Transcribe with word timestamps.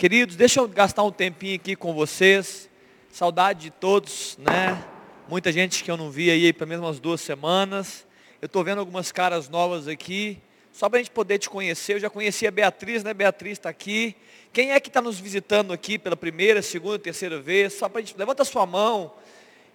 Queridos, 0.00 0.34
deixa 0.34 0.60
eu 0.60 0.66
gastar 0.66 1.02
um 1.02 1.12
tempinho 1.12 1.56
aqui 1.56 1.76
com 1.76 1.92
vocês. 1.92 2.70
Saudade 3.10 3.64
de 3.64 3.70
todos, 3.70 4.34
né? 4.38 4.82
Muita 5.28 5.52
gente 5.52 5.84
que 5.84 5.90
eu 5.90 5.96
não 5.98 6.10
vi 6.10 6.30
aí 6.30 6.54
pelo 6.54 6.70
menos 6.70 6.86
umas 6.86 6.98
duas 6.98 7.20
semanas. 7.20 8.06
Eu 8.40 8.46
estou 8.46 8.64
vendo 8.64 8.78
algumas 8.78 9.12
caras 9.12 9.50
novas 9.50 9.86
aqui. 9.86 10.38
Só 10.72 10.88
para 10.88 11.00
a 11.00 11.02
gente 11.02 11.12
poder 11.12 11.38
te 11.38 11.50
conhecer. 11.50 11.96
Eu 11.96 12.00
já 12.00 12.08
conheci 12.08 12.46
a 12.46 12.50
Beatriz, 12.50 13.04
né? 13.04 13.12
Beatriz 13.12 13.58
está 13.58 13.68
aqui. 13.68 14.16
Quem 14.54 14.72
é 14.72 14.80
que 14.80 14.88
está 14.88 15.02
nos 15.02 15.20
visitando 15.20 15.70
aqui 15.70 15.98
pela 15.98 16.16
primeira, 16.16 16.62
segunda, 16.62 16.98
terceira 16.98 17.38
vez? 17.38 17.74
Só 17.74 17.86
para 17.86 18.00
gente. 18.00 18.16
Levanta 18.16 18.40
a 18.40 18.46
sua 18.46 18.64
mão. 18.64 19.12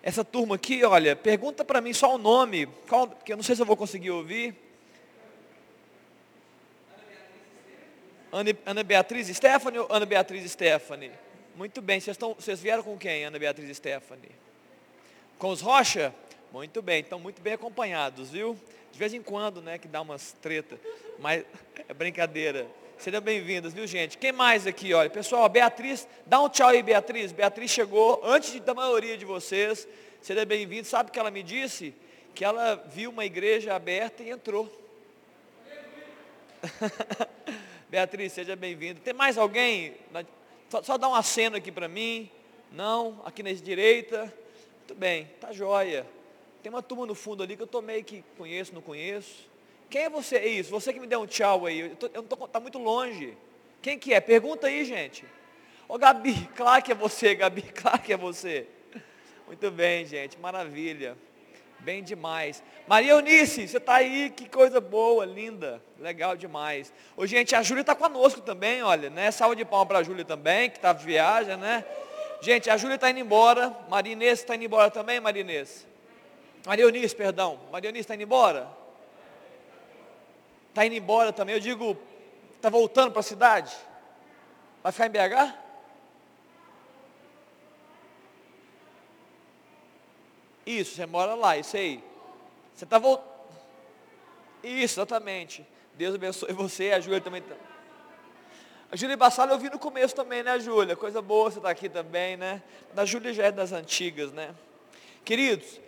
Essa 0.01 0.25
turma 0.25 0.55
aqui, 0.55 0.83
olha, 0.83 1.15
pergunta 1.15 1.63
para 1.63 1.79
mim 1.79 1.93
só 1.93 2.15
o 2.15 2.17
nome. 2.17 2.67
Qual, 2.89 3.07
que 3.09 3.31
eu 3.31 3.37
não 3.37 3.43
sei 3.43 3.55
se 3.55 3.61
eu 3.61 3.65
vou 3.67 3.77
conseguir 3.77 4.09
ouvir. 4.09 4.55
Ana, 8.65 8.83
Beatriz 8.83 9.27
Stephanie 9.29 9.79
ou 9.79 9.87
Ana 9.89 10.05
Beatriz 10.05 10.51
Stephanie? 10.51 11.11
Muito 11.55 11.81
bem, 11.81 12.01
vocês, 12.01 12.15
estão, 12.15 12.33
vocês 12.33 12.59
vieram 12.59 12.83
com 12.83 12.97
quem, 12.97 13.23
Ana 13.23 13.39
Beatriz 13.39 13.77
Stephanie? 13.77 14.29
Com 15.39 15.51
os 15.51 15.61
Rocha? 15.61 16.13
Muito 16.51 16.81
bem, 16.81 16.99
estão 16.99 17.17
muito 17.17 17.41
bem 17.41 17.53
acompanhados, 17.53 18.31
viu? 18.31 18.59
De 18.91 18.99
vez 18.99 19.13
em 19.13 19.21
quando, 19.21 19.61
né, 19.61 19.77
que 19.77 19.87
dá 19.87 20.01
umas 20.01 20.33
treta, 20.41 20.77
mas 21.17 21.45
é 21.87 21.93
brincadeira. 21.93 22.67
Sejam 22.97 23.21
bem-vindos, 23.21 23.73
viu 23.73 23.87
gente? 23.87 24.17
Quem 24.17 24.33
mais 24.33 24.67
aqui, 24.67 24.93
olha? 24.93 25.09
Pessoal, 25.09 25.47
Beatriz, 25.47 26.05
dá 26.25 26.41
um 26.41 26.49
tchau 26.49 26.67
aí, 26.67 26.83
Beatriz. 26.83 27.31
Beatriz 27.31 27.71
chegou 27.71 28.19
antes 28.21 28.59
da 28.59 28.73
maioria 28.73 29.17
de 29.17 29.23
vocês. 29.23 29.87
Seja 30.21 30.43
bem-vindo. 30.43 30.85
Sabe 30.85 31.09
o 31.09 31.13
que 31.13 31.19
ela 31.19 31.31
me 31.31 31.41
disse? 31.41 31.95
Que 32.33 32.43
ela 32.43 32.75
viu 32.93 33.11
uma 33.11 33.23
igreja 33.23 33.73
aberta 33.73 34.23
e 34.23 34.29
entrou. 34.29 34.69
Beatriz, 37.95 38.33
seja 38.33 38.57
bem-vinda. 38.57 38.99
Tem 39.01 39.13
mais 39.13 39.37
alguém? 39.37 39.93
Só, 40.67 40.83
só 40.83 40.97
dá 40.97 41.07
um 41.07 41.15
aceno 41.15 41.55
aqui 41.55 41.71
para 41.71 41.87
mim. 41.87 42.29
Não, 42.69 43.21
aqui 43.23 43.41
na 43.41 43.53
direita. 43.53 44.23
Muito 44.79 44.95
bem, 44.95 45.29
tá 45.39 45.53
joia. 45.53 46.05
Tem 46.61 46.69
uma 46.69 46.83
turma 46.83 47.05
no 47.05 47.15
fundo 47.15 47.41
ali 47.41 47.55
que 47.55 47.63
eu 47.63 47.67
tô 47.67 47.81
meio 47.81 48.03
que 48.03 48.21
conheço, 48.37 48.73
não 48.73 48.81
conheço. 48.81 49.49
Quem 49.89 50.01
é 50.01 50.09
você? 50.09 50.35
É 50.35 50.45
isso, 50.45 50.71
você 50.71 50.91
que 50.91 50.99
me 50.99 51.07
deu 51.07 51.21
um 51.21 51.25
tchau 51.25 51.65
aí. 51.65 51.79
Eu, 51.79 51.95
tô, 51.95 52.07
eu 52.07 52.21
não 52.21 52.25
tô, 52.25 52.35
tá 52.49 52.59
muito 52.59 52.77
longe. 52.77 53.37
Quem 53.81 53.97
que 53.97 54.13
é? 54.13 54.19
Pergunta 54.19 54.67
aí, 54.67 54.83
gente. 54.83 55.23
Ô 55.87 55.97
Gabi, 55.97 56.35
claro 56.53 56.83
que 56.83 56.91
é 56.91 56.95
você, 56.95 57.33
Gabi, 57.33 57.61
claro 57.71 57.99
que 57.99 58.11
é 58.11 58.17
você. 58.17 58.67
Muito 59.47 59.71
bem, 59.71 60.05
gente, 60.05 60.37
maravilha. 60.37 61.17
Bem 61.85 62.01
demais. 62.01 62.63
Maria 62.87 63.11
Eunice, 63.11 63.67
você 63.67 63.77
está 63.77 63.97
aí, 63.97 64.31
que 64.31 64.49
coisa 64.49 64.81
boa, 64.81 65.23
linda, 65.23 65.79
legal 65.99 66.35
demais. 66.35 66.91
Ô, 67.15 67.27
gente, 67.27 67.55
a 67.55 67.61
Júlia 67.61 67.81
está 67.81 67.93
conosco 67.93 68.41
também, 68.41 68.81
olha, 68.81 69.11
né? 69.11 69.29
Salve 69.29 69.55
de 69.55 69.63
palmas 69.63 69.87
para 69.87 69.99
a 69.99 70.03
Júlia 70.03 70.25
também, 70.25 70.67
que 70.71 70.77
está 70.77 70.91
de 70.93 71.05
viagem, 71.05 71.55
né? 71.57 71.85
Gente, 72.41 72.71
a 72.71 72.77
Júlia 72.77 72.95
está 72.95 73.11
indo 73.11 73.19
embora. 73.19 73.71
Maria 73.87 74.13
Inês 74.13 74.39
está 74.39 74.55
indo 74.55 74.63
embora 74.63 74.89
também, 74.89 75.19
Maria 75.19 75.41
Inês? 75.41 75.85
Maria 76.65 76.85
Eunice, 76.85 77.15
perdão. 77.15 77.59
Maria 77.71 77.89
Eunice 77.89 78.01
está 78.01 78.15
indo 78.15 78.23
embora? 78.23 78.67
Está 80.69 80.87
indo 80.87 80.95
embora 80.95 81.31
também. 81.31 81.53
Eu 81.53 81.61
digo, 81.61 81.95
está 82.55 82.67
voltando 82.67 83.11
para 83.11 83.19
a 83.19 83.23
cidade? 83.23 83.71
Vai 84.81 84.91
ficar 84.91 85.05
em 85.05 85.11
BH? 85.11 85.64
Isso, 90.65 90.95
você 90.95 91.05
mora 91.05 91.35
lá, 91.35 91.57
isso 91.57 91.77
aí. 91.77 92.03
Você 92.73 92.85
está 92.85 92.97
voltando. 92.97 93.35
Isso, 94.63 94.95
exatamente. 94.95 95.65
Deus 95.93 96.15
abençoe 96.15 96.51
você, 96.53 96.91
a 96.91 96.99
Júlia 96.99 97.21
também. 97.21 97.41
Tá... 97.41 97.55
A 98.91 98.95
Júlia 98.95 99.17
Bassala 99.17 99.51
eu 99.51 99.59
vi 99.59 99.69
no 99.69 99.77
começo 99.77 100.15
também, 100.15 100.41
né, 100.41 100.59
Júlia? 100.59 100.95
Coisa 100.95 101.21
boa 101.21 101.51
você 101.51 101.59
tá 101.59 101.69
aqui 101.69 101.89
também, 101.89 102.37
né? 102.37 102.61
Da 102.93 103.05
Júlia 103.05 103.33
já 103.33 103.45
é 103.45 103.51
das 103.51 103.71
antigas, 103.71 104.31
né? 104.31 104.55
Queridos, 105.23 105.79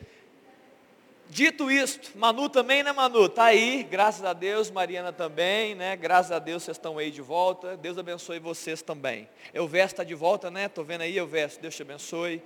dito 1.30 1.70
isto, 1.70 2.18
Manu 2.18 2.50
também, 2.50 2.84
né, 2.84 2.92
Manu? 2.92 3.30
Tá 3.30 3.46
aí, 3.46 3.84
graças 3.84 4.24
a 4.24 4.34
Deus, 4.34 4.72
Mariana 4.72 5.14
também, 5.14 5.76
né? 5.76 5.96
Graças 5.96 6.32
a 6.32 6.40
Deus 6.40 6.64
vocês 6.64 6.78
estão 6.78 6.98
aí 6.98 7.12
de 7.12 7.22
volta. 7.22 7.78
Deus 7.78 7.98
abençoe 7.98 8.40
vocês 8.40 8.82
também. 8.82 9.30
Verso 9.70 9.94
está 9.94 10.04
de 10.04 10.16
volta, 10.16 10.50
né? 10.50 10.68
Tô 10.68 10.84
vendo 10.84 11.02
aí, 11.02 11.20
Verso, 11.26 11.60
Deus 11.60 11.76
te 11.76 11.82
abençoe. 11.84 12.42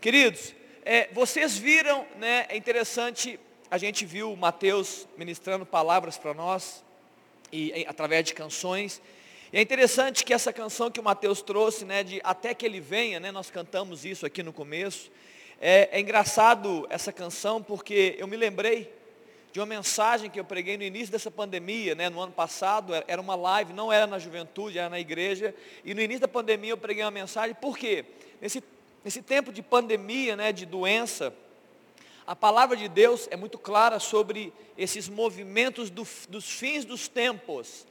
Queridos, 0.00 0.54
é, 0.88 1.08
vocês 1.12 1.58
viram, 1.58 2.06
né, 2.16 2.46
é 2.48 2.56
interessante, 2.56 3.40
a 3.68 3.76
gente 3.76 4.06
viu 4.06 4.36
Mateus 4.36 5.04
ministrando 5.18 5.66
palavras 5.66 6.16
para 6.16 6.32
nós, 6.32 6.84
e, 7.50 7.72
e, 7.72 7.86
através 7.88 8.24
de 8.24 8.32
canções, 8.32 9.02
e 9.52 9.58
é 9.58 9.60
interessante 9.60 10.24
que 10.24 10.32
essa 10.32 10.52
canção 10.52 10.88
que 10.88 11.00
o 11.00 11.02
Mateus 11.02 11.42
trouxe, 11.42 11.84
né, 11.84 12.04
de 12.04 12.20
Até 12.22 12.54
que 12.54 12.64
Ele 12.64 12.78
Venha, 12.78 13.18
né, 13.18 13.32
nós 13.32 13.50
cantamos 13.50 14.04
isso 14.04 14.24
aqui 14.24 14.44
no 14.44 14.52
começo, 14.52 15.10
é, 15.60 15.88
é 15.90 15.98
engraçado 15.98 16.86
essa 16.88 17.12
canção, 17.12 17.60
porque 17.60 18.14
eu 18.16 18.28
me 18.28 18.36
lembrei 18.36 18.94
de 19.52 19.58
uma 19.58 19.66
mensagem 19.66 20.30
que 20.30 20.38
eu 20.38 20.44
preguei 20.44 20.76
no 20.76 20.84
início 20.84 21.10
dessa 21.10 21.32
pandemia, 21.32 21.96
né, 21.96 22.08
no 22.08 22.20
ano 22.20 22.32
passado, 22.32 22.92
era 23.08 23.20
uma 23.20 23.34
live, 23.34 23.72
não 23.72 23.92
era 23.92 24.06
na 24.06 24.20
juventude, 24.20 24.78
era 24.78 24.88
na 24.88 25.00
igreja, 25.00 25.52
e 25.84 25.94
no 25.94 26.00
início 26.00 26.20
da 26.20 26.28
pandemia 26.28 26.70
eu 26.70 26.78
preguei 26.78 27.02
uma 27.02 27.10
mensagem, 27.10 27.56
por 27.56 27.76
quê? 27.76 28.04
Nesse 28.40 28.62
Nesse 29.06 29.22
tempo 29.22 29.52
de 29.52 29.62
pandemia, 29.62 30.34
né, 30.34 30.50
de 30.50 30.66
doença, 30.66 31.32
a 32.26 32.34
palavra 32.34 32.76
de 32.76 32.88
Deus 32.88 33.28
é 33.30 33.36
muito 33.36 33.56
clara 33.56 34.00
sobre 34.00 34.52
esses 34.76 35.08
movimentos 35.08 35.90
do, 35.90 36.04
dos 36.28 36.50
fins 36.50 36.84
dos 36.84 37.06
tempos. 37.06 37.86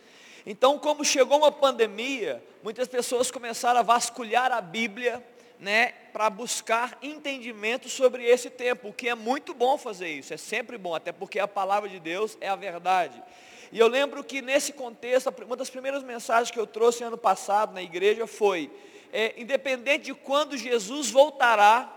Então, 0.46 0.78
como 0.78 1.06
chegou 1.06 1.38
uma 1.38 1.54
pandemia, 1.54 2.44
muitas 2.62 2.90
pessoas 2.90 3.32
começaram 3.32 3.80
a 3.80 3.82
vasculhar 3.82 4.52
a 4.52 4.60
Bíblia, 4.60 5.26
né, 5.58 5.94
para 6.12 6.30
buscar 6.30 6.98
entendimento 7.02 7.88
sobre 7.88 8.26
esse 8.26 8.50
tempo, 8.50 8.90
o 8.90 8.94
que 8.94 9.08
é 9.08 9.16
muito 9.16 9.54
bom 9.54 9.78
fazer 9.78 10.10
isso, 10.10 10.34
é 10.34 10.38
sempre 10.38 10.78
bom, 10.78 10.94
até 10.94 11.14
porque 11.14 11.40
a 11.40 11.48
palavra 11.48 11.88
de 11.88 11.98
Deus 11.98 12.38
é 12.42 12.50
a 12.50 12.58
verdade. 12.58 13.24
E 13.72 13.80
eu 13.80 13.88
lembro 13.88 14.22
que 14.22 14.42
nesse 14.42 14.74
contexto, 14.74 15.34
uma 15.46 15.56
das 15.56 15.70
primeiras 15.70 16.04
mensagens 16.04 16.52
que 16.52 16.60
eu 16.60 16.68
trouxe 16.68 17.06
ano 17.06 17.18
passado 17.18 17.74
na 17.74 17.82
igreja 17.82 18.28
foi 18.28 18.70
é, 19.12 19.34
independente 19.38 20.06
de 20.06 20.14
quando 20.14 20.58
Jesus 20.58 21.10
voltará, 21.10 21.92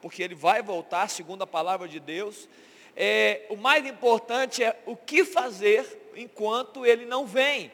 porque 0.00 0.22
ele 0.22 0.34
vai 0.34 0.62
voltar, 0.62 1.08
segundo 1.08 1.42
a 1.42 1.46
palavra 1.46 1.86
de 1.88 2.00
Deus, 2.00 2.48
é, 2.96 3.46
o 3.48 3.56
mais 3.56 3.86
importante 3.86 4.62
é 4.62 4.78
o 4.84 4.96
que 4.96 5.24
fazer 5.24 6.10
enquanto 6.16 6.84
ele 6.84 7.06
não 7.06 7.26
vem. 7.26 7.70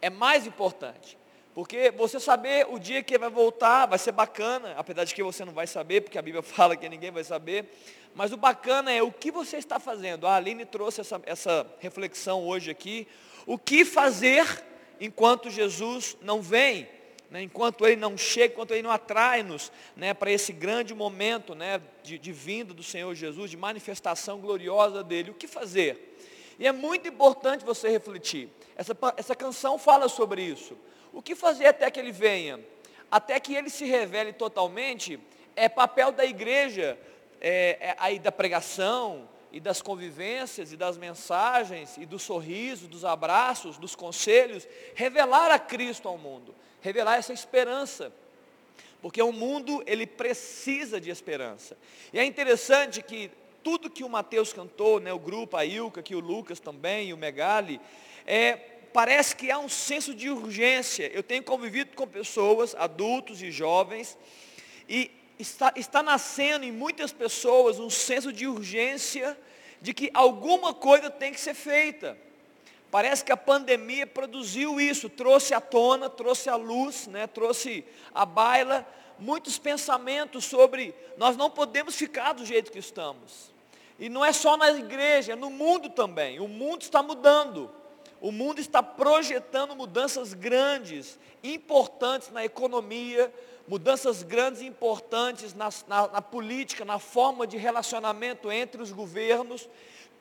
É 0.00 0.10
mais 0.10 0.46
importante. 0.46 1.18
Porque 1.54 1.90
você 1.90 2.20
saber 2.20 2.66
o 2.70 2.78
dia 2.78 3.02
que 3.02 3.14
ele 3.14 3.18
vai 3.18 3.30
voltar 3.30 3.86
vai 3.86 3.98
ser 3.98 4.12
bacana, 4.12 4.74
apesar 4.76 5.04
de 5.04 5.14
que 5.14 5.22
você 5.22 5.44
não 5.44 5.52
vai 5.52 5.66
saber, 5.66 6.02
porque 6.02 6.18
a 6.18 6.22
Bíblia 6.22 6.42
fala 6.42 6.76
que 6.76 6.88
ninguém 6.88 7.10
vai 7.10 7.24
saber. 7.24 7.66
Mas 8.14 8.32
o 8.32 8.36
bacana 8.36 8.92
é 8.92 9.02
o 9.02 9.12
que 9.12 9.30
você 9.30 9.56
está 9.56 9.78
fazendo. 9.78 10.26
A 10.26 10.36
Aline 10.36 10.64
trouxe 10.64 11.00
essa, 11.00 11.20
essa 11.26 11.66
reflexão 11.80 12.46
hoje 12.46 12.70
aqui. 12.70 13.06
O 13.46 13.58
que 13.58 13.84
fazer 13.84 14.64
enquanto 15.00 15.50
Jesus 15.50 16.16
não 16.22 16.40
vem? 16.40 16.88
Né, 17.30 17.42
enquanto 17.42 17.86
Ele 17.86 17.96
não 17.96 18.16
chega, 18.16 18.54
enquanto 18.54 18.72
Ele 18.72 18.82
não 18.82 18.90
atrai-nos 18.90 19.70
né, 19.94 20.14
para 20.14 20.30
esse 20.30 20.52
grande 20.52 20.94
momento 20.94 21.54
né, 21.54 21.80
de, 22.02 22.18
de 22.18 22.32
vinda 22.32 22.72
do 22.72 22.82
Senhor 22.82 23.14
Jesus, 23.14 23.50
de 23.50 23.56
manifestação 23.56 24.40
gloriosa 24.40 25.04
dEle, 25.04 25.30
o 25.30 25.34
que 25.34 25.46
fazer? 25.46 26.16
E 26.58 26.66
é 26.66 26.72
muito 26.72 27.06
importante 27.06 27.64
você 27.64 27.88
refletir. 27.88 28.48
Essa, 28.74 28.96
essa 29.16 29.34
canção 29.34 29.78
fala 29.78 30.08
sobre 30.08 30.42
isso. 30.42 30.76
O 31.12 31.22
que 31.22 31.34
fazer 31.34 31.66
até 31.66 31.90
que 31.90 32.00
Ele 32.00 32.12
venha? 32.12 32.60
Até 33.10 33.38
que 33.38 33.54
Ele 33.54 33.70
se 33.70 33.84
revele 33.84 34.32
totalmente, 34.32 35.20
é 35.54 35.68
papel 35.68 36.10
da 36.10 36.24
igreja, 36.24 36.98
é, 37.40 37.78
é, 37.80 37.96
aí 37.98 38.18
da 38.18 38.32
pregação, 38.32 39.28
e 39.50 39.60
das 39.60 39.80
convivências, 39.80 40.72
e 40.72 40.76
das 40.76 40.98
mensagens, 40.98 41.96
e 41.96 42.04
do 42.04 42.18
sorriso, 42.18 42.86
dos 42.86 43.02
abraços, 43.02 43.78
dos 43.78 43.94
conselhos, 43.94 44.68
revelar 44.94 45.50
a 45.50 45.58
Cristo 45.58 46.06
ao 46.06 46.18
mundo 46.18 46.54
revelar 46.80 47.16
essa 47.16 47.32
esperança. 47.32 48.12
Porque 49.00 49.22
o 49.22 49.32
mundo, 49.32 49.82
ele 49.86 50.06
precisa 50.06 51.00
de 51.00 51.10
esperança. 51.10 51.76
E 52.12 52.18
é 52.18 52.24
interessante 52.24 53.02
que 53.02 53.30
tudo 53.62 53.90
que 53.90 54.02
o 54.02 54.08
Mateus 54.08 54.52
cantou, 54.52 54.98
né, 54.98 55.12
o 55.12 55.18
grupo, 55.18 55.56
a 55.56 55.64
Ilka, 55.64 56.02
que 56.02 56.14
o 56.14 56.20
Lucas 56.20 56.58
também, 56.58 57.12
o 57.12 57.16
Megali, 57.16 57.80
é, 58.26 58.56
parece 58.92 59.36
que 59.36 59.50
há 59.50 59.58
um 59.58 59.68
senso 59.68 60.14
de 60.14 60.30
urgência. 60.30 61.10
Eu 61.14 61.22
tenho 61.22 61.42
convivido 61.42 61.94
com 61.94 62.06
pessoas, 62.06 62.74
adultos 62.74 63.42
e 63.42 63.50
jovens, 63.50 64.18
e 64.88 65.10
está, 65.38 65.72
está 65.76 66.02
nascendo 66.02 66.64
em 66.64 66.72
muitas 66.72 67.12
pessoas 67.12 67.78
um 67.78 67.90
senso 67.90 68.32
de 68.32 68.46
urgência 68.46 69.38
de 69.80 69.94
que 69.94 70.10
alguma 70.12 70.74
coisa 70.74 71.10
tem 71.10 71.32
que 71.32 71.40
ser 71.40 71.54
feita. 71.54 72.18
Parece 72.90 73.24
que 73.24 73.32
a 73.32 73.36
pandemia 73.36 74.06
produziu 74.06 74.80
isso, 74.80 75.08
trouxe 75.08 75.52
à 75.52 75.60
tona, 75.60 76.08
trouxe 76.08 76.48
à 76.48 76.56
luz, 76.56 77.06
né, 77.06 77.26
trouxe 77.26 77.84
à 78.14 78.24
baila 78.24 78.86
muitos 79.18 79.58
pensamentos 79.58 80.44
sobre 80.44 80.94
nós 81.16 81.36
não 81.36 81.50
podemos 81.50 81.96
ficar 81.96 82.32
do 82.32 82.46
jeito 82.46 82.70
que 82.70 82.78
estamos. 82.78 83.52
E 83.98 84.08
não 84.08 84.24
é 84.24 84.32
só 84.32 84.56
na 84.56 84.70
igreja, 84.70 85.32
é 85.32 85.36
no 85.36 85.50
mundo 85.50 85.90
também. 85.90 86.38
O 86.38 86.46
mundo 86.46 86.82
está 86.82 87.02
mudando. 87.02 87.70
o 88.20 88.32
mundo 88.32 88.60
está 88.60 88.82
projetando 88.82 89.76
mudanças 89.76 90.34
grandes, 90.34 91.18
importantes 91.42 92.32
na 92.32 92.44
economia, 92.44 93.32
mudanças 93.68 94.24
grandes 94.24 94.60
e 94.60 94.66
importantes 94.66 95.54
na, 95.54 95.68
na, 95.86 96.08
na, 96.08 96.22
política, 96.22 96.84
na 96.84 96.98
forma 96.98 97.46
de 97.46 97.56
relacionamento 97.56 98.50
entre 98.50 98.82
os 98.82 98.90
governos. 98.90 99.68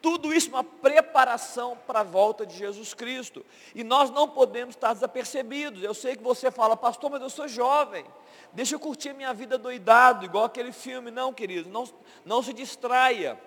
Tudo 0.01 0.33
isso 0.33 0.49
uma 0.49 0.63
preparação 0.63 1.77
para 1.87 2.01
a 2.01 2.03
volta 2.03 2.45
de 2.45 2.55
Jesus 2.55 2.93
Cristo. 2.93 3.45
E 3.73 3.83
nós 3.83 4.09
não 4.09 4.27
podemos 4.27 4.75
estar 4.75 4.93
desapercebidos. 4.93 5.83
Eu 5.83 5.93
sei 5.93 6.15
que 6.15 6.23
você 6.23 6.51
fala, 6.51 6.77
pastor, 6.77 7.09
mas 7.09 7.21
eu 7.21 7.29
sou 7.29 7.47
jovem. 7.47 8.05
Deixa 8.53 8.75
eu 8.75 8.79
curtir 8.79 9.09
a 9.09 9.13
minha 9.13 9.33
vida 9.33 9.57
doidado, 9.57 10.25
igual 10.25 10.45
aquele 10.45 10.71
filme. 10.71 11.11
Não, 11.11 11.33
querido, 11.33 11.69
não, 11.69 11.89
não 12.23 12.43
se 12.43 12.53
distraia. 12.53 13.39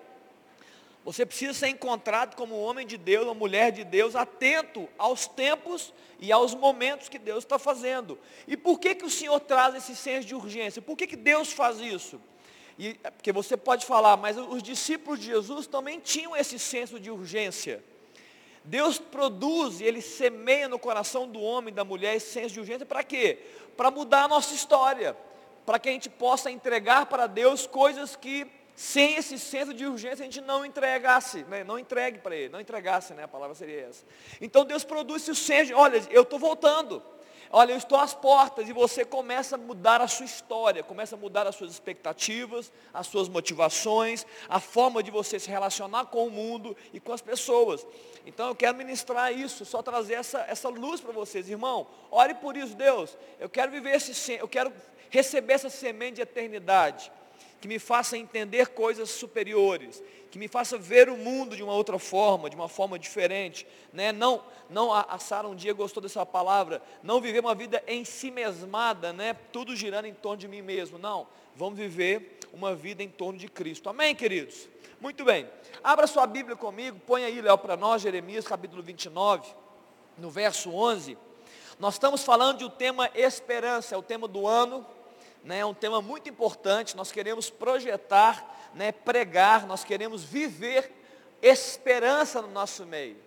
Você 1.03 1.25
precisa 1.25 1.53
ser 1.53 1.69
encontrado 1.69 2.35
como 2.35 2.55
um 2.55 2.63
homem 2.63 2.85
de 2.85 2.95
Deus, 2.95 3.25
uma 3.25 3.33
mulher 3.33 3.71
de 3.71 3.83
Deus, 3.83 4.15
atento 4.15 4.87
aos 4.97 5.27
tempos 5.27 5.91
e 6.19 6.31
aos 6.31 6.53
momentos 6.53 7.09
que 7.09 7.17
Deus 7.17 7.43
está 7.43 7.57
fazendo. 7.57 8.19
E 8.47 8.55
por 8.55 8.79
que, 8.79 8.93
que 8.93 9.05
o 9.05 9.09
Senhor 9.09 9.39
traz 9.39 9.73
esse 9.73 9.95
senso 9.95 10.27
de 10.27 10.35
urgência? 10.35 10.81
Por 10.81 10.95
que, 10.95 11.07
que 11.07 11.15
Deus 11.15 11.51
faz 11.51 11.79
isso? 11.79 12.21
E, 12.81 12.99
é 13.03 13.11
porque 13.11 13.31
você 13.31 13.55
pode 13.55 13.85
falar, 13.85 14.17
mas 14.17 14.35
os 14.35 14.63
discípulos 14.63 15.19
de 15.19 15.27
Jesus 15.27 15.67
também 15.67 15.99
tinham 15.99 16.35
esse 16.35 16.57
senso 16.57 16.99
de 16.99 17.11
urgência. 17.11 17.83
Deus 18.63 18.97
produz 18.97 19.79
e 19.79 19.83
Ele 19.83 20.01
semeia 20.01 20.67
no 20.67 20.79
coração 20.79 21.27
do 21.27 21.39
homem 21.39 21.71
e 21.71 21.75
da 21.75 21.85
mulher 21.85 22.15
esse 22.15 22.31
senso 22.31 22.55
de 22.55 22.59
urgência 22.59 22.83
para 22.83 23.03
quê? 23.03 23.37
Para 23.77 23.91
mudar 23.91 24.23
a 24.23 24.27
nossa 24.27 24.55
história. 24.55 25.15
Para 25.63 25.77
que 25.77 25.89
a 25.89 25.91
gente 25.91 26.09
possa 26.09 26.49
entregar 26.49 27.05
para 27.05 27.27
Deus 27.27 27.67
coisas 27.67 28.15
que 28.15 28.47
sem 28.75 29.13
esse 29.13 29.37
senso 29.37 29.75
de 29.75 29.85
urgência 29.85 30.23
a 30.23 30.25
gente 30.25 30.41
não 30.41 30.65
entregasse, 30.65 31.43
né? 31.43 31.63
não 31.63 31.77
entregue 31.77 32.17
para 32.17 32.35
ele, 32.35 32.49
não 32.49 32.59
entregasse, 32.59 33.13
né? 33.13 33.25
a 33.25 33.27
palavra 33.27 33.53
seria 33.53 33.81
essa. 33.81 34.03
Então 34.41 34.65
Deus 34.65 34.83
produz 34.83 35.21
esse 35.21 35.39
senso, 35.39 35.67
de, 35.67 35.73
olha, 35.75 36.01
eu 36.09 36.23
estou 36.23 36.39
voltando, 36.39 37.03
olha, 37.51 37.73
eu 37.73 37.77
estou 37.77 37.99
às 37.99 38.13
portas, 38.13 38.67
e 38.69 38.73
você 38.73 39.03
começa 39.03 39.55
a 39.55 39.57
mudar 39.57 40.01
a 40.01 40.07
sua 40.07 40.25
história, 40.25 40.83
começa 40.83 41.15
a 41.15 41.17
mudar 41.19 41.45
as 41.45 41.55
suas 41.55 41.71
expectativas, 41.71 42.71
as 42.93 43.07
suas 43.07 43.27
motivações, 43.27 44.25
a 44.47 44.59
forma 44.59 45.03
de 45.03 45.11
você 45.11 45.39
se 45.39 45.49
relacionar 45.49 46.05
com 46.05 46.27
o 46.27 46.31
mundo 46.31 46.75
e 46.93 46.99
com 46.99 47.11
as 47.13 47.21
pessoas. 47.21 47.85
Então 48.25 48.47
eu 48.47 48.55
quero 48.55 48.77
ministrar 48.77 49.33
isso, 49.33 49.65
só 49.65 49.81
trazer 49.81 50.13
essa, 50.13 50.39
essa 50.47 50.69
luz 50.69 51.01
para 51.01 51.11
vocês, 51.11 51.49
irmão. 51.49 51.87
Ore 52.09 52.33
por 52.35 52.55
isso, 52.55 52.75
Deus. 52.75 53.17
Eu 53.39 53.49
quero 53.49 53.71
viver 53.71 53.95
esse, 53.95 54.33
eu 54.33 54.47
quero 54.47 54.71
receber 55.09 55.53
essa 55.53 55.69
semente 55.69 56.15
de 56.15 56.21
eternidade 56.21 57.11
que 57.61 57.67
me 57.67 57.77
faça 57.77 58.17
entender 58.17 58.69
coisas 58.69 59.11
superiores, 59.11 60.01
que 60.31 60.39
me 60.39 60.47
faça 60.47 60.77
ver 60.77 61.09
o 61.09 61.17
mundo 61.17 61.57
de 61.57 61.61
uma 61.61 61.73
outra 61.73 61.99
forma, 61.99 62.49
de 62.49 62.55
uma 62.55 62.69
forma 62.69 62.97
diferente, 62.97 63.67
né? 63.91 64.13
Não, 64.13 64.41
não 64.69 64.93
a, 64.93 65.19
Sara 65.19 65.45
um 65.45 65.53
dia 65.53 65.73
gostou 65.73 66.01
dessa 66.01 66.25
palavra, 66.25 66.81
não 67.03 67.19
viver 67.19 67.41
uma 67.41 67.53
vida 67.53 67.83
em 67.85 68.05
si 68.05 68.31
mesmada, 68.31 69.11
né? 69.11 69.35
Tudo 69.51 69.75
girando 69.75 70.05
em 70.05 70.13
torno 70.13 70.37
de 70.37 70.47
mim 70.47 70.61
mesmo, 70.61 70.97
não. 70.97 71.27
Vamos 71.53 71.77
viver 71.77 72.39
uma 72.53 72.73
vida 72.73 73.03
em 73.03 73.09
torno 73.09 73.37
de 73.37 73.49
Cristo. 73.49 73.89
Amém, 73.89 74.15
queridos? 74.15 74.69
Muito 75.01 75.25
bem. 75.25 75.49
Abra 75.83 76.07
sua 76.07 76.25
Bíblia 76.25 76.55
comigo, 76.55 76.97
põe 77.05 77.25
aí, 77.25 77.41
Léo, 77.41 77.57
para 77.57 77.75
nós, 77.75 78.01
Jeremias, 78.01 78.47
capítulo 78.47 78.81
29, 78.81 79.53
no 80.17 80.29
verso 80.29 80.73
11. 80.73 81.17
Nós 81.77 81.95
estamos 81.95 82.23
falando 82.23 82.59
de 82.59 82.63
um 82.63 82.69
tema 82.69 83.09
esperança, 83.13 83.95
é 83.95 83.97
o 83.97 84.03
tema 84.03 84.29
do 84.29 84.47
ano, 84.47 84.85
né, 85.43 85.59
é 85.59 85.65
um 85.65 85.73
tema 85.73 86.01
muito 86.01 86.29
importante, 86.29 86.95
nós 86.95 87.11
queremos 87.11 87.49
projetar, 87.49 88.71
né, 88.73 88.91
pregar, 88.91 89.65
nós 89.65 89.83
queremos 89.83 90.23
viver 90.23 90.91
esperança 91.41 92.41
no 92.41 92.49
nosso 92.49 92.85
meio. 92.85 93.17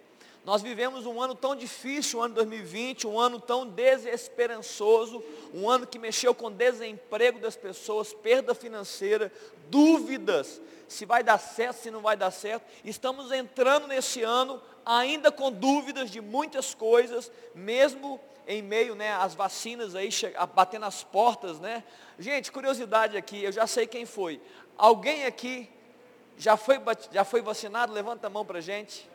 Nós 0.44 0.60
vivemos 0.60 1.06
um 1.06 1.22
ano 1.22 1.34
tão 1.34 1.56
difícil, 1.56 2.18
o 2.18 2.22
ano 2.22 2.34
2020, 2.34 3.06
um 3.06 3.18
ano 3.18 3.40
tão 3.40 3.66
desesperançoso, 3.66 5.24
um 5.54 5.68
ano 5.68 5.86
que 5.86 5.98
mexeu 5.98 6.34
com 6.34 6.52
desemprego 6.52 7.38
das 7.40 7.56
pessoas, 7.56 8.12
perda 8.12 8.54
financeira, 8.54 9.32
dúvidas, 9.70 10.60
se 10.86 11.06
vai 11.06 11.22
dar 11.22 11.38
certo, 11.38 11.78
se 11.78 11.90
não 11.90 12.02
vai 12.02 12.14
dar 12.14 12.30
certo. 12.30 12.70
Estamos 12.84 13.32
entrando 13.32 13.86
nesse 13.86 14.22
ano 14.22 14.60
ainda 14.84 15.32
com 15.32 15.50
dúvidas 15.50 16.10
de 16.10 16.20
muitas 16.20 16.74
coisas, 16.74 17.32
mesmo 17.54 18.20
em 18.46 18.62
meio 18.62 18.94
né, 18.94 19.12
às 19.12 19.34
vacinas 19.34 19.94
aí, 19.94 20.08
batendo 20.54 20.86
as 20.86 21.02
portas, 21.02 21.58
né? 21.60 21.82
Gente, 22.18 22.52
curiosidade 22.52 23.16
aqui, 23.16 23.42
eu 23.42 23.52
já 23.52 23.66
sei 23.66 23.86
quem 23.86 24.06
foi. 24.06 24.40
Alguém 24.76 25.24
aqui 25.24 25.70
já 26.36 26.56
foi, 26.56 26.80
já 27.12 27.24
foi 27.24 27.40
vacinado? 27.40 27.92
Levanta 27.92 28.26
a 28.26 28.30
mão 28.30 28.44
para 28.44 28.60
gente. 28.60 29.08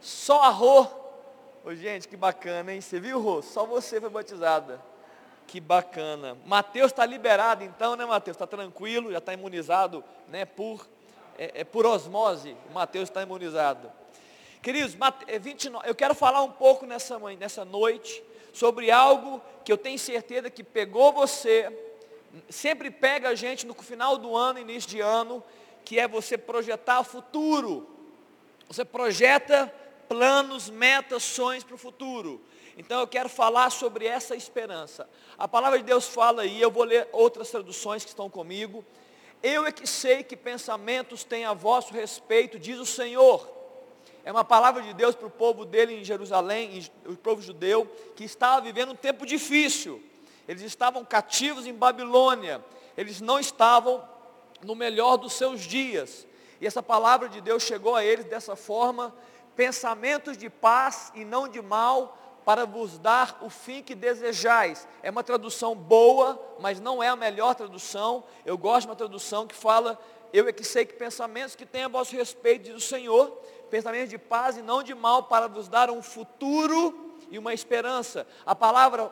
Só 0.00 0.42
a 0.42 0.48
Rô. 0.48 0.86
Gente, 1.72 2.08
que 2.08 2.16
bacana, 2.16 2.72
hein? 2.72 2.80
Você 2.80 2.98
viu, 2.98 3.20
Rô? 3.20 3.42
Só 3.42 3.66
você 3.66 4.00
foi 4.00 4.10
batizada. 4.10 4.80
Que 5.46 5.60
bacana. 5.60 6.38
Mateus 6.46 6.92
está 6.92 7.04
liberado 7.04 7.64
então, 7.64 7.96
né, 7.96 8.06
Mateus? 8.06 8.36
Está 8.36 8.46
tranquilo, 8.46 9.10
já 9.10 9.18
está 9.18 9.34
imunizado, 9.34 10.04
né, 10.28 10.44
por, 10.44 10.88
é, 11.36 11.62
é 11.62 11.64
por 11.64 11.84
osmose. 11.84 12.56
Mateus 12.72 13.08
está 13.08 13.22
imunizado. 13.22 13.90
Queridos, 14.62 14.94
29, 15.40 15.86
é 15.86 15.90
eu 15.90 15.94
quero 15.94 16.14
falar 16.14 16.42
um 16.42 16.50
pouco 16.50 16.84
nessa, 16.84 17.18
nessa 17.18 17.64
noite 17.64 18.22
sobre 18.52 18.90
algo 18.90 19.40
que 19.64 19.72
eu 19.72 19.78
tenho 19.78 19.98
certeza 19.98 20.50
que 20.50 20.62
pegou 20.62 21.14
você, 21.14 21.74
sempre 22.50 22.90
pega 22.90 23.30
a 23.30 23.34
gente 23.34 23.66
no 23.66 23.72
final 23.74 24.18
do 24.18 24.36
ano, 24.36 24.58
início 24.58 24.90
de 24.90 25.00
ano, 25.00 25.42
que 25.82 25.98
é 25.98 26.06
você 26.06 26.36
projetar 26.36 27.00
o 27.00 27.04
futuro. 27.04 27.88
Você 28.68 28.84
projeta 28.84 29.72
planos, 30.06 30.68
metas, 30.68 31.22
sonhos 31.22 31.64
para 31.64 31.74
o 31.74 31.78
futuro. 31.78 32.38
Então 32.76 33.00
eu 33.00 33.06
quero 33.06 33.30
falar 33.30 33.70
sobre 33.70 34.04
essa 34.04 34.36
esperança. 34.36 35.08
A 35.38 35.48
palavra 35.48 35.78
de 35.78 35.86
Deus 35.86 36.06
fala 36.06 36.42
aí, 36.42 36.60
eu 36.60 36.70
vou 36.70 36.84
ler 36.84 37.08
outras 37.12 37.48
traduções 37.48 38.04
que 38.04 38.10
estão 38.10 38.28
comigo. 38.28 38.84
Eu 39.42 39.64
é 39.64 39.72
que 39.72 39.86
sei 39.86 40.22
que 40.22 40.36
pensamentos 40.36 41.24
têm 41.24 41.46
a 41.46 41.54
vosso 41.54 41.94
respeito, 41.94 42.58
diz 42.58 42.78
o 42.78 42.84
Senhor 42.84 43.59
é 44.24 44.30
uma 44.30 44.44
palavra 44.44 44.82
de 44.82 44.92
Deus 44.92 45.14
para 45.14 45.26
o 45.26 45.30
povo 45.30 45.64
dele 45.64 46.00
em 46.00 46.04
Jerusalém, 46.04 46.84
o 47.06 47.16
povo 47.16 47.40
judeu, 47.40 47.86
que 48.14 48.24
estava 48.24 48.60
vivendo 48.60 48.92
um 48.92 48.96
tempo 48.96 49.24
difícil. 49.24 50.02
Eles 50.46 50.62
estavam 50.62 51.04
cativos 51.04 51.66
em 51.66 51.72
Babilônia. 51.72 52.64
Eles 52.96 53.20
não 53.20 53.38
estavam 53.38 54.02
no 54.62 54.74
melhor 54.74 55.16
dos 55.16 55.32
seus 55.34 55.60
dias. 55.60 56.26
E 56.60 56.66
essa 56.66 56.82
palavra 56.82 57.28
de 57.28 57.40
Deus 57.40 57.62
chegou 57.62 57.96
a 57.96 58.04
eles 58.04 58.26
dessa 58.26 58.54
forma: 58.56 59.14
pensamentos 59.56 60.36
de 60.36 60.50
paz 60.50 61.12
e 61.14 61.24
não 61.24 61.48
de 61.48 61.62
mal, 61.62 62.18
para 62.44 62.66
vos 62.66 62.98
dar 62.98 63.38
o 63.42 63.48
fim 63.48 63.82
que 63.82 63.94
desejais. 63.94 64.86
É 65.02 65.10
uma 65.10 65.22
tradução 65.22 65.74
boa, 65.74 66.40
mas 66.58 66.80
não 66.80 67.02
é 67.02 67.08
a 67.08 67.16
melhor 67.16 67.54
tradução. 67.54 68.24
Eu 68.44 68.58
gosto 68.58 68.82
de 68.82 68.88
uma 68.88 68.96
tradução 68.96 69.46
que 69.46 69.54
fala: 69.54 69.98
Eu 70.32 70.48
é 70.48 70.52
que 70.52 70.64
sei 70.64 70.84
que 70.84 70.94
pensamentos 70.94 71.54
que 71.54 71.64
têm 71.64 71.84
a 71.84 71.88
vosso 71.88 72.14
respeito, 72.14 72.64
diz 72.64 72.74
o 72.74 72.80
Senhor, 72.80 73.40
pensamentos 73.70 74.10
de 74.10 74.18
paz 74.18 74.56
e 74.56 74.62
não 74.62 74.82
de 74.82 74.94
mal, 74.94 75.22
para 75.22 75.46
vos 75.46 75.68
dar 75.68 75.90
um 75.90 76.02
futuro 76.02 77.14
e 77.30 77.38
uma 77.38 77.54
esperança. 77.54 78.26
A 78.44 78.54
palavra 78.54 79.10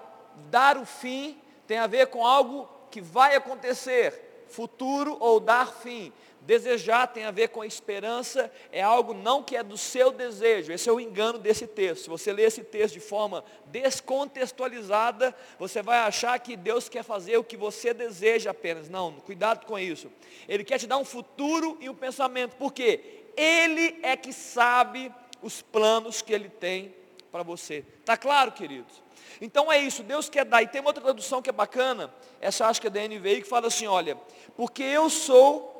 dar 0.50 0.76
o 0.76 0.84
fim 0.84 1.38
tem 1.66 1.78
a 1.78 1.86
ver 1.86 2.08
com 2.08 2.26
algo 2.26 2.68
que 2.90 3.00
vai 3.00 3.34
acontecer, 3.34 4.44
futuro 4.48 5.16
ou 5.20 5.38
dar 5.38 5.72
fim. 5.72 6.12
Desejar 6.40 7.08
tem 7.08 7.24
a 7.24 7.30
ver 7.30 7.48
com 7.48 7.60
a 7.60 7.66
esperança, 7.66 8.50
é 8.72 8.80
algo 8.80 9.12
não 9.12 9.42
que 9.42 9.54
é 9.54 9.62
do 9.62 9.76
seu 9.76 10.10
desejo. 10.10 10.72
Esse 10.72 10.88
é 10.88 10.92
o 10.92 10.98
engano 10.98 11.38
desse 11.38 11.66
texto. 11.66 12.04
Se 12.04 12.08
você 12.08 12.32
ler 12.32 12.44
esse 12.44 12.64
texto 12.64 12.94
de 12.94 13.00
forma 13.00 13.44
descontextualizada, 13.66 15.34
você 15.58 15.82
vai 15.82 15.98
achar 15.98 16.38
que 16.38 16.56
Deus 16.56 16.88
quer 16.88 17.02
fazer 17.02 17.36
o 17.36 17.44
que 17.44 17.54
você 17.54 17.92
deseja 17.92 18.52
apenas. 18.52 18.88
Não, 18.88 19.12
cuidado 19.12 19.66
com 19.66 19.78
isso. 19.78 20.10
Ele 20.48 20.64
quer 20.64 20.78
te 20.78 20.86
dar 20.86 20.96
um 20.96 21.04
futuro 21.04 21.76
e 21.80 21.90
um 21.90 21.94
pensamento. 21.94 22.56
Por 22.56 22.72
quê? 22.72 23.27
Ele 23.40 23.99
é 24.02 24.16
que 24.16 24.33
sabe 24.33 25.12
os 25.40 25.62
planos 25.62 26.21
que 26.21 26.33
Ele 26.33 26.49
tem 26.49 26.95
para 27.30 27.42
você. 27.42 27.85
Está 28.00 28.16
claro, 28.16 28.52
queridos? 28.52 29.02
Então 29.40 29.71
é 29.71 29.78
isso, 29.78 30.02
Deus 30.02 30.28
quer 30.28 30.45
dar. 30.45 30.62
E 30.62 30.66
tem 30.66 30.80
uma 30.80 30.90
outra 30.90 31.02
tradução 31.02 31.40
que 31.40 31.50
é 31.50 31.52
bacana, 31.52 32.12
essa 32.40 32.66
acho 32.66 32.80
que 32.80 32.88
é 32.88 32.90
da 32.90 33.00
NVI, 33.00 33.42
que 33.42 33.49
fala 33.49 33.68
assim, 33.68 33.87
olha, 33.87 34.16
porque 34.57 34.83
eu 34.83 35.09
sou 35.09 35.76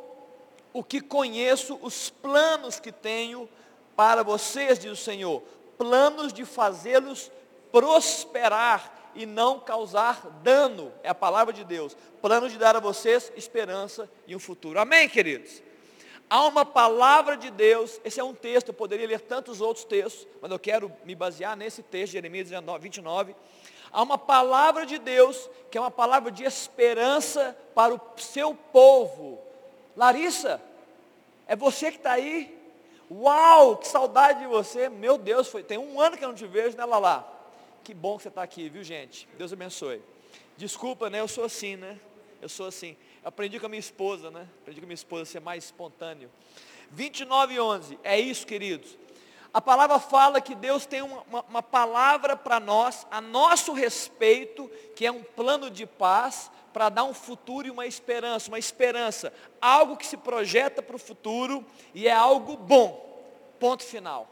o 0.73 0.85
que 0.85 1.01
conheço 1.01 1.79
os 1.83 2.11
planos 2.11 2.79
que 2.79 2.93
tenho 2.93 3.49
para 3.97 4.23
vocês, 4.23 4.79
diz 4.79 4.93
o 4.93 4.97
Senhor, 4.97 5.43
planos 5.77 6.33
de 6.33 6.45
fazê-los 6.45 7.33
prosperar 7.73 9.11
e 9.15 9.27
não 9.27 9.59
causar 9.59 10.27
dano, 10.43 10.93
é 11.03 11.09
a 11.09 11.15
palavra 11.15 11.53
de 11.53 11.65
Deus, 11.65 11.97
plano 12.23 12.49
de 12.49 12.57
dar 12.57 12.77
a 12.77 12.81
vocês 12.81 13.33
esperança 13.37 14.09
e 14.27 14.37
um 14.37 14.39
futuro. 14.39 14.79
Amém, 14.79 15.09
queridos? 15.09 15.63
Há 16.31 16.45
uma 16.47 16.65
palavra 16.65 17.37
de 17.37 17.51
Deus, 17.51 18.01
esse 18.05 18.21
é 18.21 18.25
um 18.25 18.35
texto, 18.35 18.69
eu 18.69 18.75
poderia 18.75 19.07
ler 19.07 19.21
tantos 19.21 19.61
outros 19.63 19.85
textos, 19.85 20.27
mas 20.43 20.51
eu 20.51 20.59
quero 20.59 20.93
me 21.05 21.15
basear 21.15 21.57
nesse 21.57 21.83
texto, 21.83 22.13
Jeremias 22.13 22.51
29. 22.81 23.35
Há 23.91 24.03
uma 24.03 24.19
palavra 24.19 24.85
de 24.85 24.99
Deus, 24.99 25.49
que 25.71 25.79
é 25.79 25.81
uma 25.81 25.91
palavra 25.91 26.31
de 26.31 26.45
esperança 26.45 27.57
para 27.75 27.95
o 27.95 28.01
seu 28.19 28.55
povo. 28.55 29.41
Larissa, 29.97 30.61
é 31.47 31.57
você 31.57 31.91
que 31.91 31.97
está 31.97 32.13
aí? 32.13 32.57
Uau, 33.11 33.79
que 33.79 33.89
saudade 33.89 34.41
de 34.41 34.47
você. 34.47 34.91
Meu 34.91 35.17
Deus, 35.17 35.49
foi, 35.49 35.63
tem 35.63 35.79
um 35.79 35.99
ano 35.99 36.19
que 36.19 36.25
eu 36.25 36.29
não 36.29 36.35
te 36.35 36.47
vejo, 36.47 36.77
né, 36.77 36.85
Lala? 36.85 37.27
Que 37.83 37.95
bom 37.95 38.19
que 38.19 38.25
você 38.25 38.29
está 38.29 38.43
aqui, 38.43 38.69
viu, 38.69 38.85
gente? 38.85 39.27
Deus 39.39 39.51
abençoe. 39.51 40.03
Desculpa, 40.59 41.09
né? 41.09 41.21
Eu 41.21 41.29
sou 41.29 41.45
assim, 41.45 41.77
né? 41.77 41.99
Eu 42.41 42.49
sou 42.49 42.67
assim. 42.67 42.97
Eu 43.23 43.29
aprendi 43.29 43.59
com 43.59 43.67
a 43.67 43.69
minha 43.69 43.81
esposa, 43.81 44.31
né? 44.31 44.47
Aprendi 44.63 44.81
com 44.81 44.87
a 44.87 44.89
minha 44.89 44.95
esposa 44.95 45.23
a 45.23 45.27
ser 45.27 45.41
mais 45.41 45.65
espontâneo. 45.65 46.31
29 46.91 47.55
e 47.55 47.61
11. 47.61 47.99
É 48.03 48.19
isso, 48.19 48.47
queridos. 48.47 48.97
A 49.53 49.61
palavra 49.61 49.99
fala 49.99 50.41
que 50.41 50.55
Deus 50.55 50.87
tem 50.87 51.03
uma, 51.03 51.23
uma, 51.23 51.43
uma 51.43 51.63
palavra 51.63 52.37
para 52.37 52.61
nós, 52.61 53.07
a 53.11 53.21
nosso 53.21 53.73
respeito, 53.73 54.71
que 54.95 55.07
é 55.07 55.11
um 55.11 55.23
plano 55.23 55.71
de 55.71 55.87
paz, 55.87 56.51
para 56.73 56.91
dar 56.91 57.05
um 57.05 57.15
futuro 57.15 57.67
e 57.67 57.71
uma 57.71 57.87
esperança, 57.87 58.49
uma 58.49 58.59
esperança, 58.59 59.33
algo 59.61 59.97
que 59.97 60.07
se 60.07 60.17
projeta 60.17 60.83
para 60.83 60.97
o 60.97 60.99
futuro 60.99 61.65
e 61.95 62.07
é 62.07 62.13
algo 62.13 62.57
bom. 62.57 63.07
Ponto 63.59 63.83
final. 63.83 64.29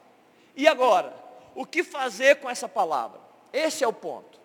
E 0.55 0.69
agora, 0.69 1.13
o 1.55 1.67
que 1.67 1.83
fazer 1.83 2.37
com 2.37 2.49
essa 2.49 2.69
palavra? 2.69 3.21
Esse 3.53 3.83
é 3.83 3.89
o 3.89 3.93
ponto. 3.93 4.39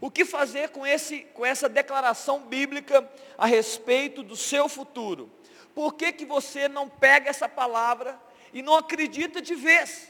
O 0.00 0.10
que 0.10 0.24
fazer 0.24 0.70
com, 0.70 0.86
esse, 0.86 1.20
com 1.34 1.44
essa 1.44 1.68
declaração 1.68 2.40
bíblica 2.40 3.08
a 3.36 3.46
respeito 3.46 4.22
do 4.22 4.36
seu 4.36 4.68
futuro? 4.68 5.30
Por 5.74 5.94
que, 5.94 6.12
que 6.12 6.24
você 6.24 6.68
não 6.68 6.88
pega 6.88 7.28
essa 7.30 7.48
palavra 7.48 8.18
e 8.52 8.62
não 8.62 8.76
acredita 8.76 9.40
de 9.40 9.54
vez 9.54 10.08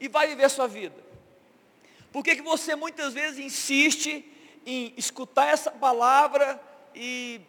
e 0.00 0.08
vai 0.08 0.26
viver 0.26 0.50
sua 0.50 0.66
vida? 0.66 1.02
Por 2.12 2.22
que, 2.22 2.36
que 2.36 2.42
você 2.42 2.74
muitas 2.74 3.14
vezes 3.14 3.38
insiste 3.38 4.24
em 4.66 4.92
escutar 4.96 5.48
essa 5.48 5.70
palavra 5.70 6.60
e 6.94 7.40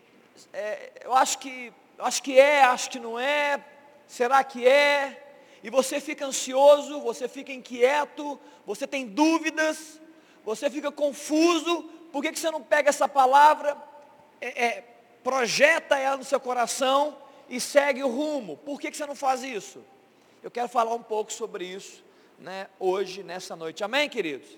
é, 0.51 0.91
eu 1.03 1.13
acho 1.13 1.39
que, 1.39 1.73
acho 1.99 2.23
que 2.23 2.39
é, 2.39 2.63
acho 2.63 2.89
que 2.89 2.99
não 2.99 3.19
é, 3.19 3.63
será 4.07 4.43
que 4.43 4.67
é? 4.67 5.19
E 5.63 5.69
você 5.69 5.99
fica 5.99 6.25
ansioso, 6.25 7.01
você 7.01 7.27
fica 7.27 7.51
inquieto, 7.51 8.39
você 8.65 8.85
tem 8.85 9.05
dúvidas, 9.07 9.99
você 10.43 10.69
fica 10.69 10.91
confuso, 10.91 11.83
por 12.11 12.21
que, 12.21 12.31
que 12.31 12.39
você 12.39 12.51
não 12.51 12.61
pega 12.61 12.89
essa 12.89 13.07
palavra, 13.07 13.77
é, 14.39 14.65
é, 14.65 14.83
projeta 15.23 15.97
ela 15.97 16.17
no 16.17 16.23
seu 16.23 16.39
coração 16.39 17.17
e 17.49 17.59
segue 17.59 18.03
o 18.03 18.07
rumo? 18.07 18.57
Por 18.57 18.79
que, 18.79 18.91
que 18.91 18.97
você 18.97 19.05
não 19.05 19.15
faz 19.15 19.43
isso? 19.43 19.83
Eu 20.41 20.51
quero 20.51 20.67
falar 20.67 20.93
um 20.93 21.01
pouco 21.01 21.31
sobre 21.31 21.65
isso 21.65 22.03
né, 22.37 22.67
hoje, 22.79 23.23
nessa 23.23 23.55
noite. 23.55 23.83
Amém, 23.83 24.09
queridos? 24.09 24.57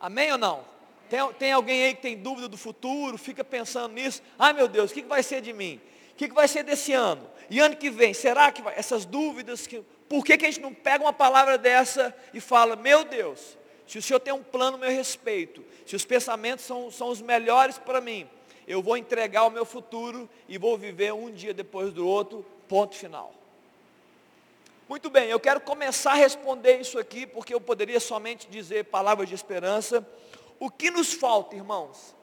Amém 0.00 0.32
ou 0.32 0.38
não? 0.38 0.64
Tem, 1.08 1.32
tem 1.34 1.52
alguém 1.52 1.84
aí 1.84 1.94
que 1.94 2.02
tem 2.02 2.16
dúvida 2.16 2.48
do 2.48 2.56
futuro, 2.56 3.16
fica 3.16 3.42
pensando 3.42 3.94
nisso. 3.94 4.22
Ai 4.38 4.52
meu 4.52 4.68
Deus, 4.68 4.90
o 4.90 4.94
que, 4.94 5.02
que 5.02 5.08
vai 5.08 5.22
ser 5.22 5.40
de 5.40 5.52
mim? 5.52 5.80
O 6.12 6.16
que, 6.16 6.28
que 6.28 6.34
vai 6.34 6.48
ser 6.48 6.64
desse 6.64 6.92
ano? 6.92 7.28
E 7.48 7.60
ano 7.60 7.76
que 7.76 7.88
vem, 7.88 8.12
será 8.12 8.52
que 8.52 8.60
vai? 8.60 8.74
Essas 8.76 9.04
dúvidas, 9.04 9.66
que, 9.66 9.82
por 10.08 10.24
que, 10.24 10.36
que 10.36 10.44
a 10.44 10.50
gente 10.50 10.60
não 10.60 10.74
pega 10.74 11.04
uma 11.04 11.12
palavra 11.12 11.56
dessa 11.56 12.14
e 12.34 12.40
fala, 12.40 12.76
meu 12.76 13.04
Deus, 13.04 13.56
se 13.88 13.96
o 13.96 14.02
Senhor 14.02 14.20
tem 14.20 14.34
um 14.34 14.42
plano 14.42 14.76
a 14.76 14.80
meu 14.80 14.90
respeito, 14.90 15.64
se 15.86 15.96
os 15.96 16.04
pensamentos 16.04 16.66
são, 16.66 16.90
são 16.90 17.08
os 17.08 17.22
melhores 17.22 17.78
para 17.78 18.02
mim, 18.02 18.28
eu 18.66 18.82
vou 18.82 18.98
entregar 18.98 19.44
o 19.44 19.50
meu 19.50 19.64
futuro 19.64 20.28
e 20.46 20.58
vou 20.58 20.76
viver 20.76 21.14
um 21.14 21.32
dia 21.32 21.54
depois 21.54 21.90
do 21.90 22.06
outro, 22.06 22.44
ponto 22.68 22.94
final. 22.94 23.32
Muito 24.86 25.08
bem, 25.08 25.30
eu 25.30 25.40
quero 25.40 25.60
começar 25.62 26.12
a 26.12 26.16
responder 26.16 26.78
isso 26.78 26.98
aqui, 26.98 27.26
porque 27.26 27.54
eu 27.54 27.60
poderia 27.60 27.98
somente 27.98 28.46
dizer 28.46 28.84
palavras 28.84 29.26
de 29.26 29.34
esperança, 29.34 30.06
o 30.60 30.70
que 30.70 30.90
nos 30.90 31.14
falta, 31.14 31.56
irmãos? 31.56 32.14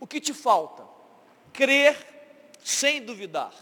O 0.00 0.08
que 0.08 0.20
te 0.20 0.34
falta? 0.34 0.82
Crer 1.52 1.96
sem 2.64 3.00
duvidar. 3.00 3.52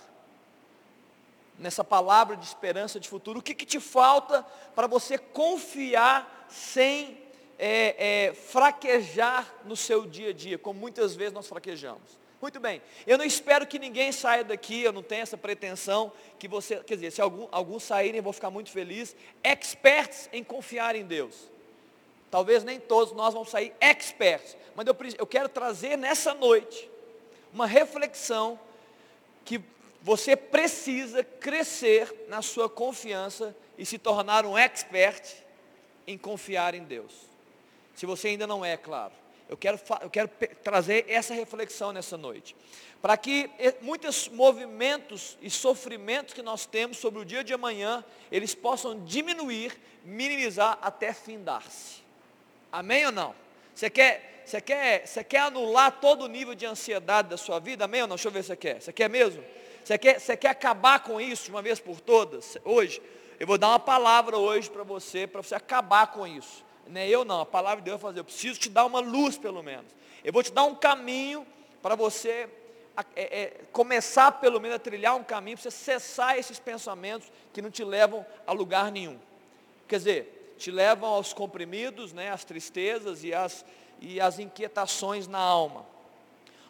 Nessa 1.59 1.85
palavra 1.85 2.37
de 2.37 2.47
esperança 2.47 2.99
de 2.99 3.09
futuro, 3.09 3.41
o 3.41 3.43
que, 3.43 3.55
que 3.55 3.67
te 3.67 3.81
falta 3.81 4.43
para 4.75 4.87
você 4.87 5.19
confiar 5.19 6.38
sem 6.49 7.19
é, 7.59 8.27
é, 8.29 8.35
fraquejar 8.35 9.53
no 9.65 9.77
seu 9.77 10.07
dia 10.07 10.31
a 10.31 10.33
dia, 10.33 10.59
como 10.59 10.79
muitas 10.79 11.15
vezes 11.15 11.33
nós 11.33 11.47
fraquejamos? 11.47 12.19
Muito 12.41 12.61
bem, 12.61 12.81
eu 13.05 13.19
não 13.19 13.25
espero 13.25 13.67
que 13.67 13.81
ninguém 13.81 14.13
saia 14.13 14.45
daqui, 14.45 14.83
eu 14.83 14.93
não 14.93 15.03
tenho 15.03 15.23
essa 15.23 15.37
pretensão 15.37 16.13
que 16.39 16.47
você, 16.47 16.77
quer 16.85 16.95
dizer, 16.95 17.11
se 17.11 17.21
algum, 17.21 17.49
alguns 17.51 17.83
saírem, 17.83 18.19
eu 18.19 18.23
vou 18.23 18.33
ficar 18.33 18.49
muito 18.49 18.71
feliz, 18.71 19.17
experts 19.43 20.29
em 20.33 20.45
confiar 20.45 20.95
em 20.95 21.05
Deus. 21.05 21.35
Talvez 22.31 22.63
nem 22.63 22.79
todos 22.79 23.13
nós 23.13 23.35
vamos 23.35 23.51
sair 23.51 23.75
experts, 23.81 24.57
mas 24.77 24.87
eu, 24.87 24.97
eu 25.19 25.27
quero 25.27 25.49
trazer 25.49 25.97
nessa 25.97 26.33
noite 26.33 26.89
uma 27.53 27.67
reflexão 27.67 28.61
que 29.45 29.61
você 30.01 30.37
precisa 30.37 31.25
crescer 31.25 32.27
na 32.29 32.41
sua 32.41 32.69
confiança 32.69 33.57
e 33.77 33.85
se 33.85 33.99
tornar 33.99 34.47
um 34.47 34.57
expert 34.57 35.48
em 36.09 36.17
confiar 36.17 36.75
em 36.75 36.83
Deus. 36.83 37.13
Se 37.95 38.07
você 38.07 38.29
ainda 38.29 38.47
não 38.47 38.65
é, 38.65 38.77
claro. 38.77 39.13
Eu 39.49 39.57
quero, 39.57 39.79
eu 40.03 40.11
quero 40.11 40.29
trazer 40.63 41.05
essa 41.09 41.35
reflexão 41.35 41.93
nessa 41.93 42.17
noite. 42.17 42.57
Para 43.01 43.17
que 43.17 43.51
muitos 43.81 44.29
movimentos 44.29 45.39
e 45.41 45.51
sofrimentos 45.51 46.35
que 46.35 46.43
nós 46.43 46.67
temos 46.67 46.97
sobre 46.97 47.21
o 47.21 47.25
dia 47.25 47.45
de 47.45 47.53
amanhã, 47.53 48.05
eles 48.33 48.55
possam 48.55 49.05
diminuir, 49.05 49.79
minimizar 50.05 50.79
até 50.83 51.13
findar-se. 51.13 52.03
Amém 52.73 53.07
ou 53.07 53.13
não? 53.13 53.35
Você 53.75 53.89
quer, 53.89 54.43
você 54.45 54.61
quer, 54.61 55.07
você 55.07 55.23
quer 55.23 55.41
anular 55.41 56.01
todo 56.01 56.25
o 56.25 56.29
nível 56.29 56.55
de 56.55 56.67
ansiedade 56.67 57.29
da 57.29 57.37
sua 57.37 57.59
vida? 57.59 57.85
Amém 57.85 58.03
ou 58.03 58.09
não? 58.09 58.17
Deixa 58.17 58.29
eu 58.29 58.33
ver 58.33 58.43
se 58.43 58.49
você 58.49 58.57
quer. 58.57 58.83
Você 58.83 58.93
quer 58.93 59.09
mesmo? 59.09 59.45
Você 59.85 59.97
quer, 59.97 60.21
você 60.21 60.37
quer 60.37 60.49
acabar 60.49 61.03
com 61.03 61.21
isso 61.21 61.45
de 61.45 61.51
uma 61.51 61.63
vez 61.63 61.81
por 61.81 62.01
todas? 62.01 62.59
Hoje, 62.65 63.01
eu 63.39 63.47
vou 63.47 63.59
dar 63.59 63.69
uma 63.69 63.79
palavra 63.79 64.37
hoje 64.37 64.69
para 64.69 64.83
você, 64.83 65.27
para 65.27 65.43
você 65.43 65.55
acabar 65.55 66.09
com 66.09 66.27
isso. 66.27 66.65
Não 66.87 67.01
é 67.01 67.09
eu 67.09 67.25
não, 67.25 67.41
a 67.41 67.47
palavra 67.47 67.79
de 67.79 67.85
Deus 67.85 68.01
vai 68.01 68.11
fazer. 68.11 68.21
Eu 68.21 68.25
preciso 68.25 68.59
te 68.59 68.69
dar 68.69 68.85
uma 68.85 69.01
luz 69.01 69.37
pelo 69.37 69.63
menos. 69.63 69.95
Eu 70.25 70.33
vou 70.33 70.43
te 70.43 70.53
dar 70.53 70.65
um 70.65 70.75
caminho 70.75 71.47
para 71.83 71.95
você 71.95 72.49
é, 73.15 73.41
é, 73.41 73.61
começar 73.71 74.33
pelo 74.33 74.61
menos 74.61 74.77
a 74.77 74.79
trilhar 74.81 75.15
um 75.15 75.23
caminho, 75.23 75.57
para 75.57 75.71
você 75.71 75.77
cessar 75.77 76.37
esses 76.37 76.59
pensamentos 76.59 77.31
que 77.53 77.63
não 77.63 77.71
te 77.71 77.85
levam 77.85 78.27
a 78.47 78.53
lugar 78.53 78.91
nenhum. 78.91 79.19
Quer 79.87 79.99
dizer, 79.99 80.55
te 80.59 80.71
levam 80.71 81.09
aos 81.09 81.33
comprimidos, 81.33 82.13
né, 82.13 82.33
às 82.33 82.45
tristezas 82.45 83.23
e 83.23 83.33
às, 83.33 83.65
e 84.01 84.21
às 84.21 84.41
inquietações 84.41 85.29
na 85.29 85.39
alma. 85.39 85.87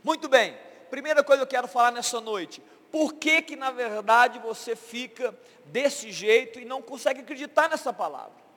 Muito 0.05 0.29
bem, 0.29 0.55
primeira 0.91 1.25
coisa 1.25 1.47
que 1.47 1.55
eu 1.55 1.59
quero 1.59 1.69
falar 1.69 1.93
nessa 1.93 2.21
noite. 2.21 2.63
Por 2.91 3.15
que 3.15 3.43
que 3.43 3.57
na 3.57 3.71
verdade 3.71 4.39
você 4.39 4.75
fica 4.75 5.35
desse 5.67 6.11
jeito 6.11 6.59
e 6.59 6.65
não 6.65 6.81
consegue 6.81 7.21
acreditar 7.21 7.69
nessa 7.69 7.93
palavra? 7.93 8.49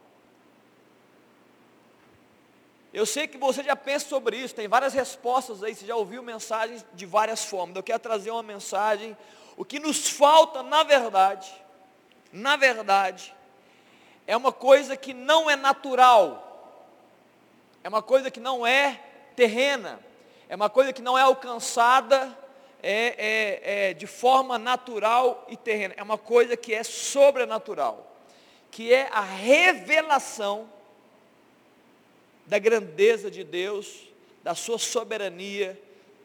Eu 2.94 3.06
sei 3.06 3.26
que 3.28 3.38
você 3.38 3.64
já 3.64 3.76
pensa 3.76 4.08
sobre 4.08 4.38
isso, 4.38 4.54
tem 4.54 4.68
várias 4.68 4.94
respostas 4.94 5.64
aí, 5.64 5.74
você 5.74 5.86
já 5.86 5.96
ouviu 5.96 6.22
mensagens 6.22 6.86
de 6.94 7.06
várias 7.06 7.46
formas. 7.46 7.76
Eu 7.76 7.84
quero 7.84 8.00
trazer 8.00 8.32
uma 8.32 8.44
mensagem. 8.44 9.18
O 9.56 9.64
que 9.64 9.80
nos 9.80 10.10
falta, 10.10 10.62
na 10.62 10.84
verdade, 10.84 11.50
na 12.34 12.58
verdade, 12.58 13.34
é 14.28 14.36
uma 14.36 14.52
coisa 14.52 14.98
que 14.98 15.14
não 15.14 15.50
é 15.50 15.56
natural, 15.56 16.88
é 17.84 17.90
uma 17.90 18.02
coisa 18.02 18.30
que 18.30 18.40
não 18.40 18.68
é 18.68 19.02
terrena, 19.36 20.00
é 20.50 20.56
uma 20.56 20.70
coisa 20.70 20.92
que 20.92 21.02
não 21.02 21.18
é 21.18 21.22
alcançada 21.22 22.38
é, 22.82 23.16
é, 23.18 23.90
é, 23.90 23.94
de 23.94 24.08
forma 24.08 24.58
natural 24.58 25.46
e 25.50 25.56
terrena, 25.56 25.94
é 25.98 26.04
uma 26.04 26.18
coisa 26.18 26.58
que 26.58 26.74
é 26.74 26.84
sobrenatural, 26.84 28.16
que 28.70 28.94
é 28.94 29.08
a 29.12 29.22
revelação 29.22 30.70
da 32.46 32.58
grandeza 32.60 33.30
de 33.30 33.44
Deus, 33.44 34.08
da 34.44 34.56
sua 34.56 34.78
soberania, 34.78 35.80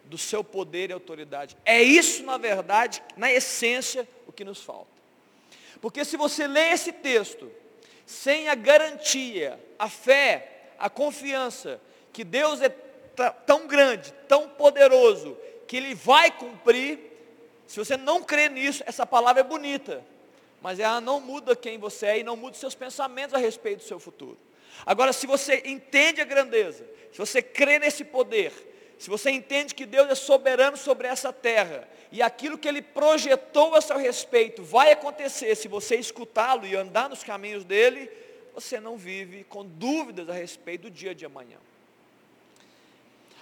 do 0.04 0.16
seu 0.16 0.42
poder 0.42 0.90
e 0.90 0.92
autoridade. 0.92 1.56
É 1.64 1.82
isso, 1.82 2.22
na 2.22 2.38
verdade, 2.38 3.02
na 3.16 3.30
essência, 3.30 4.08
o 4.26 4.32
que 4.32 4.44
nos 4.44 4.62
falta. 4.62 4.90
Porque 5.80 6.04
se 6.04 6.16
você 6.16 6.46
lê 6.46 6.70
esse 6.70 6.92
texto, 6.92 7.50
sem 8.06 8.48
a 8.48 8.54
garantia, 8.54 9.60
a 9.78 9.88
fé, 9.88 10.70
a 10.78 10.88
confiança 10.88 11.80
que 12.12 12.24
Deus 12.24 12.60
é 12.62 12.68
tão 13.46 13.66
grande, 13.66 14.12
tão 14.28 14.48
poderoso, 14.48 15.36
que 15.66 15.76
Ele 15.76 15.94
vai 15.94 16.30
cumprir, 16.30 16.98
se 17.66 17.78
você 17.78 17.96
não 17.96 18.22
crê 18.22 18.48
nisso, 18.48 18.82
essa 18.86 19.06
palavra 19.06 19.40
é 19.40 19.44
bonita, 19.44 20.04
mas 20.62 20.78
ela 20.78 21.00
não 21.00 21.20
muda 21.20 21.56
quem 21.56 21.78
você 21.78 22.06
é 22.06 22.18
e 22.18 22.24
não 22.24 22.36
muda 22.36 22.52
os 22.52 22.60
seus 22.60 22.74
pensamentos 22.74 23.34
a 23.34 23.38
respeito 23.38 23.78
do 23.78 23.84
seu 23.84 23.98
futuro. 23.98 24.38
Agora, 24.84 25.12
se 25.12 25.26
você 25.26 25.62
entende 25.64 26.20
a 26.20 26.24
grandeza, 26.24 26.86
se 27.12 27.18
você 27.18 27.40
crê 27.40 27.78
nesse 27.78 28.04
poder, 28.04 28.52
se 28.98 29.10
você 29.10 29.30
entende 29.30 29.74
que 29.74 29.86
Deus 29.86 30.08
é 30.08 30.14
soberano 30.14 30.76
sobre 30.76 31.06
essa 31.08 31.32
terra, 31.32 31.88
e 32.10 32.22
aquilo 32.22 32.56
que 32.56 32.68
Ele 32.68 32.80
projetou 32.80 33.74
a 33.74 33.80
seu 33.80 33.96
respeito 33.96 34.62
vai 34.62 34.92
acontecer 34.92 35.54
se 35.54 35.68
você 35.68 35.96
escutá-lo 35.96 36.66
e 36.66 36.74
andar 36.74 37.08
nos 37.08 37.22
caminhos 37.22 37.64
dele, 37.64 38.10
você 38.54 38.80
não 38.80 38.96
vive 38.96 39.44
com 39.44 39.64
dúvidas 39.64 40.28
a 40.30 40.32
respeito 40.32 40.82
do 40.82 40.90
dia 40.90 41.14
de 41.14 41.26
amanhã. 41.26 41.58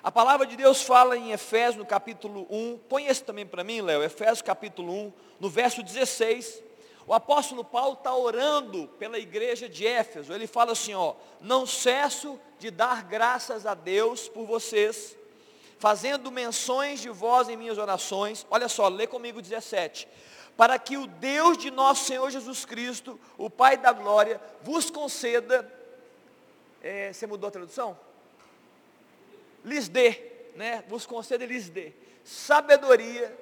A 0.05 0.13
palavra 0.13 0.47
de 0.47 0.55
Deus 0.55 0.83
fala 0.83 1.17
em 1.17 1.33
Efésios 1.33 1.77
no 1.77 1.87
capítulo 1.87 2.47
1, 2.51 2.79
põe 2.91 3.07
esse 3.07 3.25
também 3.25 3.47
para 3.47 3.65
mim, 3.65 3.81
Léo, 3.81 4.03
Efésios 4.03 4.43
capítulo 4.43 4.93
1, 4.93 5.13
no 5.41 5.49
verso 5.49 5.83
16, 5.83 6.63
O 7.07 7.15
apóstolo 7.15 7.65
Paulo 7.65 7.95
está 7.95 8.15
orando 8.15 8.87
pela 8.99 9.19
igreja 9.19 9.67
de 9.67 9.87
Éfeso. 9.87 10.35
Ele 10.35 10.47
fala 10.47 10.73
assim, 10.73 10.93
ó, 10.93 11.15
não 11.41 11.67
cesso 11.67 12.39
de 12.59 12.71
dar 12.71 13.03
graças 13.03 13.65
a 13.65 13.73
Deus 13.73 14.29
por 14.29 14.45
vocês, 14.45 15.17
fazendo 15.79 16.31
menções 16.31 17.01
de 17.01 17.09
vós 17.09 17.49
em 17.49 17.57
minhas 17.57 17.79
orações. 17.79 18.47
Olha 18.51 18.69
só, 18.69 18.89
lê 18.89 19.07
comigo 19.07 19.41
17. 19.41 20.07
Para 20.55 20.79
que 20.79 20.99
o 20.99 21.07
Deus 21.07 21.57
de 21.57 21.71
nosso 21.71 22.05
Senhor 22.05 22.31
Jesus 22.31 22.67
Cristo, 22.67 23.19
o 23.39 23.49
Pai 23.49 23.79
da 23.79 23.91
glória, 23.91 24.39
vos 24.61 24.91
conceda. 24.91 25.67
É, 26.83 27.11
você 27.11 27.27
mudou 27.27 27.49
a 27.49 27.51
tradução? 27.51 27.99
Lhes 29.64 29.88
dê, 29.88 30.21
né? 30.54 30.85
Vos 30.88 31.06
conceda 31.06 31.44
e 31.44 31.47
lhes 31.47 31.68
dê 31.68 31.92
sabedoria 32.25 33.38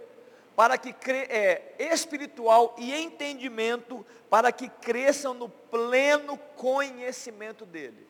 para 0.57 0.77
que 0.77 0.95
é, 1.09 1.77
espiritual 1.79 2.75
e 2.77 2.93
entendimento 2.93 4.05
para 4.29 4.53
que 4.53 4.69
cresçam 4.69 5.33
no 5.33 5.49
pleno 5.49 6.37
conhecimento 6.57 7.65
dele. 7.65 8.07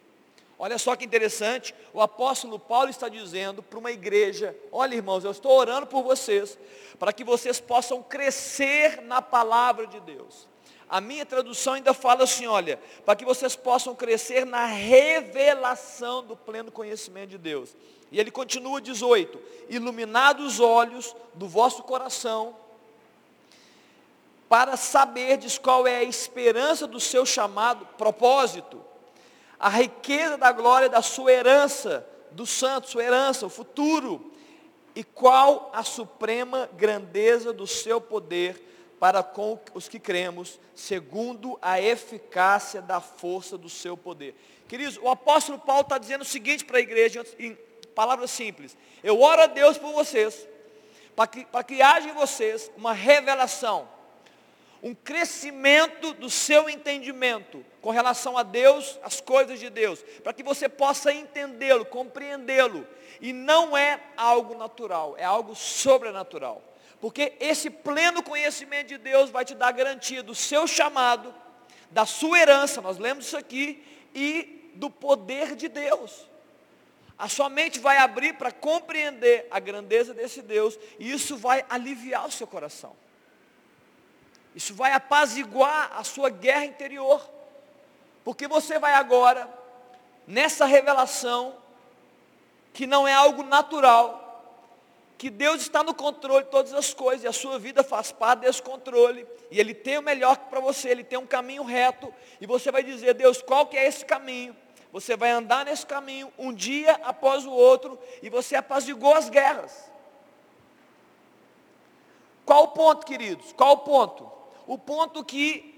Olha 0.58 0.78
só 0.78 0.96
que 0.96 1.04
interessante, 1.04 1.74
o 1.92 2.00
apóstolo 2.00 2.58
Paulo 2.58 2.88
está 2.88 3.08
dizendo 3.08 3.62
para 3.62 3.78
uma 3.78 3.90
igreja: 3.90 4.56
olha 4.70 4.94
irmãos, 4.94 5.24
eu 5.24 5.30
estou 5.30 5.52
orando 5.52 5.86
por 5.86 6.02
vocês, 6.02 6.58
para 6.98 7.12
que 7.12 7.22
vocês 7.22 7.60
possam 7.60 8.02
crescer 8.02 9.02
na 9.02 9.20
palavra 9.20 9.86
de 9.86 10.00
Deus. 10.00 10.48
A 10.88 11.00
minha 11.00 11.24
tradução 11.24 11.74
ainda 11.74 11.94
fala 11.94 12.24
assim: 12.24 12.46
olha, 12.46 12.78
para 13.04 13.16
que 13.16 13.24
vocês 13.24 13.56
possam 13.56 13.94
crescer 13.94 14.44
na 14.44 14.66
revelação 14.66 16.24
do 16.24 16.36
pleno 16.36 16.70
conhecimento 16.70 17.30
de 17.30 17.38
Deus. 17.38 17.74
E 18.12 18.20
ele 18.20 18.30
continua 18.30 18.80
18: 18.80 19.40
iluminados 19.70 20.54
os 20.54 20.60
olhos 20.60 21.16
do 21.34 21.48
vosso 21.48 21.82
coração, 21.82 22.54
para 24.48 24.76
saberdes 24.76 25.56
qual 25.56 25.86
é 25.86 25.96
a 25.96 26.04
esperança 26.04 26.86
do 26.86 27.00
seu 27.00 27.24
chamado, 27.24 27.86
propósito, 27.96 28.84
a 29.58 29.70
riqueza 29.70 30.36
da 30.36 30.52
glória 30.52 30.90
da 30.90 31.00
sua 31.00 31.32
herança, 31.32 32.06
do 32.30 32.46
santo, 32.46 32.90
sua 32.90 33.02
herança, 33.02 33.46
o 33.46 33.50
futuro, 33.50 34.30
e 34.94 35.02
qual 35.02 35.70
a 35.72 35.82
suprema 35.82 36.68
grandeza 36.74 37.50
do 37.50 37.66
seu 37.66 37.98
poder 37.98 38.68
para 39.00 39.22
com 39.22 39.58
os 39.74 39.88
que 39.88 39.98
cremos, 39.98 40.60
segundo 40.74 41.58
a 41.60 41.80
eficácia 41.80 42.80
da 42.80 43.00
força 43.00 43.58
do 43.58 43.68
seu 43.68 43.96
poder. 43.96 44.36
Queridos, 44.68 44.96
o 45.02 45.08
apóstolo 45.08 45.58
Paulo 45.58 45.82
está 45.82 45.98
dizendo 45.98 46.22
o 46.22 46.26
seguinte 46.26 46.64
para 46.64 46.78
a 46.78 46.80
igreja, 46.80 47.24
palavras 47.94 48.30
simples. 48.30 48.76
Eu 49.02 49.20
oro 49.20 49.42
a 49.42 49.46
Deus 49.46 49.78
por 49.78 49.92
vocês, 49.92 50.46
para 51.14 51.26
que, 51.26 51.44
para 51.44 51.64
que 51.64 51.82
haja 51.82 52.08
em 52.08 52.14
vocês 52.14 52.70
uma 52.76 52.92
revelação, 52.92 53.88
um 54.82 54.94
crescimento 54.94 56.12
do 56.14 56.28
seu 56.28 56.68
entendimento 56.68 57.64
com 57.80 57.90
relação 57.90 58.36
a 58.36 58.42
Deus, 58.42 58.98
as 59.02 59.20
coisas 59.20 59.60
de 59.60 59.70
Deus, 59.70 60.02
para 60.22 60.32
que 60.32 60.42
você 60.42 60.68
possa 60.68 61.12
entendê-lo, 61.12 61.84
compreendê-lo. 61.84 62.86
E 63.20 63.32
não 63.32 63.76
é 63.76 64.00
algo 64.16 64.56
natural, 64.56 65.14
é 65.16 65.24
algo 65.24 65.54
sobrenatural. 65.54 66.62
Porque 67.00 67.34
esse 67.40 67.70
pleno 67.70 68.22
conhecimento 68.22 68.88
de 68.88 68.98
Deus 68.98 69.30
vai 69.30 69.44
te 69.44 69.54
dar 69.54 69.72
garantia 69.72 70.22
do 70.22 70.34
seu 70.34 70.66
chamado, 70.66 71.32
da 71.90 72.06
sua 72.06 72.38
herança, 72.38 72.80
nós 72.80 72.98
lemos 72.98 73.26
isso 73.26 73.36
aqui, 73.36 73.84
e 74.14 74.70
do 74.74 74.90
poder 74.90 75.54
de 75.54 75.68
Deus. 75.68 76.28
A 77.22 77.28
sua 77.28 77.48
mente 77.48 77.78
vai 77.78 77.98
abrir 77.98 78.32
para 78.32 78.50
compreender 78.50 79.46
a 79.48 79.60
grandeza 79.60 80.12
desse 80.12 80.42
Deus, 80.42 80.76
e 80.98 81.12
isso 81.12 81.36
vai 81.36 81.64
aliviar 81.70 82.26
o 82.26 82.32
seu 82.32 82.48
coração. 82.48 82.96
Isso 84.56 84.74
vai 84.74 84.90
apaziguar 84.92 85.92
a 85.96 86.02
sua 86.02 86.28
guerra 86.30 86.64
interior. 86.64 87.24
Porque 88.24 88.48
você 88.48 88.76
vai 88.76 88.94
agora, 88.94 89.48
nessa 90.26 90.66
revelação, 90.66 91.54
que 92.72 92.88
não 92.88 93.06
é 93.06 93.14
algo 93.14 93.44
natural, 93.44 94.18
que 95.16 95.30
Deus 95.30 95.62
está 95.62 95.84
no 95.84 95.94
controle 95.94 96.44
de 96.44 96.50
todas 96.50 96.74
as 96.74 96.92
coisas, 96.92 97.22
e 97.22 97.28
a 97.28 97.32
sua 97.32 97.56
vida 97.56 97.84
faz 97.84 98.10
parte 98.10 98.40
desse 98.40 98.60
controle, 98.60 99.24
e 99.48 99.60
Ele 99.60 99.74
tem 99.74 99.96
o 99.96 100.02
melhor 100.02 100.36
para 100.36 100.58
você, 100.58 100.88
Ele 100.88 101.04
tem 101.04 101.20
um 101.20 101.26
caminho 101.28 101.62
reto, 101.62 102.12
e 102.40 102.48
você 102.48 102.72
vai 102.72 102.82
dizer, 102.82 103.14
Deus, 103.14 103.40
qual 103.40 103.64
que 103.68 103.76
é 103.76 103.86
esse 103.86 104.04
caminho? 104.04 104.56
Você 104.92 105.16
vai 105.16 105.30
andar 105.30 105.64
nesse 105.64 105.86
caminho 105.86 106.30
um 106.38 106.52
dia 106.52 106.92
após 107.02 107.46
o 107.46 107.50
outro 107.50 107.98
e 108.22 108.28
você 108.28 108.54
apazigou 108.54 109.14
as 109.14 109.30
guerras. 109.30 109.90
Qual 112.44 112.64
o 112.64 112.68
ponto, 112.68 113.06
queridos? 113.06 113.52
Qual 113.54 113.72
o 113.72 113.78
ponto? 113.78 114.30
O 114.66 114.76
ponto 114.76 115.24
que 115.24 115.72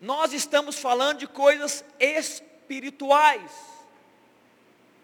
nós 0.00 0.32
estamos 0.32 0.78
falando 0.78 1.18
de 1.18 1.26
coisas 1.26 1.84
espirituais, 1.98 3.50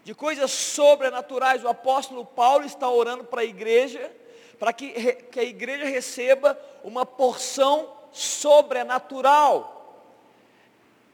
de 0.03 0.13
coisas 0.13 0.51
sobrenaturais. 0.51 1.63
O 1.63 1.69
apóstolo 1.69 2.25
Paulo 2.25 2.65
está 2.65 2.89
orando 2.89 3.23
para 3.23 3.41
a 3.41 3.45
igreja, 3.45 4.11
para 4.59 4.73
que, 4.73 4.91
que 5.31 5.39
a 5.39 5.43
igreja 5.43 5.85
receba 5.85 6.59
uma 6.83 7.05
porção 7.05 7.93
sobrenatural, 8.11 10.03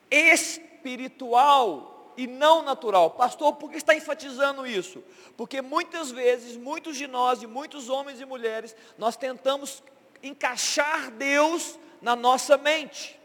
espiritual, 0.10 1.91
e 2.18 2.28
não 2.28 2.62
natural. 2.62 3.12
Pastor, 3.12 3.54
por 3.54 3.70
que 3.72 3.78
está 3.78 3.96
enfatizando 3.96 4.66
isso? 4.66 5.04
Porque 5.38 5.62
muitas 5.62 6.12
vezes, 6.12 6.58
muitos 6.58 6.98
de 6.98 7.08
nós, 7.08 7.42
e 7.42 7.48
muitos 7.48 7.90
homens 7.90 8.20
e 8.20 8.26
mulheres, 8.26 8.76
nós 8.98 9.16
tentamos 9.16 9.84
encaixar 10.22 11.12
Deus 11.12 11.78
na 12.02 12.16
nossa 12.16 12.58
mente. 12.58 13.20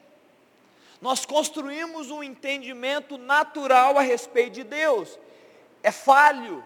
Nós 1.01 1.27
construímos 1.27 2.11
um 2.11 2.23
entendimento 2.23 3.19
natural 3.19 3.99
a 3.99 4.03
respeito 4.03 4.55
de 4.55 4.65
Deus. 4.65 5.19
É 5.83 5.91
falho, 5.91 6.65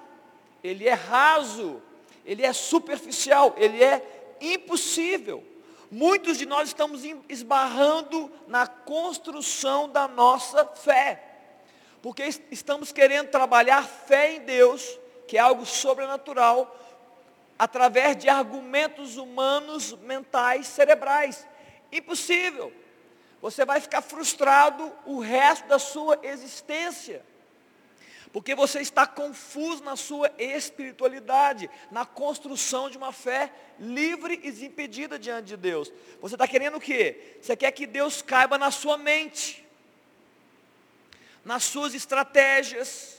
ele 0.62 0.88
é 0.88 0.94
raso, 0.94 1.83
ele 2.24 2.44
é 2.44 2.52
superficial, 2.52 3.54
ele 3.56 3.83
é 3.83 4.37
impossível. 4.40 5.44
Muitos 5.90 6.38
de 6.38 6.46
nós 6.46 6.68
estamos 6.68 7.02
esbarrando 7.28 8.30
na 8.46 8.66
construção 8.66 9.88
da 9.88 10.06
nossa 10.06 10.64
fé. 10.66 11.30
Porque 12.02 12.22
estamos 12.50 12.92
querendo 12.92 13.28
trabalhar 13.28 13.82
fé 13.82 14.34
em 14.34 14.40
Deus, 14.40 14.98
que 15.28 15.36
é 15.36 15.40
algo 15.40 15.66
sobrenatural, 15.66 16.76
através 17.58 18.16
de 18.16 18.28
argumentos 18.28 19.16
humanos, 19.16 19.92
mentais, 19.98 20.66
cerebrais. 20.66 21.46
Impossível. 21.92 22.72
Você 23.42 23.64
vai 23.64 23.80
ficar 23.80 24.00
frustrado 24.00 24.90
o 25.04 25.20
resto 25.20 25.68
da 25.68 25.78
sua 25.78 26.18
existência. 26.22 27.22
Porque 28.32 28.54
você 28.54 28.80
está 28.80 29.06
confuso 29.06 29.82
na 29.82 29.96
sua 29.96 30.30
espiritualidade, 30.38 31.68
na 31.90 32.06
construção 32.06 32.88
de 32.88 32.96
uma 32.96 33.12
fé 33.12 33.52
livre 33.78 34.34
e 34.42 34.50
desimpedida 34.50 35.18
diante 35.18 35.48
de 35.48 35.56
Deus. 35.56 35.92
Você 36.20 36.34
está 36.34 36.46
querendo 36.46 36.76
o 36.76 36.80
quê? 36.80 37.38
Você 37.42 37.56
quer 37.56 37.72
que 37.72 37.86
Deus 37.86 38.22
caiba 38.22 38.56
na 38.56 38.70
sua 38.70 38.96
mente 38.96 39.66
nas 41.44 41.64
suas 41.64 41.94
estratégias, 41.94 43.18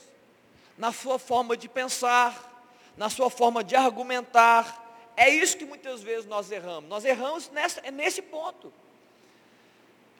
na 0.78 0.92
sua 0.92 1.18
forma 1.18 1.56
de 1.56 1.68
pensar, 1.68 2.50
na 2.96 3.08
sua 3.10 3.30
forma 3.30 3.62
de 3.62 3.76
argumentar. 3.76 4.80
É 5.16 5.28
isso 5.28 5.56
que 5.56 5.64
muitas 5.64 6.02
vezes 6.02 6.26
nós 6.26 6.50
erramos. 6.50 6.88
Nós 6.88 7.04
erramos 7.04 7.50
nessa, 7.50 7.80
é 7.80 7.90
nesse 7.90 8.22
ponto. 8.22 8.72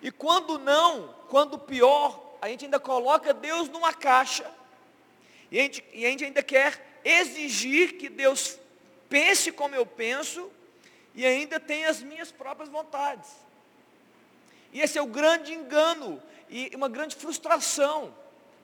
E 0.00 0.10
quando 0.10 0.58
não, 0.58 1.14
quando 1.28 1.58
pior, 1.58 2.36
a 2.40 2.48
gente 2.48 2.64
ainda 2.64 2.80
coloca 2.80 3.32
Deus 3.32 3.68
numa 3.68 3.94
caixa. 3.94 4.50
E 5.50 5.58
a 5.58 5.62
gente, 5.62 5.84
e 5.92 6.04
a 6.04 6.10
gente 6.10 6.24
ainda 6.24 6.42
quer 6.42 7.00
exigir 7.04 7.98
que 7.98 8.08
Deus 8.08 8.58
pense 9.08 9.52
como 9.52 9.74
eu 9.74 9.84
penso 9.84 10.50
e 11.14 11.26
ainda 11.26 11.60
tem 11.60 11.84
as 11.84 12.02
minhas 12.02 12.32
próprias 12.32 12.68
vontades. 12.68 13.30
E 14.72 14.80
esse 14.80 14.98
é 14.98 15.02
o 15.02 15.06
grande 15.06 15.52
engano 15.52 16.22
e 16.52 16.70
uma 16.76 16.88
grande 16.88 17.16
frustração 17.16 18.14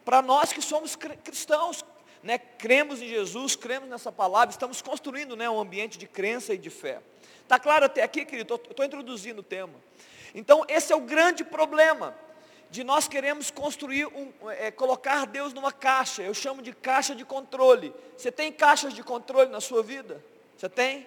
para 0.05 0.21
nós 0.21 0.53
que 0.53 0.61
somos 0.61 0.95
cristãos, 0.95 1.83
né? 2.23 2.37
cremos 2.37 3.01
em 3.01 3.09
Jesus, 3.09 3.57
cremos 3.57 3.89
nessa 3.89 4.13
palavra, 4.13 4.51
estamos 4.51 4.83
construindo 4.83 5.35
né, 5.35 5.49
um 5.49 5.59
ambiente 5.59 5.97
de 5.97 6.07
crença 6.07 6.53
e 6.53 6.59
de 6.59 6.69
fé. 6.69 7.01
Está 7.43 7.59
claro 7.59 7.87
até 7.87 8.03
aqui, 8.03 8.27
querido? 8.27 8.55
Estou 8.55 8.85
introduzindo 8.85 9.41
o 9.41 9.43
tema. 9.43 9.75
Então, 10.35 10.67
esse 10.69 10.93
é 10.93 10.97
o 10.97 11.01
grande 11.01 11.43
problema 11.43 12.15
de 12.71 12.85
nós 12.85 13.09
queremos 13.09 13.51
construir, 13.51 14.07
um, 14.07 14.31
é, 14.51 14.71
colocar 14.71 15.27
Deus 15.27 15.55
numa 15.55 15.73
caixa. 15.73 16.23
Eu 16.23 16.35
chamo 16.35 16.61
de 16.61 16.75
caixa 16.75 17.15
de 17.15 17.25
controle. 17.25 17.95
Você 18.17 18.31
tem 18.31 18.53
caixas 18.53 18.93
de 18.93 19.03
controle 19.03 19.51
na 19.51 19.63
sua 19.63 19.83
vida? 19.83 20.23
Você 20.57 20.69
tem? 20.69 21.07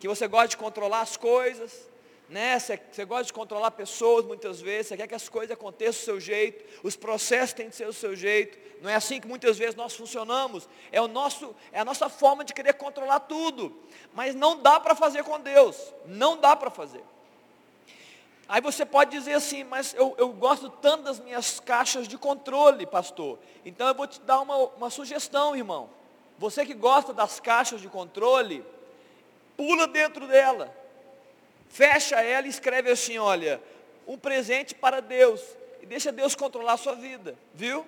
Que 0.00 0.08
você 0.08 0.26
gosta 0.26 0.48
de 0.48 0.56
controlar 0.56 1.02
as 1.02 1.18
coisas, 1.18 1.86
né? 2.28 2.58
Você, 2.58 2.80
você 2.90 3.04
gosta 3.04 3.24
de 3.24 3.32
controlar 3.32 3.70
pessoas 3.72 4.24
muitas 4.24 4.60
vezes, 4.60 4.88
você 4.88 4.96
quer 4.96 5.06
que 5.06 5.14
as 5.14 5.28
coisas 5.28 5.50
aconteçam 5.50 6.00
do 6.00 6.04
seu 6.04 6.20
jeito, 6.20 6.64
os 6.82 6.96
processos 6.96 7.52
têm 7.52 7.68
de 7.68 7.76
ser 7.76 7.86
do 7.86 7.92
seu 7.92 8.16
jeito. 8.16 8.58
Não 8.80 8.90
é 8.90 8.94
assim 8.94 9.20
que 9.20 9.26
muitas 9.26 9.56
vezes 9.56 9.74
nós 9.74 9.94
funcionamos. 9.94 10.68
É, 10.90 11.00
o 11.00 11.08
nosso, 11.08 11.54
é 11.72 11.80
a 11.80 11.84
nossa 11.84 12.08
forma 12.08 12.44
de 12.44 12.52
querer 12.52 12.74
controlar 12.74 13.20
tudo. 13.20 13.74
Mas 14.12 14.34
não 14.34 14.60
dá 14.60 14.78
para 14.78 14.94
fazer 14.94 15.24
com 15.24 15.40
Deus. 15.40 15.76
Não 16.06 16.36
dá 16.36 16.54
para 16.54 16.70
fazer. 16.70 17.02
Aí 18.46 18.60
você 18.60 18.84
pode 18.84 19.10
dizer 19.10 19.34
assim, 19.34 19.64
mas 19.64 19.94
eu, 19.94 20.14
eu 20.18 20.28
gosto 20.28 20.68
tanto 20.68 21.04
das 21.04 21.18
minhas 21.18 21.58
caixas 21.60 22.06
de 22.06 22.18
controle, 22.18 22.84
pastor. 22.84 23.38
Então 23.64 23.88
eu 23.88 23.94
vou 23.94 24.06
te 24.06 24.20
dar 24.20 24.40
uma, 24.40 24.56
uma 24.56 24.90
sugestão, 24.90 25.56
irmão. 25.56 25.88
Você 26.38 26.66
que 26.66 26.74
gosta 26.74 27.12
das 27.12 27.40
caixas 27.40 27.80
de 27.80 27.88
controle, 27.88 28.64
pula 29.56 29.86
dentro 29.86 30.26
dela. 30.26 30.83
Fecha 31.74 32.22
ela 32.22 32.46
e 32.46 32.50
escreve 32.50 32.88
assim, 32.88 33.18
olha, 33.18 33.60
um 34.06 34.16
presente 34.16 34.76
para 34.76 35.02
Deus. 35.02 35.40
E 35.82 35.86
deixa 35.86 36.12
Deus 36.12 36.36
controlar 36.36 36.74
a 36.74 36.76
sua 36.76 36.94
vida, 36.94 37.36
viu? 37.52 37.84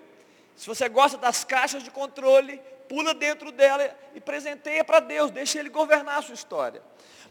Se 0.57 0.67
você 0.67 0.89
gosta 0.89 1.17
das 1.17 1.45
caixas 1.45 1.85
de 1.85 1.91
controle, 1.93 2.61
pula 2.89 3.15
dentro 3.15 3.53
dela 3.53 3.97
e 4.13 4.21
presenteia 4.21 4.83
para 4.83 4.99
Deus, 4.99 5.31
deixa 5.31 5.61
Ele 5.61 5.69
governar 5.69 6.19
a 6.19 6.23
sua 6.23 6.35
história. 6.35 6.83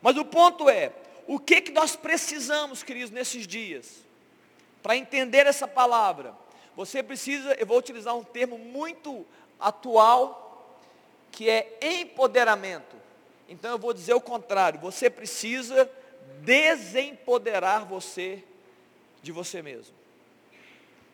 Mas 0.01 0.15
o 0.15 0.23
ponto 0.23 0.69
é, 0.69 0.93
o 1.27 1.37
que, 1.39 1.59
que 1.59 1.73
nós 1.73 1.97
precisamos, 1.97 2.83
queridos, 2.83 3.11
nesses 3.11 3.45
dias? 3.45 4.05
Para 4.81 4.95
entender 4.95 5.45
essa 5.45 5.67
palavra, 5.67 6.33
você 6.73 7.03
precisa, 7.03 7.53
eu 7.55 7.65
vou 7.65 7.77
utilizar 7.77 8.15
um 8.15 8.23
termo 8.23 8.57
muito 8.57 9.25
atual, 9.59 10.79
que 11.33 11.49
é 11.49 11.77
empoderamento. 11.81 12.95
Então 13.49 13.71
eu 13.71 13.77
vou 13.77 13.93
dizer 13.93 14.13
o 14.13 14.21
contrário, 14.21 14.79
você 14.79 15.09
precisa 15.09 15.91
desempoderar 16.45 17.83
você 17.85 18.43
de 19.21 19.31
você 19.31 19.61
mesmo. 19.61 19.95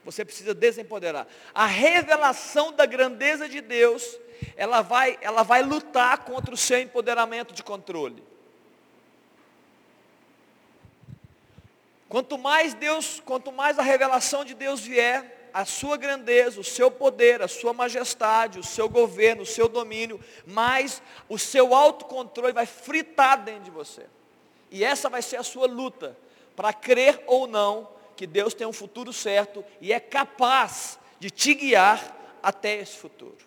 Você 0.03 0.25
precisa 0.25 0.53
desempoderar. 0.53 1.27
A 1.53 1.65
revelação 1.65 2.73
da 2.73 2.85
grandeza 2.85 3.47
de 3.47 3.61
Deus, 3.61 4.19
ela 4.55 4.81
vai, 4.81 5.17
ela 5.21 5.43
vai 5.43 5.63
lutar 5.63 6.19
contra 6.25 6.53
o 6.53 6.57
seu 6.57 6.79
empoderamento 6.79 7.53
de 7.53 7.63
controle. 7.63 8.23
Quanto 12.09 12.37
mais 12.37 12.73
Deus, 12.73 13.21
quanto 13.23 13.51
mais 13.51 13.79
a 13.79 13.83
revelação 13.83 14.43
de 14.43 14.53
Deus 14.53 14.81
vier, 14.81 15.49
a 15.53 15.65
sua 15.65 15.95
grandeza, 15.97 16.59
o 16.59 16.63
seu 16.63 16.91
poder, 16.91 17.41
a 17.41 17.47
sua 17.47 17.73
majestade, 17.73 18.59
o 18.59 18.63
seu 18.63 18.89
governo, 18.89 19.43
o 19.43 19.45
seu 19.45 19.69
domínio, 19.69 20.19
mais 20.45 21.01
o 21.29 21.37
seu 21.37 21.73
autocontrole 21.73 22.51
vai 22.51 22.65
fritar 22.65 23.41
dentro 23.43 23.63
de 23.63 23.71
você. 23.71 24.07
E 24.71 24.83
essa 24.83 25.09
vai 25.09 25.21
ser 25.21 25.35
a 25.35 25.43
sua 25.43 25.67
luta 25.67 26.17
para 26.55 26.71
crer 26.71 27.21
ou 27.27 27.45
não 27.45 27.89
que 28.15 28.25
Deus 28.25 28.53
tem 28.53 28.65
um 28.65 28.73
futuro 28.73 29.11
certo 29.11 29.63
e 29.81 29.91
é 29.91 29.99
capaz 29.99 30.97
de 31.19 31.29
te 31.29 31.53
guiar 31.53 32.17
até 32.41 32.77
esse 32.79 32.97
futuro. 32.97 33.37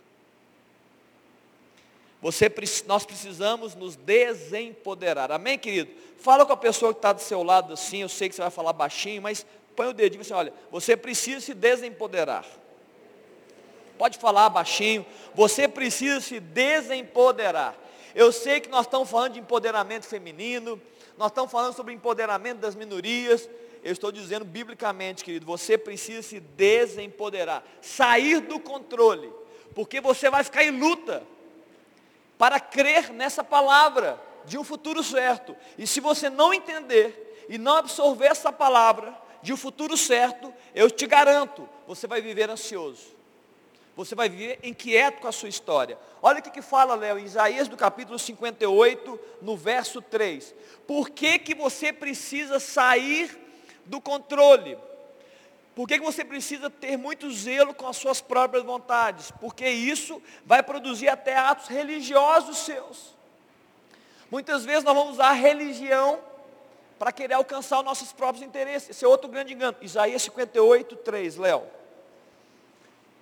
Você, 2.21 2.51
nós 2.87 3.05
precisamos 3.05 3.75
nos 3.75 3.97
desempoderar. 3.97 5.31
Amém, 5.31 5.59
querido? 5.59 5.91
Fala 6.19 6.47
com 6.47 6.53
a 6.53 6.57
pessoa 6.57 6.93
que 6.93 6.99
está 6.99 7.13
do 7.13 7.21
seu 7.21 7.43
lado 7.43 7.75
assim, 7.75 7.99
eu 7.99 8.09
sei 8.09 8.29
que 8.29 8.35
você 8.35 8.41
vai 8.41 8.51
falar 8.51 8.73
baixinho, 8.73 9.21
mas 9.21 9.45
põe 9.77 9.89
o 9.89 9.93
dedinho 9.93 10.21
e 10.21 10.23
assim, 10.23 10.33
olha, 10.33 10.53
você 10.71 10.97
precisa 10.97 11.41
se 11.41 11.53
desempoderar. 11.53 12.47
Pode 13.99 14.19
falar 14.19 14.49
baixinho, 14.49 15.05
você 15.35 15.69
precisa 15.69 16.21
se 16.21 16.41
desempoderar. 16.41 17.77
Eu 18.15 18.31
sei 18.31 18.61
que 18.61 18.69
nós 18.69 18.87
estamos 18.87 19.11
falando 19.11 19.33
de 19.33 19.41
empoderamento 19.41 20.07
feminino, 20.07 20.81
nós 21.19 21.29
estamos 21.29 21.51
falando 21.51 21.75
sobre 21.75 21.93
empoderamento 21.93 22.59
das 22.59 22.75
minorias. 22.75 23.49
Eu 23.83 23.93
estou 23.93 24.13
dizendo 24.13 24.45
biblicamente, 24.45 25.25
querido, 25.25 25.45
você 25.45 25.77
precisa 25.77 26.23
se 26.23 26.41
desempoderar, 26.41 27.63
sair 27.83 28.41
do 28.41 28.59
controle, 28.59 29.31
porque 29.75 30.01
você 30.01 30.31
vai 30.31 30.43
ficar 30.45 30.65
em 30.65 30.71
luta 30.71 31.23
para 32.39 32.59
crer 32.61 33.13
nessa 33.13 33.45
palavra 33.45 34.21
de 34.45 34.57
um 34.57 34.65
futuro 34.65 35.03
certo. 35.03 35.57
E 35.77 35.87
se 35.87 36.01
você 36.01 36.31
não 36.31 36.55
entender 36.55 37.47
e 37.49 37.59
não 37.59 37.77
absorver 37.77 38.27
essa 38.27 38.53
palavra 38.53 39.15
de 39.43 39.53
um 39.53 39.57
futuro 39.57 39.97
certo, 39.97 40.53
eu 40.75 40.91
te 40.91 41.07
garanto, 41.07 41.69
você 41.87 42.07
vai 42.07 42.23
viver 42.23 42.49
ansioso. 42.49 43.14
Você 43.97 44.15
vai 44.15 44.29
viver 44.29 44.59
inquieto 44.63 45.21
com 45.21 45.29
a 45.29 45.33
sua 45.33 45.49
história. 45.49 45.99
Olha 46.21 46.41
o 46.41 46.43
que, 46.43 46.51
que 46.51 46.63
fala, 46.63 46.97
Léo, 46.97 47.19
em 47.19 47.25
Isaías 47.25 47.69
do 47.69 47.77
capítulo 47.77 48.19
58, 48.19 49.21
no 49.41 49.57
verso 49.57 50.03
3. 50.03 50.55
Por 50.87 51.11
que, 51.11 51.39
que 51.39 51.55
você 51.55 51.93
precisa 51.93 52.59
sair 52.59 53.39
do 53.87 54.01
controle? 54.01 54.77
Por 55.75 55.89
que, 55.89 55.99
que 55.99 56.05
você 56.05 56.25
precisa 56.25 56.71
ter 56.71 56.97
muito 56.97 57.31
zelo 57.33 57.75
com 57.75 57.87
as 57.87 57.97
suas 57.97 58.21
próprias 58.21 58.65
vontades? 58.65 59.31
Porque 59.33 59.69
isso 59.69 60.23
vai 60.45 60.63
produzir 60.63 61.09
até 61.09 61.37
atos 61.37 61.69
religiosos 61.69 62.59
seus. 62.59 63.15
Muitas 64.31 64.65
vezes 64.65 64.85
nós 64.85 64.95
vamos 64.95 65.15
usar 65.15 65.29
a 65.29 65.33
religião 65.33 66.21
para 66.99 67.13
querer 67.13 67.35
alcançar 67.35 67.79
os 67.79 67.85
nossos 67.85 68.13
próprios 68.13 68.45
interesses. 68.45 68.91
Esse 68.91 69.05
é 69.05 69.09
outro 69.09 69.29
grande 69.29 69.53
engano. 69.53 69.77
Isaías 69.81 70.23
58, 70.23 70.97
3, 70.97 71.37
Léo. 71.37 71.63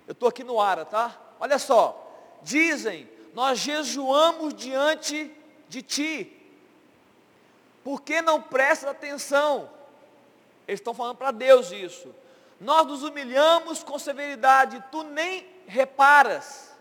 Eu 0.07 0.11
estou 0.13 0.29
aqui 0.29 0.43
no 0.43 0.59
Ara, 0.59 0.85
tá? 0.85 1.17
Olha 1.39 1.57
só. 1.57 1.99
Dizem, 2.41 3.09
nós 3.33 3.59
jejuamos 3.59 4.53
diante 4.53 5.31
de 5.67 5.81
ti. 5.81 6.39
Por 7.83 8.01
que 8.01 8.21
não 8.21 8.41
prestas 8.41 8.89
atenção? 8.89 9.69
Eles 10.67 10.79
estão 10.79 10.93
falando 10.93 11.17
para 11.17 11.31
Deus 11.31 11.71
isso. 11.71 12.13
Nós 12.59 12.85
nos 12.87 13.03
humilhamos 13.03 13.83
com 13.83 13.99
severidade, 13.99 14.83
tu 14.91 15.03
nem 15.03 15.45
reparas. 15.67 16.73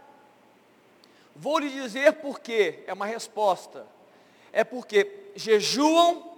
Vou 1.35 1.59
lhe 1.59 1.71
dizer 1.71 2.15
por 2.15 2.41
quê. 2.41 2.85
É 2.87 2.93
uma 2.93 3.07
resposta. 3.07 3.87
É 4.53 4.63
porque 4.63 5.33
jejuam 5.35 6.31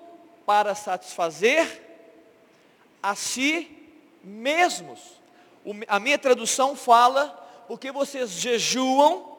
para 0.46 0.74
satisfazer 0.74 1.82
a 3.02 3.14
si 3.14 3.92
mesmos. 4.22 5.20
A 5.88 5.98
minha 5.98 6.18
tradução 6.18 6.76
fala, 6.76 7.28
porque 7.66 7.90
vocês 7.90 8.30
jejuam 8.30 9.34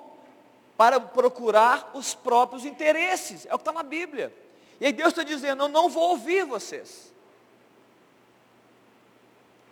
para 0.78 1.00
procurar 1.00 1.92
os 1.94 2.14
próprios 2.14 2.66
interesses. 2.66 3.46
É 3.46 3.54
o 3.54 3.58
que 3.58 3.62
está 3.62 3.72
na 3.72 3.84
Bíblia. 3.84 4.34
E 4.80 4.86
aí 4.86 4.94
Deus 4.94 5.10
está 5.10 5.24
dizendo, 5.24 5.64
eu 5.64 5.70
não 5.70 5.90
vou 5.90 6.10
ouvir 6.10 6.46
vocês. 6.46 7.14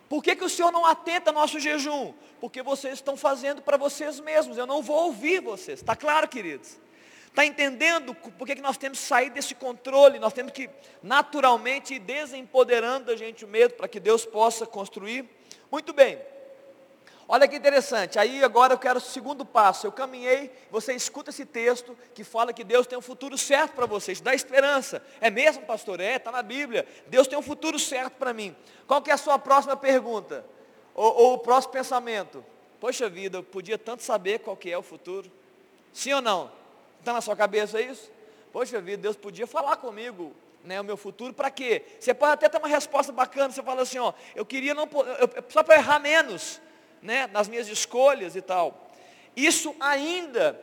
Por 0.08 0.22
que, 0.22 0.36
que 0.36 0.44
o 0.44 0.48
Senhor 0.48 0.70
não 0.70 0.86
atenta 0.86 1.30
ao 1.30 1.34
nosso 1.34 1.58
jejum? 1.58 2.14
Porque 2.40 2.62
vocês 2.62 2.94
estão 2.94 3.16
fazendo 3.16 3.62
para 3.62 3.76
vocês 3.76 4.20
mesmos. 4.20 4.56
Eu 4.56 4.66
não 4.66 4.82
vou 4.82 5.06
ouvir 5.06 5.40
vocês. 5.40 5.80
Está 5.80 5.96
claro, 5.96 6.28
queridos? 6.28 6.78
Está 7.26 7.44
entendendo 7.44 8.14
por 8.14 8.46
que, 8.46 8.54
que 8.54 8.62
nós 8.62 8.76
temos 8.76 9.00
que 9.00 9.06
sair 9.06 9.28
desse 9.28 9.56
controle? 9.56 10.20
Nós 10.20 10.32
temos 10.32 10.52
que 10.52 10.70
naturalmente 11.02 11.94
ir 11.94 11.98
desempoderando 11.98 13.10
a 13.10 13.16
gente 13.16 13.44
o 13.44 13.48
medo 13.48 13.74
para 13.74 13.88
que 13.88 13.98
Deus 13.98 14.24
possa 14.24 14.64
construir? 14.64 15.28
Muito 15.70 15.92
bem. 15.92 16.16
Olha 17.26 17.48
que 17.48 17.56
interessante, 17.56 18.18
aí 18.18 18.44
agora 18.44 18.74
eu 18.74 18.78
quero 18.78 18.98
o 18.98 19.02
segundo 19.02 19.46
passo. 19.46 19.86
Eu 19.86 19.92
caminhei, 19.92 20.50
você 20.70 20.92
escuta 20.92 21.30
esse 21.30 21.46
texto 21.46 21.96
que 22.14 22.22
fala 22.22 22.52
que 22.52 22.62
Deus 22.62 22.86
tem 22.86 22.98
um 22.98 23.02
futuro 23.02 23.38
certo 23.38 23.72
para 23.72 23.86
vocês, 23.86 24.20
dá 24.20 24.34
esperança. 24.34 25.02
É 25.20 25.30
mesmo, 25.30 25.62
pastor? 25.64 26.00
É, 26.00 26.16
está 26.16 26.30
na 26.30 26.42
Bíblia. 26.42 26.86
Deus 27.06 27.26
tem 27.26 27.38
um 27.38 27.42
futuro 27.42 27.78
certo 27.78 28.14
para 28.14 28.34
mim. 28.34 28.54
Qual 28.86 29.00
que 29.00 29.10
é 29.10 29.14
a 29.14 29.18
sua 29.18 29.38
próxima 29.38 29.74
pergunta? 29.74 30.44
Ou, 30.94 31.14
ou, 31.16 31.32
o 31.34 31.38
próximo 31.38 31.72
pensamento? 31.72 32.44
Poxa 32.78 33.08
vida, 33.08 33.38
eu 33.38 33.42
podia 33.42 33.78
tanto 33.78 34.02
saber 34.02 34.40
qual 34.40 34.56
que 34.56 34.70
é 34.70 34.76
o 34.76 34.82
futuro. 34.82 35.32
Sim 35.94 36.12
ou 36.12 36.20
não? 36.20 36.52
Está 37.00 37.14
na 37.14 37.22
sua 37.22 37.34
cabeça 37.34 37.80
isso? 37.80 38.12
Poxa 38.52 38.80
vida, 38.82 39.02
Deus 39.02 39.16
podia 39.16 39.46
falar 39.46 39.76
comigo 39.76 40.34
né, 40.62 40.80
o 40.80 40.84
meu 40.84 40.96
futuro, 40.96 41.32
para 41.32 41.50
quê? 41.50 41.82
Você 42.00 42.14
pode 42.14 42.32
até 42.32 42.48
ter 42.48 42.58
uma 42.58 42.68
resposta 42.68 43.12
bacana, 43.12 43.50
você 43.50 43.62
fala 43.62 43.82
assim, 43.82 43.98
ó, 43.98 44.12
eu 44.34 44.46
queria 44.46 44.72
não, 44.72 44.84
eu, 44.84 45.44
só 45.50 45.62
para 45.62 45.76
errar 45.76 45.98
menos 45.98 46.60
né, 47.04 47.28
nas 47.28 47.46
minhas 47.46 47.68
escolhas 47.68 48.34
e 48.34 48.40
tal. 48.40 48.90
Isso 49.36 49.76
ainda 49.78 50.58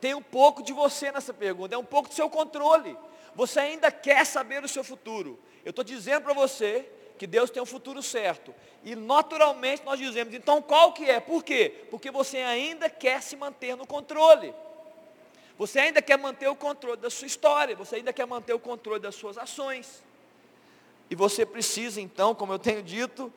tem 0.00 0.14
um 0.14 0.22
pouco 0.22 0.62
de 0.62 0.72
você 0.72 1.10
nessa 1.10 1.34
pergunta, 1.34 1.74
é 1.74 1.78
um 1.78 1.84
pouco 1.84 2.08
do 2.08 2.14
seu 2.14 2.30
controle. 2.30 2.96
Você 3.34 3.58
ainda 3.58 3.90
quer 3.90 4.24
saber 4.24 4.64
o 4.64 4.68
seu 4.68 4.84
futuro. 4.84 5.38
Eu 5.64 5.70
estou 5.70 5.84
dizendo 5.84 6.22
para 6.22 6.32
você 6.32 6.88
que 7.18 7.26
Deus 7.26 7.50
tem 7.50 7.62
um 7.62 7.66
futuro 7.66 8.02
certo. 8.02 8.54
E 8.82 8.94
naturalmente 8.94 9.84
nós 9.84 9.98
dizemos, 9.98 10.32
então 10.32 10.62
qual 10.62 10.92
que 10.92 11.04
é? 11.04 11.20
Por 11.20 11.44
quê? 11.44 11.84
Porque 11.90 12.10
você 12.10 12.38
ainda 12.38 12.88
quer 12.88 13.20
se 13.20 13.36
manter 13.36 13.76
no 13.76 13.86
controle. 13.86 14.54
Você 15.58 15.80
ainda 15.80 16.00
quer 16.00 16.16
manter 16.16 16.48
o 16.48 16.56
controle 16.56 16.96
da 16.96 17.10
sua 17.10 17.26
história, 17.26 17.76
você 17.76 17.96
ainda 17.96 18.12
quer 18.12 18.26
manter 18.26 18.54
o 18.54 18.58
controle 18.58 19.00
das 19.00 19.14
suas 19.14 19.36
ações. 19.36 20.02
E 21.10 21.14
você 21.14 21.44
precisa 21.44 22.00
então, 22.00 22.34
como 22.34 22.52
eu 22.52 22.58
tenho 22.58 22.82
dito, 22.82 23.30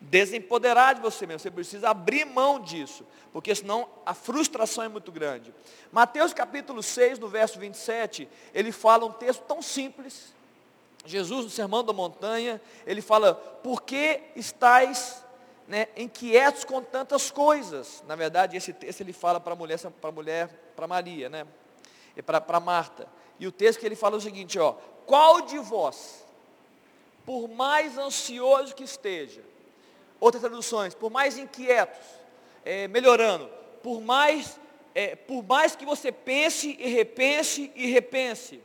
desempoderar 0.00 0.94
de 0.94 1.00
você 1.00 1.26
mesmo. 1.26 1.40
Você 1.40 1.50
precisa 1.50 1.90
abrir 1.90 2.24
mão 2.24 2.60
disso, 2.60 3.04
porque 3.32 3.54
senão 3.54 3.88
a 4.06 4.14
frustração 4.14 4.84
é 4.84 4.88
muito 4.88 5.10
grande. 5.10 5.52
Mateus 5.92 6.32
capítulo 6.32 6.82
6, 6.82 7.18
no 7.18 7.28
verso 7.28 7.58
27, 7.58 8.28
ele 8.54 8.72
fala 8.72 9.04
um 9.04 9.12
texto 9.12 9.42
tão 9.42 9.60
simples. 9.60 10.32
Jesus, 11.04 11.44
no 11.44 11.50
Sermão 11.50 11.82
da 11.82 11.92
Montanha, 11.92 12.60
ele 12.86 13.00
fala, 13.00 13.34
por 13.34 13.82
que 13.82 14.20
estáis 14.36 15.24
né, 15.66 15.88
inquietos 15.96 16.64
com 16.64 16.82
tantas 16.82 17.30
coisas? 17.30 18.02
Na 18.06 18.14
verdade, 18.14 18.56
esse 18.56 18.72
texto 18.72 19.00
ele 19.00 19.12
fala 19.12 19.40
para 19.40 19.52
a 19.52 19.56
mulher, 19.56 19.78
para 20.00 20.12
mulher, 20.12 20.48
para 20.76 20.86
Maria, 20.86 21.28
né? 21.28 21.46
E 22.16 22.22
para 22.22 22.60
Marta. 22.60 23.08
E 23.38 23.46
o 23.46 23.52
texto 23.52 23.78
que 23.78 23.86
ele 23.86 23.94
fala 23.96 24.16
é 24.16 24.18
o 24.18 24.20
seguinte, 24.20 24.58
ó, 24.58 24.74
qual 25.06 25.42
de 25.42 25.58
vós, 25.58 26.26
por 27.24 27.48
mais 27.48 27.96
ansioso 27.96 28.74
que 28.74 28.84
esteja, 28.84 29.42
outras 30.20 30.40
traduções, 30.40 30.94
por 30.94 31.10
mais 31.10 31.38
inquietos, 31.38 31.98
é, 32.64 32.88
melhorando, 32.88 33.48
por 33.82 34.00
mais, 34.00 34.58
é, 34.94 35.16
por 35.16 35.42
mais 35.42 35.76
que 35.76 35.84
você 35.84 36.10
pense 36.10 36.76
e 36.78 36.88
repense 36.88 37.72
e 37.74 37.86
repense, 37.86 38.60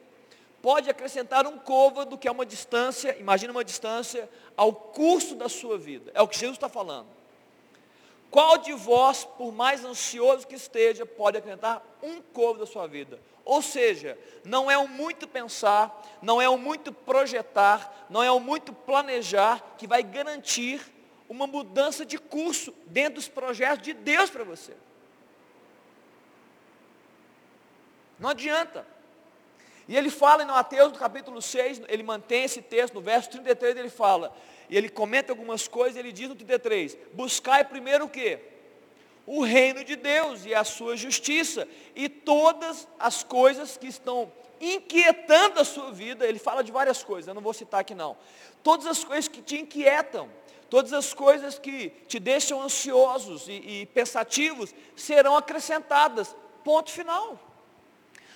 pode 0.61 0.89
acrescentar 0.89 1.45
um 1.45 1.57
côvado 1.57 2.17
que 2.17 2.27
é 2.27 2.31
uma 2.31 2.45
distância, 2.45 3.15
imagina 3.19 3.51
uma 3.51 3.63
distância 3.63 4.29
ao 4.55 4.73
curso 4.73 5.35
da 5.35 5.49
sua 5.49 5.77
vida. 5.77 6.11
É 6.13 6.21
o 6.21 6.27
que 6.27 6.39
Jesus 6.39 6.57
está 6.57 6.69
falando. 6.69 7.07
Qual 8.31 8.57
de 8.57 8.73
vós, 8.73 9.25
por 9.25 9.51
mais 9.51 9.85
ansioso 9.85 10.47
que 10.47 10.55
esteja, 10.55 11.05
pode 11.05 11.37
acrescentar 11.37 11.85
um 12.01 12.19
côvado 12.19 12.59
da 12.59 12.65
sua 12.65 12.87
vida? 12.87 13.19
Ou 13.45 13.61
seja, 13.61 14.17
não 14.43 14.71
é 14.71 14.77
o 14.77 14.87
muito 14.87 15.27
pensar, 15.27 16.01
não 16.21 16.41
é 16.41 16.47
o 16.49 16.57
muito 16.57 16.91
projetar, 16.91 18.07
não 18.09 18.23
é 18.23 18.31
o 18.31 18.39
muito 18.39 18.73
planejar 18.73 19.75
que 19.77 19.85
vai 19.85 20.01
garantir 20.01 20.81
uma 21.33 21.47
mudança 21.47 22.05
de 22.05 22.17
curso 22.19 22.73
dentro 22.85 23.15
dos 23.15 23.27
projetos 23.27 23.83
de 23.83 23.93
Deus 23.93 24.29
para 24.29 24.43
você. 24.43 24.73
Não 28.19 28.29
adianta. 28.29 28.85
E 29.87 29.97
ele 29.97 30.11
fala 30.11 30.43
em 30.43 30.45
Mateus, 30.45 30.93
no 30.93 30.99
capítulo 30.99 31.41
6, 31.41 31.81
ele 31.89 32.03
mantém 32.03 32.43
esse 32.43 32.61
texto, 32.61 32.93
no 32.93 33.01
verso 33.01 33.31
33 33.31 33.75
ele 33.75 33.89
fala, 33.89 34.33
e 34.69 34.77
ele 34.77 34.87
comenta 34.87 35.31
algumas 35.31 35.67
coisas, 35.67 35.97
ele 35.97 36.11
diz 36.11 36.29
no 36.29 36.35
33, 36.35 36.95
buscai 37.13 37.65
primeiro 37.65 38.05
o 38.05 38.09
quê? 38.09 38.39
O 39.25 39.43
reino 39.43 39.83
de 39.83 39.95
Deus 39.95 40.45
e 40.45 40.53
a 40.53 40.63
sua 40.63 40.95
justiça, 40.95 41.67
e 41.95 42.07
todas 42.07 42.87
as 42.97 43.23
coisas 43.23 43.75
que 43.75 43.87
estão 43.87 44.31
inquietando 44.61 45.59
a 45.59 45.65
sua 45.65 45.91
vida, 45.91 46.25
ele 46.25 46.39
fala 46.39 46.63
de 46.63 46.71
várias 46.71 47.03
coisas, 47.03 47.27
eu 47.27 47.33
não 47.33 47.41
vou 47.41 47.53
citar 47.53 47.81
aqui 47.81 47.95
não, 47.95 48.15
todas 48.61 48.85
as 48.87 49.03
coisas 49.03 49.27
que 49.27 49.41
te 49.41 49.59
inquietam, 49.59 50.29
todas 50.73 50.91
as 50.91 51.13
coisas 51.13 51.59
que 51.59 51.91
te 52.07 52.19
deixam 52.19 52.59
ansiosos 52.59 53.47
e, 53.47 53.51
e 53.51 53.85
pensativos, 53.93 54.73
serão 54.95 55.37
acrescentadas, 55.37 56.35
ponto 56.63 56.89
final. 56.89 57.39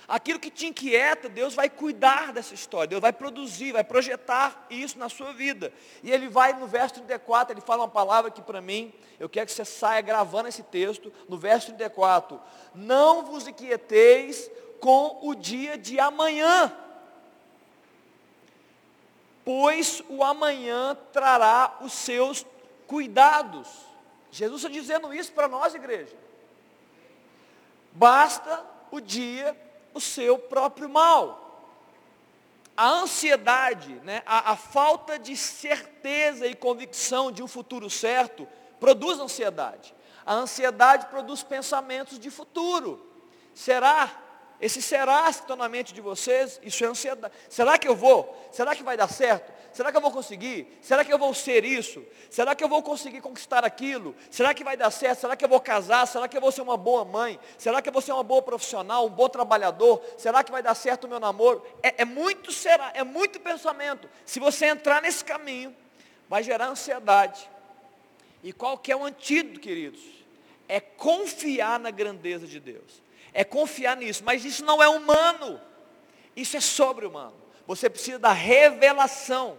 Aquilo 0.06 0.38
que 0.38 0.48
te 0.48 0.68
inquieta, 0.68 1.28
Deus 1.28 1.52
vai 1.52 1.68
cuidar 1.68 2.32
dessa 2.32 2.54
história, 2.54 2.86
Deus 2.86 3.02
vai 3.02 3.12
produzir, 3.12 3.72
vai 3.72 3.82
projetar 3.82 4.68
isso 4.70 5.00
na 5.00 5.08
sua 5.08 5.32
vida. 5.32 5.72
E 6.00 6.12
ele 6.12 6.28
vai 6.28 6.52
no 6.52 6.68
verso 6.68 6.94
34, 6.94 7.54
ele 7.54 7.60
fala 7.60 7.82
uma 7.82 7.88
palavra 7.88 8.30
que 8.30 8.40
para 8.40 8.60
mim, 8.60 8.92
eu 9.18 9.28
quero 9.28 9.46
que 9.46 9.52
você 9.52 9.64
saia 9.64 10.00
gravando 10.00 10.48
esse 10.48 10.62
texto, 10.62 11.12
no 11.28 11.36
verso 11.36 11.66
34. 11.66 12.40
Não 12.72 13.24
vos 13.24 13.48
inquieteis 13.48 14.48
com 14.78 15.18
o 15.22 15.34
dia 15.34 15.76
de 15.76 15.98
amanhã, 15.98 16.72
pois 19.48 20.02
o 20.10 20.22
amanhã 20.22 20.94
trará 21.10 21.78
os 21.80 21.94
seus 21.94 22.44
cuidados. 22.86 23.66
Jesus 24.30 24.62
está 24.62 24.70
dizendo 24.70 25.14
isso 25.14 25.32
para 25.32 25.48
nós, 25.48 25.74
igreja. 25.74 26.14
Basta 27.92 28.62
o 28.90 29.00
dia 29.00 29.58
o 29.94 30.02
seu 30.02 30.38
próprio 30.38 30.86
mal. 30.86 31.64
A 32.76 32.90
ansiedade, 32.90 33.94
né, 34.04 34.22
a, 34.26 34.52
a 34.52 34.56
falta 34.56 35.18
de 35.18 35.34
certeza 35.34 36.46
e 36.46 36.54
convicção 36.54 37.32
de 37.32 37.42
um 37.42 37.48
futuro 37.48 37.88
certo, 37.88 38.46
produz 38.78 39.18
ansiedade. 39.18 39.94
A 40.26 40.34
ansiedade 40.34 41.06
produz 41.06 41.42
pensamentos 41.42 42.18
de 42.18 42.30
futuro. 42.30 43.02
Será? 43.54 44.12
Esse 44.60 44.82
será 44.82 45.24
que 45.24 45.30
estão 45.30 45.56
na 45.56 45.68
mente 45.68 45.94
de 45.94 46.00
vocês, 46.00 46.60
isso 46.64 46.84
é 46.84 46.88
ansiedade. 46.88 47.32
Será 47.48 47.78
que 47.78 47.86
eu 47.86 47.94
vou? 47.94 48.36
Será 48.50 48.74
que 48.74 48.82
vai 48.82 48.96
dar 48.96 49.08
certo? 49.08 49.52
Será 49.72 49.92
que 49.92 49.96
eu 49.96 50.00
vou 50.00 50.10
conseguir? 50.10 50.66
Será 50.82 51.04
que 51.04 51.12
eu 51.12 51.18
vou 51.18 51.32
ser 51.32 51.64
isso? 51.64 52.04
Será 52.28 52.54
que 52.56 52.64
eu 52.64 52.68
vou 52.68 52.82
conseguir 52.82 53.20
conquistar 53.20 53.64
aquilo? 53.64 54.16
Será 54.28 54.52
que 54.52 54.64
vai 54.64 54.76
dar 54.76 54.90
certo? 54.90 55.20
Será 55.20 55.36
que 55.36 55.44
eu 55.44 55.48
vou 55.48 55.60
casar? 55.60 56.06
Será 56.06 56.26
que 56.26 56.36
eu 56.36 56.40
vou 56.40 56.50
ser 56.50 56.62
uma 56.62 56.76
boa 56.76 57.04
mãe? 57.04 57.38
Será 57.56 57.80
que 57.80 57.88
eu 57.88 57.92
vou 57.92 58.02
ser 58.02 58.10
uma 58.10 58.24
boa 58.24 58.42
profissional, 58.42 59.06
um 59.06 59.10
bom 59.10 59.28
trabalhador? 59.28 60.02
Será 60.16 60.42
que 60.42 60.50
vai 60.50 60.62
dar 60.62 60.74
certo 60.74 61.04
o 61.04 61.08
meu 61.08 61.20
namoro? 61.20 61.64
É, 61.80 62.02
é 62.02 62.04
muito 62.04 62.50
será, 62.50 62.90
é 62.94 63.04
muito 63.04 63.38
pensamento. 63.38 64.08
Se 64.26 64.40
você 64.40 64.66
entrar 64.66 65.00
nesse 65.00 65.24
caminho, 65.24 65.72
vai 66.28 66.42
gerar 66.42 66.66
ansiedade. 66.66 67.48
E 68.42 68.52
qual 68.52 68.76
que 68.76 68.90
é 68.90 68.96
o 68.96 69.04
antídoto, 69.04 69.60
queridos? 69.60 70.00
É 70.68 70.80
confiar 70.80 71.78
na 71.78 71.92
grandeza 71.92 72.46
de 72.46 72.58
Deus. 72.58 73.00
É 73.38 73.44
confiar 73.44 73.96
nisso, 73.96 74.24
mas 74.24 74.44
isso 74.44 74.64
não 74.64 74.82
é 74.82 74.88
humano. 74.88 75.60
Isso 76.34 76.56
é 76.56 76.60
sobre-humano. 76.60 77.36
Você 77.68 77.88
precisa 77.88 78.18
da 78.18 78.32
revelação 78.32 79.56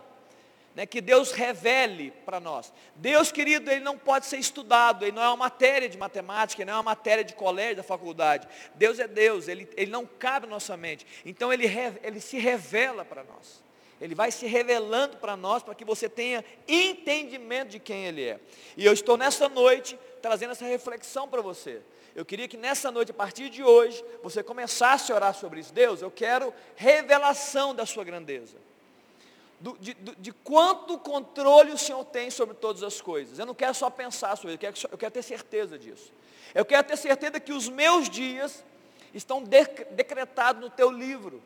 né, 0.76 0.86
que 0.86 1.00
Deus 1.00 1.32
revele 1.32 2.12
para 2.26 2.42
nós. 2.42 2.74
Deus, 2.94 3.32
querido, 3.32 3.72
ele 3.72 3.80
não 3.80 3.98
pode 3.98 4.26
ser 4.26 4.36
estudado, 4.36 5.06
ele 5.06 5.14
não 5.14 5.24
é 5.24 5.30
uma 5.30 5.38
matéria 5.38 5.88
de 5.88 5.98
matemática, 5.98 6.62
ele 6.62 6.70
não 6.70 6.74
é 6.74 6.82
uma 6.82 6.92
matéria 6.92 7.24
de 7.24 7.34
colégio, 7.34 7.78
da 7.78 7.84
faculdade. 7.84 8.50
Deus 8.76 9.00
é 9.00 9.08
Deus, 9.08 9.48
ele, 9.48 9.70
ele 9.78 9.90
não 9.90 10.06
cabe 10.06 10.46
na 10.46 10.56
nossa 10.56 10.76
mente. 10.76 11.08
Então 11.26 11.54
ele, 11.54 11.66
ele 12.04 12.20
se 12.20 12.38
revela 12.38 13.06
para 13.06 13.24
nós. 13.24 13.64
Ele 14.02 14.14
vai 14.14 14.30
se 14.30 14.46
revelando 14.46 15.16
para 15.16 15.38
nós, 15.38 15.64
para 15.64 15.74
que 15.74 15.86
você 15.86 16.10
tenha 16.10 16.44
entendimento 16.68 17.70
de 17.70 17.80
quem 17.80 18.08
Ele 18.08 18.24
é. 18.24 18.40
E 18.76 18.86
eu 18.86 18.92
estou 18.92 19.16
nessa 19.16 19.48
noite 19.48 19.98
trazendo 20.22 20.52
essa 20.52 20.66
reflexão 20.66 21.30
para 21.30 21.42
você. 21.42 21.82
Eu 22.16 22.26
queria 22.26 22.48
que 22.48 22.58
nessa 22.58 22.92
noite, 22.92 23.12
a 23.12 23.14
partir 23.14 23.50
de 23.50 23.64
hoje, 23.64 24.04
você 24.24 24.44
começasse 24.44 25.12
a 25.12 25.16
orar 25.16 25.34
sobre 25.34 25.60
isso. 25.60 25.74
Deus, 25.74 26.02
eu 26.02 26.12
quero 26.12 26.54
revelação 26.76 27.74
da 27.74 27.86
sua 27.86 28.04
grandeza 28.04 28.58
do, 29.60 29.78
de, 29.80 29.94
de, 29.94 30.32
quanto 30.32 30.98
controle 30.98 31.72
o 31.72 31.78
Senhor 31.78 32.04
tem 32.06 32.32
sobre 32.32 32.56
todas 32.56 32.82
as 32.82 33.02
coisas. 33.02 33.38
Eu 33.38 33.46
não 33.46 33.54
quero 33.54 33.74
só 33.74 33.90
pensar 33.90 34.36
sobre 34.38 34.54
isso, 34.54 34.66
eu 34.66 34.74
quero, 34.74 34.94
eu 34.94 34.98
quero 34.98 35.12
ter 35.12 35.24
certeza 35.24 35.78
disso. 35.78 36.12
Eu 36.56 36.66
quero 36.66 36.88
ter 36.88 36.98
certeza 36.98 37.40
que 37.40 37.52
os 37.52 37.68
meus 37.68 38.10
dias 38.10 38.64
estão 39.14 39.44
de, 39.44 39.66
decretados 39.92 40.62
no 40.62 40.70
teu 40.70 40.90
livro. 40.90 41.42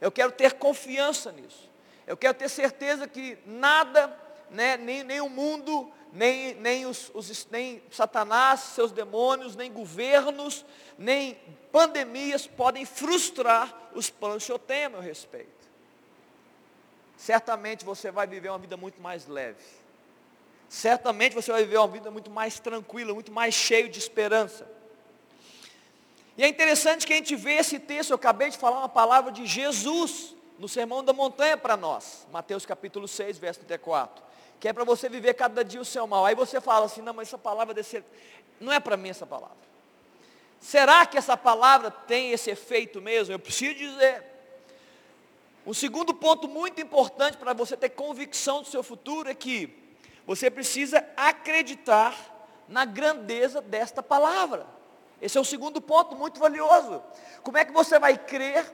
Eu 0.00 0.10
quero 0.10 0.32
ter 0.32 0.54
confiança 0.54 1.30
nisso. 1.30 1.68
Eu 2.06 2.16
quero 2.16 2.34
ter 2.34 2.48
certeza 2.48 3.06
que 3.06 3.36
nada, 3.44 4.16
né, 4.50 4.76
nem, 4.76 5.04
nem 5.04 5.20
o 5.20 5.28
mundo, 5.28 5.92
nem, 6.12 6.54
nem, 6.54 6.86
os, 6.86 7.10
os, 7.14 7.46
nem 7.50 7.82
Satanás, 7.90 8.60
seus 8.60 8.92
demônios, 8.92 9.56
nem 9.56 9.72
governos, 9.72 10.64
nem 10.96 11.38
pandemias 11.70 12.46
podem 12.46 12.84
frustrar 12.84 13.90
os 13.94 14.10
planos 14.10 14.44
que 14.44 14.52
eu 14.52 14.58
tenho 14.58 14.86
a 14.86 14.90
meu 14.90 15.00
respeito 15.00 15.58
certamente 17.18 17.84
você 17.84 18.10
vai 18.12 18.26
viver 18.26 18.48
uma 18.48 18.58
vida 18.58 18.76
muito 18.76 19.02
mais 19.02 19.26
leve. 19.26 19.62
Certamente 20.68 21.34
você 21.34 21.50
vai 21.50 21.64
viver 21.64 21.78
uma 21.78 21.88
vida 21.88 22.10
muito 22.10 22.30
mais 22.30 22.60
tranquila, 22.60 23.12
muito 23.12 23.32
mais 23.32 23.54
cheio 23.54 23.88
de 23.88 23.98
esperança. 23.98 24.70
E 26.36 26.44
é 26.44 26.48
interessante 26.48 27.04
que 27.04 27.12
a 27.12 27.16
gente 27.16 27.34
vê 27.34 27.54
esse 27.54 27.80
texto, 27.80 28.10
eu 28.10 28.16
acabei 28.16 28.48
de 28.48 28.56
falar 28.56 28.78
uma 28.78 28.88
palavra 28.88 29.32
de 29.32 29.44
Jesus 29.44 30.34
no 30.58 30.68
Sermão 30.68 31.02
da 31.02 31.12
Montanha 31.12 31.56
para 31.56 31.76
nós, 31.76 32.26
Mateus 32.30 32.64
capítulo 32.64 33.08
6, 33.08 33.38
verso 33.38 33.60
34, 33.60 34.24
que 34.60 34.68
é 34.68 34.72
para 34.72 34.84
você 34.84 35.08
viver 35.08 35.34
cada 35.34 35.64
dia 35.64 35.80
o 35.80 35.84
seu 35.84 36.06
mal. 36.06 36.24
Aí 36.24 36.34
você 36.34 36.60
fala 36.60 36.86
assim, 36.86 37.02
não, 37.02 37.14
mas 37.14 37.28
essa 37.28 37.38
palavra 37.38 37.74
não 38.60 38.72
é 38.72 38.80
para 38.80 38.96
mim 38.96 39.08
essa 39.08 39.26
palavra. 39.26 39.56
Será 40.60 41.06
que 41.06 41.16
essa 41.16 41.36
palavra 41.36 41.90
tem 41.90 42.32
esse 42.32 42.50
efeito 42.50 43.00
mesmo? 43.00 43.32
Eu 43.32 43.38
preciso 43.38 43.74
dizer, 43.74 44.24
um 45.64 45.72
segundo 45.72 46.12
ponto 46.12 46.48
muito 46.48 46.80
importante 46.80 47.36
para 47.36 47.52
você 47.52 47.76
ter 47.76 47.90
convicção 47.90 48.62
do 48.62 48.68
seu 48.68 48.82
futuro 48.82 49.28
é 49.28 49.34
que 49.34 49.72
você 50.26 50.50
precisa 50.50 51.06
acreditar 51.16 52.14
na 52.66 52.84
grandeza 52.84 53.60
desta 53.60 54.02
palavra. 54.02 54.66
Esse 55.22 55.38
é 55.38 55.40
o 55.40 55.44
segundo 55.44 55.80
ponto 55.80 56.16
muito 56.16 56.38
valioso. 56.38 57.02
Como 57.42 57.56
é 57.56 57.64
que 57.64 57.72
você 57.72 57.98
vai 57.98 58.16
crer 58.18 58.66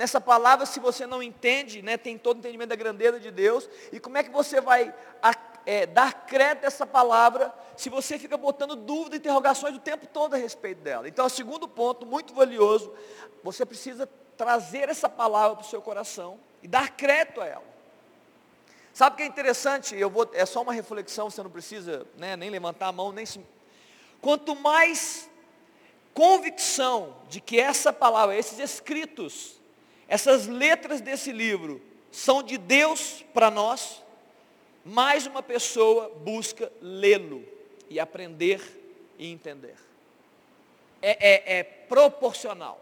nessa 0.00 0.18
palavra 0.18 0.64
se 0.64 0.80
você 0.80 1.06
não 1.06 1.22
entende, 1.22 1.82
né, 1.82 1.98
tem 1.98 2.16
todo 2.16 2.36
o 2.36 2.38
entendimento 2.38 2.70
da 2.70 2.74
grandeza 2.74 3.20
de 3.20 3.30
Deus? 3.30 3.68
E 3.92 4.00
como 4.00 4.16
é 4.16 4.22
que 4.22 4.30
você 4.30 4.58
vai 4.58 4.94
é, 5.66 5.84
dar 5.84 6.24
crédito 6.24 6.64
a 6.64 6.68
essa 6.68 6.86
palavra 6.86 7.52
se 7.76 7.90
você 7.90 8.18
fica 8.18 8.38
botando 8.38 8.74
dúvidas 8.74 9.16
e 9.16 9.18
interrogações 9.18 9.76
o 9.76 9.78
tempo 9.78 10.06
todo 10.06 10.32
a 10.32 10.38
respeito 10.38 10.80
dela? 10.80 11.06
Então, 11.06 11.26
o 11.26 11.28
segundo 11.28 11.68
ponto 11.68 12.06
muito 12.06 12.32
valioso, 12.32 12.90
você 13.44 13.66
precisa 13.66 14.08
trazer 14.38 14.88
essa 14.88 15.06
palavra 15.06 15.56
para 15.56 15.66
o 15.66 15.68
seu 15.68 15.82
coração 15.82 16.40
e 16.62 16.66
dar 16.66 16.96
crédito 16.96 17.42
a 17.42 17.46
ela. 17.46 17.70
Sabe 18.94 19.12
o 19.12 19.16
que 19.18 19.22
é 19.22 19.26
interessante? 19.26 19.94
Eu 19.94 20.08
vou, 20.08 20.26
é 20.32 20.46
só 20.46 20.62
uma 20.62 20.72
reflexão, 20.72 21.28
você 21.28 21.42
não 21.42 21.50
precisa 21.50 22.06
né, 22.16 22.36
nem 22.36 22.48
levantar 22.48 22.86
a 22.86 22.92
mão, 22.92 23.12
nem 23.12 23.26
se... 23.26 23.38
Quanto 24.22 24.56
mais 24.56 25.28
convicção 26.14 27.14
de 27.28 27.38
que 27.38 27.60
essa 27.60 27.92
palavra, 27.92 28.34
esses 28.34 28.58
escritos, 28.58 29.59
essas 30.10 30.48
letras 30.48 31.00
desse 31.00 31.30
livro 31.30 31.80
são 32.10 32.42
de 32.42 32.58
Deus 32.58 33.24
para 33.32 33.50
nós, 33.50 34.02
mais 34.84 35.24
uma 35.24 35.40
pessoa 35.40 36.10
busca 36.24 36.70
lê-lo 36.82 37.44
e 37.88 38.00
aprender 38.00 38.60
e 39.16 39.30
entender. 39.30 39.76
É, 41.00 41.10
é, 41.10 41.58
é 41.58 41.62
proporcional. 41.62 42.80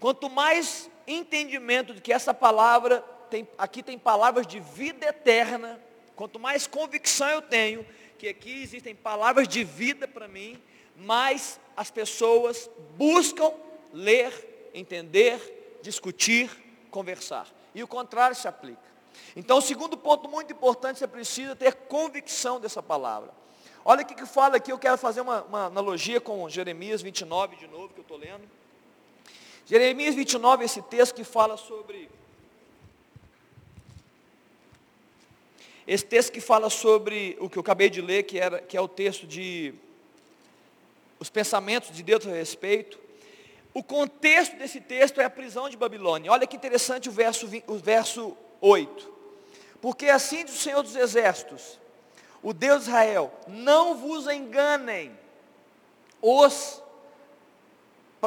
Quanto 0.00 0.28
mais 0.28 0.90
entendimento 1.06 1.94
de 1.94 2.00
que 2.00 2.12
essa 2.12 2.34
palavra 2.34 3.00
tem, 3.30 3.46
aqui 3.56 3.80
tem 3.80 3.96
palavras 3.96 4.44
de 4.44 4.58
vida 4.58 5.06
eterna. 5.06 5.80
Quanto 6.16 6.40
mais 6.40 6.66
convicção 6.66 7.28
eu 7.28 7.40
tenho 7.40 7.86
que 8.18 8.28
aqui 8.28 8.62
existem 8.62 8.94
palavras 8.94 9.48
de 9.48 9.64
vida 9.64 10.06
para 10.06 10.28
mim, 10.28 10.56
mais 10.96 11.58
as 11.76 11.90
pessoas 11.90 12.70
buscam 12.96 13.52
ler, 13.92 14.70
entender, 14.72 15.61
discutir, 15.82 16.50
conversar. 16.90 17.46
E 17.74 17.82
o 17.82 17.88
contrário 17.88 18.36
se 18.36 18.48
aplica. 18.48 18.92
Então, 19.36 19.58
o 19.58 19.62
segundo 19.62 19.96
ponto 19.96 20.28
muito 20.28 20.52
importante, 20.52 20.98
você 20.98 21.06
precisa 21.06 21.54
ter 21.54 21.74
convicção 21.74 22.60
dessa 22.60 22.82
palavra. 22.82 23.30
Olha 23.84 24.02
o 24.02 24.06
que 24.06 24.26
fala 24.26 24.56
aqui, 24.56 24.70
eu 24.70 24.78
quero 24.78 24.96
fazer 24.96 25.20
uma, 25.20 25.42
uma 25.42 25.66
analogia 25.66 26.20
com 26.20 26.48
Jeremias 26.48 27.02
29, 27.02 27.56
de 27.56 27.66
novo, 27.66 27.92
que 27.92 27.98
eu 27.98 28.02
estou 28.02 28.16
lendo. 28.16 28.48
Jeremias 29.66 30.14
29, 30.14 30.64
esse 30.64 30.80
texto 30.82 31.14
que 31.14 31.24
fala 31.24 31.56
sobre. 31.56 32.08
Esse 35.86 36.04
texto 36.04 36.32
que 36.32 36.40
fala 36.40 36.70
sobre 36.70 37.36
o 37.40 37.50
que 37.50 37.58
eu 37.58 37.60
acabei 37.60 37.90
de 37.90 38.00
ler, 38.00 38.22
que, 38.22 38.38
era, 38.38 38.60
que 38.60 38.76
é 38.76 38.80
o 38.80 38.86
texto 38.86 39.26
de 39.26 39.74
os 41.18 41.28
pensamentos 41.28 41.94
de 41.94 42.02
Deus 42.02 42.26
a 42.26 42.30
respeito. 42.30 42.98
O 43.74 43.82
contexto 43.82 44.56
desse 44.56 44.80
texto 44.80 45.20
é 45.20 45.24
a 45.24 45.30
prisão 45.30 45.68
de 45.68 45.76
Babilônia. 45.76 46.30
Olha 46.30 46.46
que 46.46 46.56
interessante 46.56 47.08
o 47.08 47.12
verso, 47.12 47.48
o 47.66 47.76
verso 47.78 48.36
8. 48.60 49.12
Porque 49.80 50.08
assim 50.08 50.44
diz 50.44 50.54
o 50.54 50.60
Senhor 50.60 50.82
dos 50.82 50.94
Exércitos, 50.94 51.80
o 52.42 52.52
Deus 52.52 52.84
de 52.84 52.90
Israel, 52.90 53.32
não 53.48 53.96
vos 53.96 54.26
enganem 54.28 55.18
os 56.20 56.82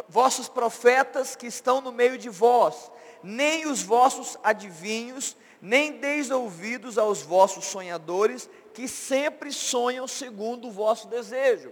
vossos 0.09 0.49
profetas 0.49 1.35
que 1.35 1.47
estão 1.47 1.79
no 1.79 1.91
meio 1.91 2.17
de 2.17 2.29
vós, 2.29 2.91
nem 3.23 3.67
os 3.67 3.81
vossos 3.81 4.37
adivinhos, 4.43 5.37
nem 5.61 5.93
deis 5.93 6.29
ouvidos 6.29 6.97
aos 6.97 7.21
vossos 7.21 7.65
sonhadores, 7.65 8.49
que 8.73 8.87
sempre 8.87 9.53
sonham 9.53 10.07
segundo 10.07 10.67
o 10.67 10.71
vosso 10.71 11.07
desejo. 11.07 11.71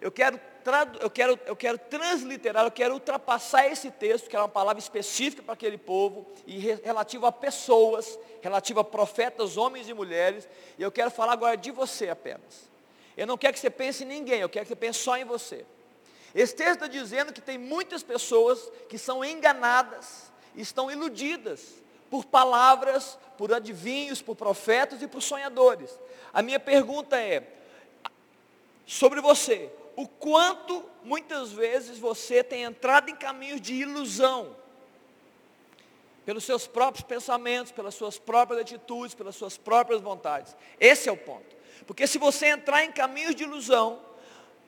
Eu 0.00 0.12
quero, 0.12 0.38
eu 1.00 1.10
quero, 1.10 1.38
eu 1.46 1.56
quero 1.56 1.78
transliterar, 1.78 2.64
eu 2.64 2.70
quero 2.70 2.94
ultrapassar 2.94 3.66
esse 3.66 3.90
texto, 3.90 4.28
que 4.28 4.36
era 4.36 4.44
uma 4.44 4.48
palavra 4.48 4.78
específica 4.78 5.42
para 5.42 5.54
aquele 5.54 5.78
povo, 5.78 6.26
e 6.46 6.58
relativo 6.58 7.26
a 7.26 7.32
pessoas, 7.32 8.18
relativo 8.40 8.80
a 8.80 8.84
profetas, 8.84 9.56
homens 9.56 9.88
e 9.88 9.94
mulheres, 9.94 10.48
e 10.78 10.82
eu 10.82 10.92
quero 10.92 11.10
falar 11.10 11.32
agora 11.32 11.56
de 11.56 11.70
você 11.70 12.08
apenas. 12.08 12.70
Eu 13.16 13.26
não 13.26 13.36
quero 13.36 13.54
que 13.54 13.60
você 13.60 13.70
pense 13.70 14.04
em 14.04 14.06
ninguém, 14.06 14.40
eu 14.40 14.48
quero 14.48 14.64
que 14.64 14.68
você 14.68 14.76
pense 14.76 14.98
só 15.00 15.16
em 15.16 15.24
você. 15.24 15.64
Esse 16.34 16.54
texto 16.54 16.74
está 16.74 16.86
dizendo 16.86 17.32
que 17.32 17.40
tem 17.40 17.58
muitas 17.58 18.02
pessoas 18.02 18.70
que 18.88 18.96
são 18.96 19.24
enganadas, 19.24 20.30
estão 20.54 20.90
iludidas 20.90 21.80
por 22.08 22.24
palavras, 22.24 23.18
por 23.36 23.52
adivinhos, 23.52 24.20
por 24.20 24.36
profetas 24.36 25.02
e 25.02 25.08
por 25.08 25.22
sonhadores. 25.22 25.98
A 26.32 26.42
minha 26.42 26.60
pergunta 26.60 27.20
é, 27.20 27.42
sobre 28.86 29.20
você, 29.20 29.70
o 30.00 30.08
quanto 30.08 30.82
muitas 31.04 31.52
vezes 31.52 31.98
você 31.98 32.42
tem 32.42 32.62
entrado 32.62 33.10
em 33.10 33.16
caminhos 33.16 33.60
de 33.60 33.74
ilusão, 33.74 34.56
pelos 36.24 36.44
seus 36.44 36.66
próprios 36.66 37.04
pensamentos, 37.04 37.72
pelas 37.72 37.94
suas 37.94 38.18
próprias 38.18 38.60
atitudes, 38.60 39.14
pelas 39.14 39.36
suas 39.36 39.56
próprias 39.56 40.00
vontades. 40.00 40.56
Esse 40.78 41.08
é 41.08 41.12
o 41.12 41.16
ponto. 41.16 41.56
Porque 41.86 42.06
se 42.06 42.18
você 42.18 42.46
entrar 42.46 42.84
em 42.84 42.92
caminhos 42.92 43.34
de 43.34 43.42
ilusão, 43.42 44.00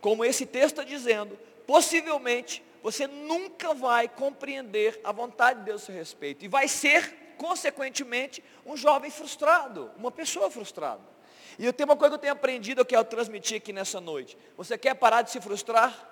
como 0.00 0.24
esse 0.24 0.44
texto 0.44 0.80
está 0.80 0.84
dizendo, 0.84 1.38
possivelmente 1.66 2.62
você 2.82 3.06
nunca 3.06 3.72
vai 3.72 4.08
compreender 4.08 5.00
a 5.04 5.12
vontade 5.12 5.60
de 5.60 5.66
Deus 5.66 5.82
a 5.82 5.86
seu 5.86 5.94
respeito. 5.94 6.44
E 6.44 6.48
vai 6.48 6.66
ser, 6.66 7.34
consequentemente, 7.38 8.42
um 8.66 8.76
jovem 8.76 9.10
frustrado, 9.10 9.90
uma 9.96 10.10
pessoa 10.10 10.50
frustrada. 10.50 11.11
E 11.58 11.66
eu 11.66 11.72
tenho 11.72 11.88
uma 11.88 11.96
coisa 11.96 12.10
que 12.10 12.14
eu 12.16 12.20
tenho 12.20 12.32
aprendido, 12.32 12.80
eu 12.80 12.84
quero 12.84 13.04
transmitir 13.04 13.56
aqui 13.56 13.72
nessa 13.72 14.00
noite. 14.00 14.36
Você 14.56 14.78
quer 14.78 14.94
parar 14.94 15.22
de 15.22 15.30
se 15.30 15.40
frustrar? 15.40 16.08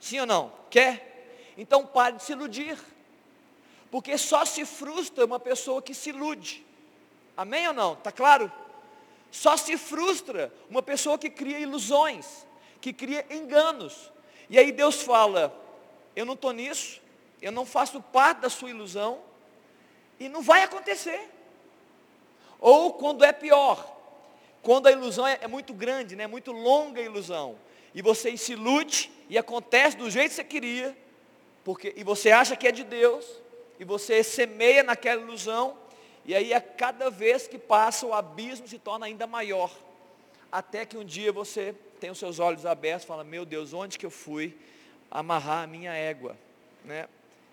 Sim 0.00 0.20
ou 0.20 0.26
não? 0.26 0.52
Quer? 0.70 1.52
Então 1.56 1.86
pare 1.86 2.16
de 2.16 2.24
se 2.24 2.32
iludir. 2.32 2.78
Porque 3.90 4.16
só 4.16 4.44
se 4.44 4.64
frustra 4.64 5.24
uma 5.24 5.38
pessoa 5.38 5.82
que 5.82 5.94
se 5.94 6.10
ilude. 6.10 6.64
Amém 7.36 7.68
ou 7.68 7.74
não? 7.74 7.92
Está 7.92 8.10
claro? 8.10 8.50
Só 9.30 9.56
se 9.56 9.76
frustra 9.78 10.52
uma 10.68 10.82
pessoa 10.82 11.18
que 11.18 11.30
cria 11.30 11.58
ilusões, 11.58 12.46
que 12.80 12.92
cria 12.92 13.24
enganos. 13.30 14.10
E 14.50 14.58
aí 14.58 14.72
Deus 14.72 15.02
fala: 15.02 15.54
Eu 16.14 16.26
não 16.26 16.34
estou 16.34 16.52
nisso, 16.52 17.00
eu 17.40 17.52
não 17.52 17.64
faço 17.64 18.00
parte 18.00 18.40
da 18.40 18.50
sua 18.50 18.70
ilusão, 18.70 19.20
e 20.18 20.28
não 20.28 20.42
vai 20.42 20.62
acontecer. 20.62 21.30
Ou 22.60 22.92
quando 22.92 23.24
é 23.24 23.32
pior, 23.32 23.96
quando 24.62 24.86
a 24.86 24.92
ilusão 24.92 25.26
é, 25.26 25.38
é 25.42 25.48
muito 25.48 25.74
grande, 25.74 26.14
né, 26.14 26.26
muito 26.26 26.52
longa 26.52 27.00
a 27.00 27.04
ilusão, 27.04 27.58
e 27.94 28.00
você 28.00 28.36
se 28.36 28.52
ilude 28.52 29.10
e 29.28 29.36
acontece 29.36 29.96
do 29.96 30.08
jeito 30.08 30.30
que 30.30 30.36
você 30.36 30.44
queria, 30.44 30.96
porque, 31.64 31.92
e 31.96 32.04
você 32.04 32.30
acha 32.30 32.56
que 32.56 32.66
é 32.66 32.72
de 32.72 32.84
Deus, 32.84 33.26
e 33.78 33.84
você 33.84 34.22
semeia 34.22 34.82
naquela 34.82 35.20
ilusão, 35.20 35.76
e 36.24 36.34
aí 36.34 36.54
a 36.54 36.60
cada 36.60 37.10
vez 37.10 37.48
que 37.48 37.58
passa 37.58 38.06
o 38.06 38.14
abismo 38.14 38.68
se 38.68 38.78
torna 38.78 39.06
ainda 39.06 39.26
maior. 39.26 39.70
Até 40.50 40.86
que 40.86 40.96
um 40.96 41.04
dia 41.04 41.32
você 41.32 41.74
tem 41.98 42.10
os 42.10 42.18
seus 42.18 42.38
olhos 42.38 42.64
abertos 42.64 43.04
e 43.04 43.06
fala, 43.06 43.24
meu 43.24 43.44
Deus, 43.44 43.72
onde 43.72 43.98
que 43.98 44.06
eu 44.06 44.10
fui 44.10 44.56
amarrar 45.10 45.64
a 45.64 45.66
minha 45.66 45.92
égua? 45.92 46.36
Né? 46.84 47.08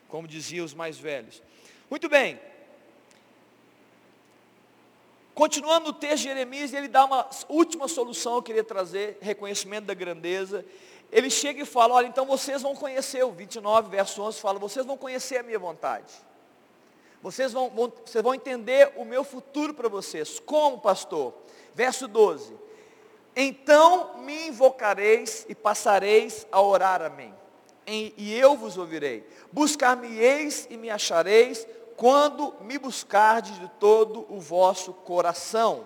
Como 0.07 0.27
diziam 0.27 0.65
os 0.65 0.73
mais 0.73 0.97
velhos. 0.97 1.41
Muito 1.89 2.07
bem. 2.07 2.39
Continuando 5.39 5.91
o 5.91 5.93
texto 5.93 6.17
de 6.17 6.23
Jeremias, 6.23 6.73
ele 6.73 6.89
dá 6.89 7.05
uma 7.05 7.25
última 7.47 7.87
solução, 7.87 8.35
eu 8.35 8.43
queria 8.43 8.61
trazer, 8.61 9.17
reconhecimento 9.21 9.85
da 9.85 9.93
grandeza. 9.93 10.65
Ele 11.09 11.29
chega 11.29 11.61
e 11.61 11.65
fala, 11.65 11.93
olha, 11.93 12.07
então 12.07 12.25
vocês 12.25 12.61
vão 12.61 12.75
conhecer, 12.75 13.23
o 13.23 13.31
29, 13.31 13.89
verso 13.89 14.21
11, 14.21 14.37
fala, 14.37 14.59
vocês 14.59 14.85
vão 14.85 14.97
conhecer 14.97 15.37
a 15.37 15.43
minha 15.43 15.57
vontade. 15.57 16.11
Vocês 17.21 17.53
vão, 17.53 17.69
vão, 17.69 17.89
vocês 18.05 18.21
vão 18.21 18.35
entender 18.35 18.91
o 18.97 19.05
meu 19.05 19.23
futuro 19.23 19.73
para 19.73 19.87
vocês. 19.87 20.41
Como, 20.41 20.77
pastor? 20.77 21.33
Verso 21.73 22.05
12. 22.05 22.53
Então 23.33 24.17
me 24.17 24.49
invocareis 24.49 25.45
e 25.47 25.55
passareis 25.55 26.45
a 26.51 26.61
orar 26.61 27.01
a 27.01 27.09
mim, 27.09 27.33
e 27.87 28.35
eu 28.37 28.57
vos 28.57 28.77
ouvirei. 28.77 29.25
Buscar-me-eis 29.53 30.67
e 30.69 30.75
me 30.75 30.89
achareis, 30.89 31.65
quando 31.99 32.55
me 32.61 32.77
buscardes 32.77 33.59
de 33.59 33.67
todo 33.77 34.25
o 34.29 34.39
vosso 34.39 34.93
coração. 34.93 35.85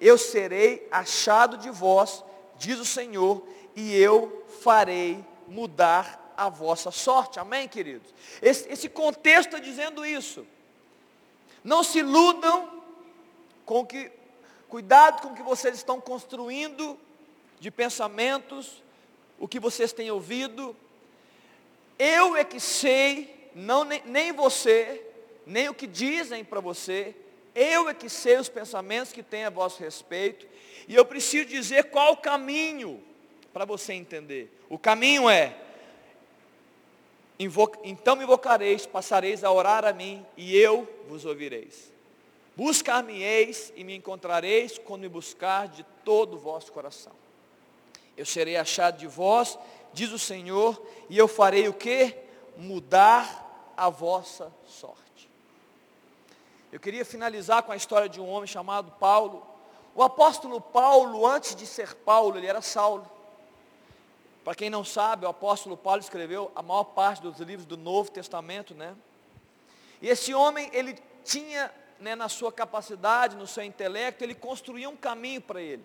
Eu 0.00 0.18
serei 0.18 0.84
achado 0.90 1.56
de 1.56 1.70
vós, 1.70 2.24
diz 2.58 2.80
o 2.80 2.84
Senhor, 2.84 3.46
e 3.76 3.94
eu 3.94 4.44
farei 4.62 5.24
mudar 5.46 6.34
a 6.36 6.48
vossa 6.48 6.90
sorte. 6.90 7.38
Amém, 7.38 7.68
queridos? 7.68 8.12
Esse, 8.42 8.68
esse 8.68 8.88
contexto 8.88 9.50
está 9.50 9.60
dizendo 9.60 10.04
isso. 10.04 10.44
Não 11.62 11.84
se 11.84 12.00
iludam 12.00 12.82
com 13.64 13.86
que 13.86 14.10
Cuidado 14.74 15.22
com 15.22 15.28
o 15.28 15.36
que 15.36 15.42
vocês 15.42 15.76
estão 15.76 16.00
construindo 16.00 16.98
de 17.60 17.70
pensamentos, 17.70 18.82
o 19.38 19.46
que 19.46 19.60
vocês 19.60 19.92
têm 19.92 20.10
ouvido. 20.10 20.74
Eu 21.96 22.34
é 22.34 22.42
que 22.42 22.58
sei, 22.58 23.52
não 23.54 23.84
nem, 23.84 24.02
nem 24.04 24.32
você, 24.32 25.13
nem 25.46 25.68
o 25.68 25.74
que 25.74 25.86
dizem 25.86 26.44
para 26.44 26.60
você. 26.60 27.14
Eu 27.54 27.88
é 27.88 27.94
que 27.94 28.08
sei 28.08 28.36
os 28.36 28.48
pensamentos 28.48 29.12
que 29.12 29.22
têm 29.22 29.44
a 29.44 29.50
vosso 29.50 29.82
respeito. 29.82 30.46
E 30.88 30.94
eu 30.94 31.04
preciso 31.04 31.46
dizer 31.46 31.84
qual 31.84 32.12
o 32.12 32.16
caminho 32.16 33.02
para 33.52 33.64
você 33.64 33.92
entender. 33.92 34.50
O 34.68 34.78
caminho 34.78 35.28
é 35.28 35.56
então 37.82 38.14
me 38.16 38.24
invocareis, 38.24 38.86
passareis 38.86 39.42
a 39.42 39.50
orar 39.50 39.84
a 39.84 39.92
mim, 39.92 40.24
e 40.36 40.56
eu 40.56 40.88
vos 41.08 41.24
ouvireis. 41.24 41.92
Buscar-me-eis 42.56 43.72
e 43.74 43.82
me 43.82 43.96
encontrareis 43.96 44.78
quando 44.78 45.02
me 45.02 45.08
buscar 45.08 45.66
de 45.66 45.84
todo 46.04 46.34
o 46.34 46.38
vosso 46.38 46.70
coração. 46.70 47.12
Eu 48.16 48.24
serei 48.24 48.56
achado 48.56 48.98
de 48.98 49.08
vós, 49.08 49.58
diz 49.92 50.12
o 50.12 50.18
Senhor, 50.18 50.80
e 51.10 51.18
eu 51.18 51.26
farei 51.26 51.66
o 51.68 51.74
que? 51.74 52.16
Mudar 52.56 53.72
a 53.76 53.90
vossa 53.90 54.52
sorte. 54.68 55.03
Eu 56.74 56.80
queria 56.80 57.04
finalizar 57.04 57.62
com 57.62 57.70
a 57.70 57.76
história 57.76 58.08
de 58.08 58.20
um 58.20 58.28
homem 58.28 58.48
chamado 58.48 58.90
Paulo. 58.98 59.46
O 59.94 60.02
apóstolo 60.02 60.60
Paulo, 60.60 61.24
antes 61.24 61.54
de 61.54 61.68
ser 61.68 61.94
Paulo, 61.94 62.36
ele 62.36 62.48
era 62.48 62.60
Saulo. 62.60 63.08
Para 64.42 64.56
quem 64.56 64.68
não 64.68 64.84
sabe, 64.84 65.24
o 65.24 65.28
apóstolo 65.28 65.76
Paulo 65.76 66.00
escreveu 66.00 66.50
a 66.52 66.62
maior 66.62 66.82
parte 66.82 67.22
dos 67.22 67.38
livros 67.38 67.64
do 67.64 67.76
Novo 67.76 68.10
Testamento, 68.10 68.74
né? 68.74 68.92
E 70.02 70.08
esse 70.08 70.34
homem, 70.34 70.68
ele 70.72 70.98
tinha 71.22 71.72
né, 72.00 72.16
na 72.16 72.28
sua 72.28 72.50
capacidade, 72.50 73.36
no 73.36 73.46
seu 73.46 73.62
intelecto, 73.62 74.24
ele 74.24 74.34
construiu 74.34 74.90
um 74.90 74.96
caminho 74.96 75.40
para 75.40 75.62
ele. 75.62 75.84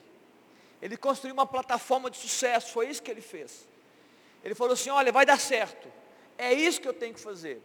Ele 0.82 0.98
construiu 0.98 1.36
uma 1.36 1.46
plataforma 1.46 2.10
de 2.10 2.18
sucesso, 2.18 2.72
foi 2.72 2.90
isso 2.90 3.04
que 3.04 3.12
ele 3.12 3.22
fez. 3.22 3.68
Ele 4.44 4.56
falou 4.56 4.74
assim: 4.74 4.90
olha, 4.90 5.12
vai 5.12 5.24
dar 5.24 5.40
certo. 5.40 5.88
É 6.36 6.52
isso 6.52 6.82
que 6.82 6.88
eu 6.88 6.96
tenho 6.96 7.14
que 7.14 7.20
fazer. 7.20 7.62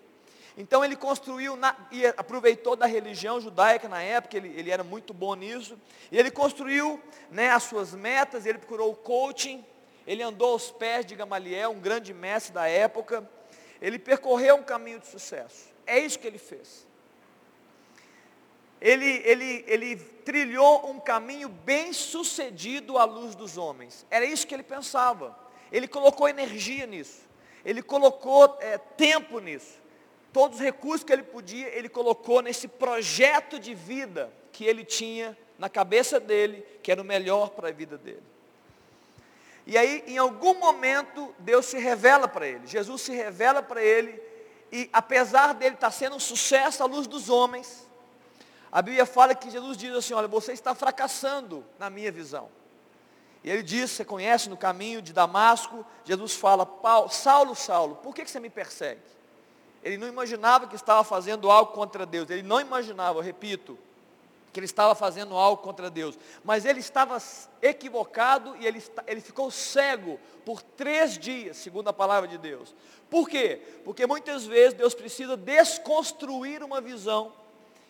Então 0.57 0.85
ele 0.85 0.95
construiu 0.95 1.57
na, 1.57 1.75
e 1.91 2.07
aproveitou 2.07 2.77
da 2.77 2.87
religião 2.87 3.41
judaica 3.41 3.89
na 3.89 4.01
época, 4.01 4.37
ele, 4.37 4.55
ele 4.57 4.71
era 4.71 4.85
muito 4.85 5.13
bom 5.13 5.35
nisso. 5.35 5.77
E 6.13 6.19
ele 6.19 6.31
construiu 6.31 7.01
né, 7.31 7.51
as 7.51 7.65
suas 7.65 7.93
metas, 7.93 8.47
ele 8.47 8.59
procurou 8.59 8.93
o 8.93 8.97
coaching, 8.97 9.65
ele 10.07 10.23
andou 10.23 10.53
aos 10.53 10.71
pés 10.71 11.05
de 11.05 11.17
Gamaliel, 11.17 11.71
um 11.71 11.81
grande 11.81 12.15
mestre 12.15 12.53
da 12.53 12.69
época. 12.69 13.29
Ele 13.81 13.99
percorreu 13.99 14.57
um 14.57 14.63
caminho 14.63 15.01
de 15.01 15.07
sucesso. 15.09 15.73
É 15.87 15.99
isso 15.99 16.19
que 16.19 16.27
ele 16.27 16.39
fez. 16.39 16.87
Ele, 18.81 19.23
ele, 19.25 19.65
ele 19.67 19.97
trilhou 19.97 20.91
um 20.91 21.01
caminho 21.01 21.49
bem 21.49 21.93
sucedido 21.93 22.99
à 22.99 23.05
luz 23.05 23.35
dos 23.35 23.57
homens. 23.57 24.07
Era 24.11 24.25
isso 24.25 24.47
que 24.47 24.55
ele 24.55 24.63
pensava. 24.63 25.37
Ele 25.73 25.89
colocou 25.89 26.29
energia 26.29 26.87
nisso. 26.87 27.23
Ele 27.65 27.83
colocou 27.83 28.57
é, 28.61 28.79
tempo 28.79 29.41
nisso. 29.41 29.83
Todos 30.35 30.59
os 30.59 30.65
recursos 30.65 31.05
que 31.05 31.13
ele 31.13 31.23
podia, 31.23 31.69
ele 31.69 31.89
colocou 31.89 32.43
nesse 32.43 32.67
projeto 32.67 33.57
de 33.57 33.73
vida 33.73 34.33
que 34.51 34.65
ele 34.65 34.85
tinha 34.85 35.39
na 35.57 35.69
cabeça 35.69 36.19
dele, 36.19 36.67
que 36.83 36.91
era 36.91 37.01
o 37.01 37.05
melhor 37.05 37.51
para 37.51 37.69
a 37.69 37.73
vida 37.73 37.97
dele. 37.97 38.25
E 39.65 39.79
aí, 39.79 40.03
em 40.09 40.19
algum 40.19 40.55
momento, 40.55 41.33
Deus 41.39 41.67
se 41.67 41.79
revela 41.79 42.27
para 42.27 42.49
ele. 42.49 42.67
Jesus 42.67 43.03
se 43.03 43.13
revela 43.13 43.63
para 43.63 43.81
ele. 43.81 44.21
E 44.73 44.91
apesar 44.93 45.55
dele 45.55 45.77
estar 45.77 45.93
sendo 45.93 46.17
um 46.17 46.21
sucesso 46.21 46.83
à 46.83 46.87
luz 46.87 47.07
dos 47.07 47.29
homens, 47.29 47.89
a 48.73 48.83
Bíblia 48.83 49.07
fala 49.07 49.37
que 49.37 49.49
Jesus 49.49 49.77
diz 49.77 49.95
assim, 49.95 50.15
olha, 50.15 50.27
você 50.27 50.53
está 50.53 50.75
fracassando 50.75 51.65
na 51.79 51.89
minha 51.89 52.11
visão. 52.11 52.49
E 53.45 53.51
ele 53.53 53.63
diz, 53.63 53.93
você 53.93 54.05
conhece 54.05 54.49
no 54.49 54.57
caminho 54.57 55.01
de 55.01 55.13
Damasco, 55.13 55.87
Jesus 56.05 56.35
fala, 56.35 56.69
Saulo, 57.09 57.55
Saulo, 57.55 57.95
por 58.03 58.13
que 58.13 58.27
você 58.27 58.41
me 58.41 58.51
persegue? 58.51 59.14
Ele 59.85 59.99
não 59.99 60.09
imaginava 60.09 60.67
que 60.67 60.75
estava 60.75 61.05
fazendo 61.05 61.51
algo 61.51 61.73
contra 61.73 62.07
Deus. 62.07 62.31
Ele 62.31 62.43
não 62.43 62.59
imaginava, 62.59 63.23
repito, 63.23 63.79
que 64.51 64.59
ele 64.59 64.65
estava 64.65 64.95
fazendo 64.95 65.37
algo 65.37 65.63
contra 65.63 65.91
Deus. 65.91 66.19
Mas 66.43 66.65
ele 66.65 66.81
estava 66.81 67.23
equivocado 67.61 68.57
e 68.59 68.67
ele, 68.67 68.83
ele 69.07 69.21
ficou 69.21 69.51
cego 69.51 70.19
por 70.47 70.63
três 70.63 71.19
dias, 71.19 71.59
segundo 71.59 71.89
a 71.89 71.93
palavra 71.93 72.27
de 72.27 72.39
Deus. 72.39 72.75
Por 73.11 73.29
quê? 73.29 73.61
Porque 73.85 74.07
muitas 74.07 74.47
vezes 74.47 74.73
Deus 74.73 74.95
precisa 74.95 75.37
desconstruir 75.37 76.63
uma 76.63 76.81
visão 76.81 77.33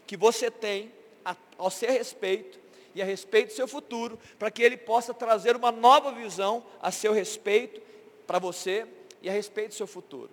que 0.05 0.17
você 0.17 0.51
tem 0.51 0.93
a, 1.25 1.37
ao 1.57 1.71
seu 1.71 1.93
respeito 1.93 2.59
e 2.93 3.03
a 3.03 3.05
respeito 3.05 3.49
do 3.49 3.55
seu 3.55 3.69
futuro, 3.69 4.19
para 4.39 4.51
que 4.51 4.63
Ele 4.63 4.77
possa 4.77 5.15
trazer 5.15 5.55
uma 5.55 5.71
nova 5.71 6.11
visão 6.11 6.65
a 6.83 6.91
seu 6.91 7.13
respeito, 7.13 7.81
para 8.27 8.39
você 8.39 8.87
e 9.23 9.29
a 9.29 9.33
respeito 9.33 9.69
do 9.69 9.75
seu 9.75 9.87
futuro. 9.87 10.31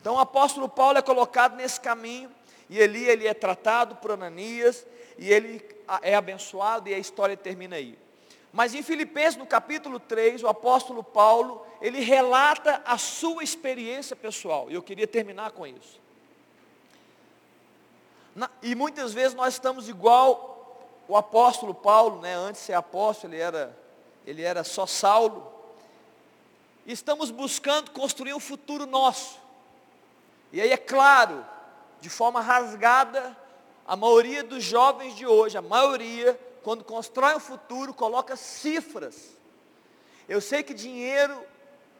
Então 0.00 0.14
o 0.14 0.18
apóstolo 0.18 0.68
Paulo 0.68 0.98
é 0.98 1.02
colocado 1.02 1.56
nesse 1.56 1.80
caminho, 1.80 2.30
e 2.68 2.78
Eli 2.78 3.04
ele 3.04 3.26
é 3.26 3.34
tratado 3.34 3.96
por 3.96 4.12
Ananias, 4.12 4.86
e 5.18 5.30
ele 5.30 5.62
é 6.02 6.14
abençoado, 6.14 6.88
e 6.88 6.94
a 6.94 6.98
história 6.98 7.36
termina 7.36 7.76
aí. 7.76 7.98
Mas 8.52 8.74
em 8.74 8.82
Filipenses, 8.82 9.36
no 9.36 9.46
capítulo 9.46 10.00
3, 10.00 10.42
o 10.42 10.48
apóstolo 10.48 11.04
Paulo, 11.04 11.64
ele 11.80 12.00
relata 12.00 12.82
a 12.84 12.96
sua 12.96 13.44
experiência 13.44 14.16
pessoal, 14.16 14.70
e 14.70 14.74
eu 14.74 14.82
queria 14.82 15.06
terminar 15.06 15.52
com 15.52 15.66
isso. 15.66 16.00
Na, 18.34 18.48
e 18.62 18.74
muitas 18.74 19.12
vezes 19.12 19.34
nós 19.34 19.54
estamos 19.54 19.88
igual 19.88 20.50
o 21.08 21.16
apóstolo 21.16 21.74
Paulo, 21.74 22.20
né? 22.20 22.36
antes 22.36 22.60
de 22.60 22.66
ser 22.66 22.74
apóstolo, 22.74 23.34
ele 23.34 23.42
era, 23.42 23.76
ele 24.24 24.42
era 24.42 24.62
só 24.62 24.86
Saulo. 24.86 25.52
Estamos 26.86 27.32
buscando 27.32 27.90
construir 27.90 28.32
um 28.32 28.38
futuro 28.38 28.86
nosso. 28.86 29.39
E 30.52 30.60
aí 30.60 30.72
é 30.72 30.76
claro, 30.76 31.44
de 32.00 32.10
forma 32.10 32.40
rasgada, 32.40 33.36
a 33.86 33.94
maioria 33.94 34.42
dos 34.42 34.64
jovens 34.64 35.14
de 35.14 35.26
hoje, 35.26 35.56
a 35.56 35.62
maioria, 35.62 36.38
quando 36.62 36.82
constrói 36.82 37.36
um 37.36 37.40
futuro, 37.40 37.94
coloca 37.94 38.34
cifras. 38.34 39.38
Eu 40.28 40.40
sei 40.40 40.62
que 40.62 40.74
dinheiro 40.74 41.40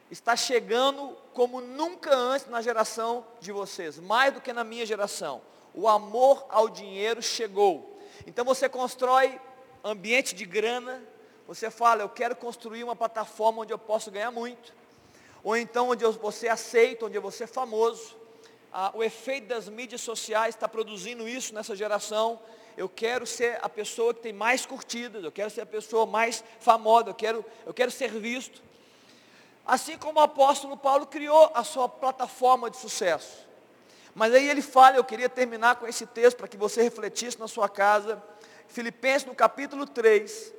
está 0.09 0.35
chegando 0.35 1.15
como 1.33 1.61
nunca 1.61 2.13
antes 2.13 2.47
na 2.47 2.61
geração 2.61 3.25
de 3.39 3.53
vocês, 3.53 3.97
mais 3.99 4.33
do 4.33 4.41
que 4.41 4.51
na 4.51 4.65
minha 4.65 4.85
geração. 4.85 5.41
O 5.73 5.87
amor 5.87 6.45
ao 6.49 6.67
dinheiro 6.67 7.21
chegou. 7.21 7.99
Então 8.27 8.43
você 8.43 8.67
constrói 8.67 9.39
ambiente 9.81 10.35
de 10.35 10.45
grana, 10.45 11.01
você 11.47 11.71
fala, 11.71 12.01
eu 12.01 12.09
quero 12.09 12.35
construir 12.35 12.83
uma 12.83 12.95
plataforma 12.95 13.61
onde 13.61 13.71
eu 13.73 13.79
posso 13.79 14.11
ganhar 14.11 14.31
muito. 14.31 14.73
Ou 15.41 15.55
então 15.55 15.89
onde 15.89 16.05
você 16.05 16.49
aceita, 16.49 17.05
onde 17.05 17.17
você 17.17 17.45
é 17.45 17.47
famoso 17.47 18.20
ah, 18.73 18.91
o 18.93 19.03
efeito 19.03 19.47
das 19.47 19.67
mídias 19.67 20.01
sociais 20.01 20.55
está 20.55 20.67
produzindo 20.67 21.27
isso 21.27 21.53
nessa 21.53 21.75
geração. 21.75 22.39
Eu 22.77 22.87
quero 22.87 23.27
ser 23.27 23.59
a 23.61 23.67
pessoa 23.67 24.13
que 24.13 24.21
tem 24.21 24.31
mais 24.31 24.65
curtidas, 24.65 25.23
eu 25.23 25.31
quero 25.31 25.49
ser 25.49 25.61
a 25.61 25.65
pessoa 25.65 26.05
mais 26.05 26.43
famosa, 26.59 27.09
eu 27.09 27.13
quero, 27.13 27.45
eu 27.65 27.73
quero 27.73 27.91
ser 27.91 28.11
visto. 28.11 28.61
Assim 29.65 29.97
como 29.97 30.19
o 30.19 30.23
apóstolo 30.23 30.77
Paulo 30.77 31.05
criou 31.05 31.51
a 31.53 31.63
sua 31.63 31.89
plataforma 31.89 32.69
de 32.69 32.77
sucesso. 32.77 33.45
Mas 34.15 34.33
aí 34.33 34.49
ele 34.49 34.61
fala, 34.61 34.95
eu 34.95 35.03
queria 35.03 35.29
terminar 35.29 35.75
com 35.75 35.85
esse 35.85 36.05
texto 36.05 36.37
para 36.37 36.47
que 36.47 36.57
você 36.57 36.81
refletisse 36.81 37.39
na 37.39 37.47
sua 37.47 37.67
casa. 37.67 38.21
Filipenses 38.67 39.27
no 39.27 39.35
capítulo 39.35 39.85
3, 39.85 40.53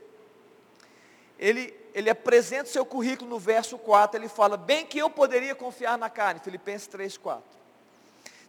ele, 1.39 1.75
ele 1.95 2.11
apresenta 2.11 2.67
seu 2.67 2.85
currículo 2.85 3.31
no 3.31 3.39
verso 3.39 3.79
4, 3.79 4.21
ele 4.21 4.29
fala, 4.29 4.57
bem 4.59 4.85
que 4.85 4.99
eu 4.99 5.09
poderia 5.09 5.55
confiar 5.55 5.97
na 5.97 6.11
carne, 6.11 6.41
Filipenses 6.41 6.87
3, 6.89 7.17
4. 7.17 7.62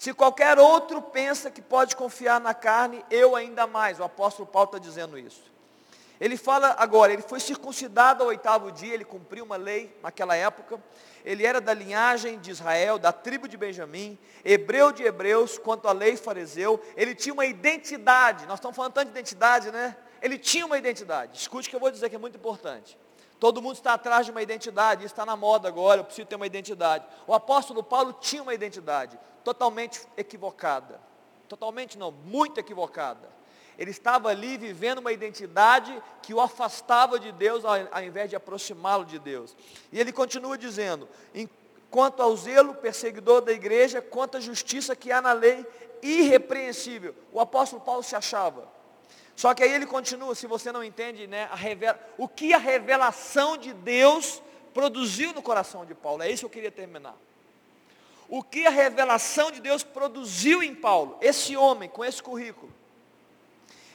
Se 0.03 0.13
qualquer 0.13 0.59
outro 0.59 1.01
pensa 1.01 1.49
que 1.49 1.61
pode 1.61 1.95
confiar 1.95 2.37
na 2.37 2.53
carne, 2.53 3.05
eu 3.09 3.37
ainda 3.37 3.65
mais. 3.65 4.01
O 4.01 4.03
apóstolo 4.03 4.45
Paulo 4.45 4.65
está 4.65 4.77
dizendo 4.77 5.17
isso. 5.17 5.49
Ele 6.19 6.35
fala 6.35 6.75
agora, 6.77 7.13
ele 7.13 7.21
foi 7.21 7.39
circuncidado 7.39 8.21
ao 8.21 8.27
oitavo 8.27 8.69
dia, 8.69 8.93
ele 8.93 9.05
cumpriu 9.05 9.45
uma 9.45 9.55
lei 9.55 9.97
naquela 10.03 10.35
época. 10.35 10.77
Ele 11.23 11.45
era 11.45 11.61
da 11.61 11.73
linhagem 11.73 12.37
de 12.37 12.51
Israel, 12.51 12.99
da 12.99 13.13
tribo 13.13 13.47
de 13.47 13.55
Benjamim, 13.55 14.19
hebreu 14.43 14.91
de 14.91 15.03
hebreus, 15.03 15.57
quanto 15.57 15.87
à 15.87 15.93
lei 15.93 16.17
fariseu. 16.17 16.83
Ele 16.97 17.15
tinha 17.15 17.31
uma 17.31 17.45
identidade, 17.45 18.45
nós 18.45 18.59
estamos 18.59 18.75
falando 18.75 18.91
tanto 18.91 19.05
de 19.05 19.17
identidade, 19.17 19.71
né? 19.71 19.95
Ele 20.21 20.37
tinha 20.37 20.65
uma 20.65 20.77
identidade. 20.77 21.39
Escute 21.39 21.69
o 21.69 21.69
que 21.69 21.77
eu 21.77 21.79
vou 21.79 21.89
dizer 21.89 22.09
que 22.09 22.15
é 22.17 22.19
muito 22.19 22.35
importante. 22.35 22.97
Todo 23.39 23.61
mundo 23.61 23.75
está 23.75 23.93
atrás 23.93 24.25
de 24.25 24.31
uma 24.31 24.41
identidade, 24.41 25.03
isso 25.03 25.13
está 25.13 25.25
na 25.25 25.35
moda 25.35 25.67
agora, 25.67 25.99
eu 25.99 26.05
preciso 26.05 26.27
ter 26.27 26.35
uma 26.35 26.47
identidade. 26.47 27.05
O 27.27 27.33
apóstolo 27.33 27.83
Paulo 27.83 28.13
tinha 28.13 28.41
uma 28.41 28.53
identidade 28.53 29.19
totalmente 29.43 30.01
equivocada. 30.15 30.99
Totalmente 31.49 31.97
não, 31.97 32.11
muito 32.11 32.59
equivocada. 32.59 33.29
Ele 33.77 33.91
estava 33.91 34.29
ali 34.29 34.57
vivendo 34.57 34.99
uma 34.99 35.11
identidade 35.11 36.01
que 36.21 36.33
o 36.33 36.39
afastava 36.39 37.19
de 37.19 37.31
Deus 37.31 37.65
ao, 37.65 37.73
ao 37.91 38.03
invés 38.03 38.29
de 38.29 38.35
aproximá-lo 38.35 39.05
de 39.05 39.19
Deus. 39.19 39.55
E 39.91 39.99
ele 39.99 40.11
continua 40.11 40.57
dizendo: 40.57 41.09
quanto 41.89 42.23
ao 42.23 42.35
zelo 42.35 42.73
perseguidor 42.73 43.41
da 43.41 43.51
igreja, 43.51 44.01
quanto 44.01 44.37
à 44.37 44.39
justiça 44.39 44.95
que 44.95 45.11
há 45.11 45.21
na 45.21 45.33
lei, 45.33 45.63
irrepreensível. 46.01 47.13
O 47.31 47.39
apóstolo 47.39 47.81
Paulo 47.81 48.01
se 48.01 48.15
achava. 48.15 48.67
Só 49.35 49.53
que 49.53 49.63
aí 49.63 49.71
ele 49.71 49.85
continua, 49.85 50.35
se 50.35 50.45
você 50.47 50.71
não 50.71 50.83
entende, 50.83 51.27
né, 51.27 51.49
revela, 51.53 51.99
o 52.17 52.27
que 52.27 52.53
a 52.53 52.57
revelação 52.57 53.57
de 53.57 53.73
Deus 53.73 54.41
produziu 54.73 55.33
no 55.33 55.41
coração 55.41 55.85
de 55.85 55.93
Paulo. 55.93 56.23
É 56.23 56.29
isso 56.29 56.41
que 56.41 56.45
eu 56.45 56.49
queria 56.49 56.71
terminar 56.71 57.15
o 58.35 58.41
que 58.41 58.65
a 58.65 58.71
revelação 58.71 59.51
de 59.51 59.61
Deus 59.61 59.83
produziu 59.83 60.63
em 60.63 60.73
Paulo, 60.73 61.17
esse 61.21 61.55
homem 61.55 61.87
com 61.87 62.03
esse 62.03 62.21
currículo. 62.21 62.73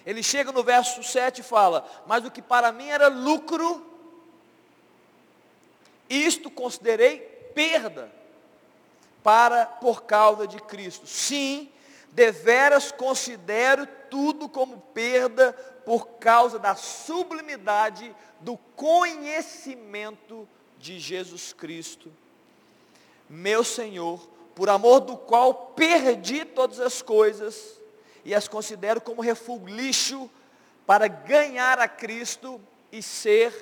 Ele 0.07 0.23
chega 0.23 0.53
no 0.53 0.63
verso 0.63 1.03
7 1.03 1.41
e 1.41 1.43
fala: 1.45 1.85
Mas 2.07 2.25
o 2.25 2.31
que 2.31 2.41
para 2.41 2.71
mim 2.71 2.89
era 2.89 3.09
lucro, 3.09 3.85
isto 6.09 6.49
considerei 6.49 7.19
perda 7.53 8.13
para 9.23 9.67
por 9.67 10.05
causa 10.05 10.47
de 10.47 10.61
Cristo. 10.61 11.05
Sim, 11.05 11.69
deveras 12.19 12.91
considero 12.91 13.87
tudo 14.11 14.49
como 14.49 14.81
perda 14.93 15.53
por 15.85 16.07
causa 16.19 16.59
da 16.59 16.75
sublimidade 16.75 18.13
do 18.41 18.57
conhecimento 18.75 20.49
de 20.79 20.99
Jesus 20.99 21.53
Cristo 21.53 22.13
meu 23.29 23.63
Senhor, 23.63 24.27
por 24.55 24.71
amor 24.71 25.01
do 25.01 25.17
qual 25.17 25.73
perdi 25.77 26.45
todas 26.45 26.81
as 26.81 27.03
coisas 27.03 27.79
e 28.25 28.35
as 28.35 28.49
considero 28.49 29.01
como 29.01 29.21
refúgio, 29.21 29.67
lixo, 29.69 30.31
para 30.87 31.07
ganhar 31.07 31.79
a 31.79 31.87
Cristo 31.87 32.59
e 32.91 33.03
ser 33.03 33.53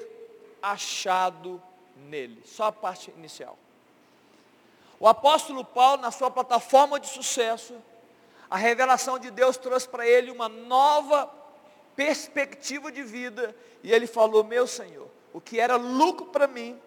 achado 0.62 1.60
nele. 2.08 2.40
Só 2.46 2.64
a 2.64 2.72
parte 2.72 3.10
inicial. 3.10 3.58
O 5.00 5.08
apóstolo 5.08 5.64
Paulo, 5.64 6.00
na 6.00 6.12
sua 6.12 6.30
plataforma 6.30 7.00
de 7.00 7.08
sucesso, 7.08 7.74
a 8.50 8.56
revelação 8.56 9.18
de 9.18 9.30
Deus 9.30 9.56
trouxe 9.56 9.88
para 9.88 10.06
ele 10.06 10.30
uma 10.30 10.48
nova 10.48 11.30
perspectiva 11.94 12.92
de 12.92 13.02
vida. 13.02 13.54
E 13.82 13.92
ele 13.92 14.06
falou: 14.06 14.44
Meu 14.44 14.66
Senhor, 14.66 15.08
o 15.32 15.40
que 15.40 15.58
era 15.58 15.76
lucro 15.76 16.26
para 16.26 16.46
mim, 16.46 16.78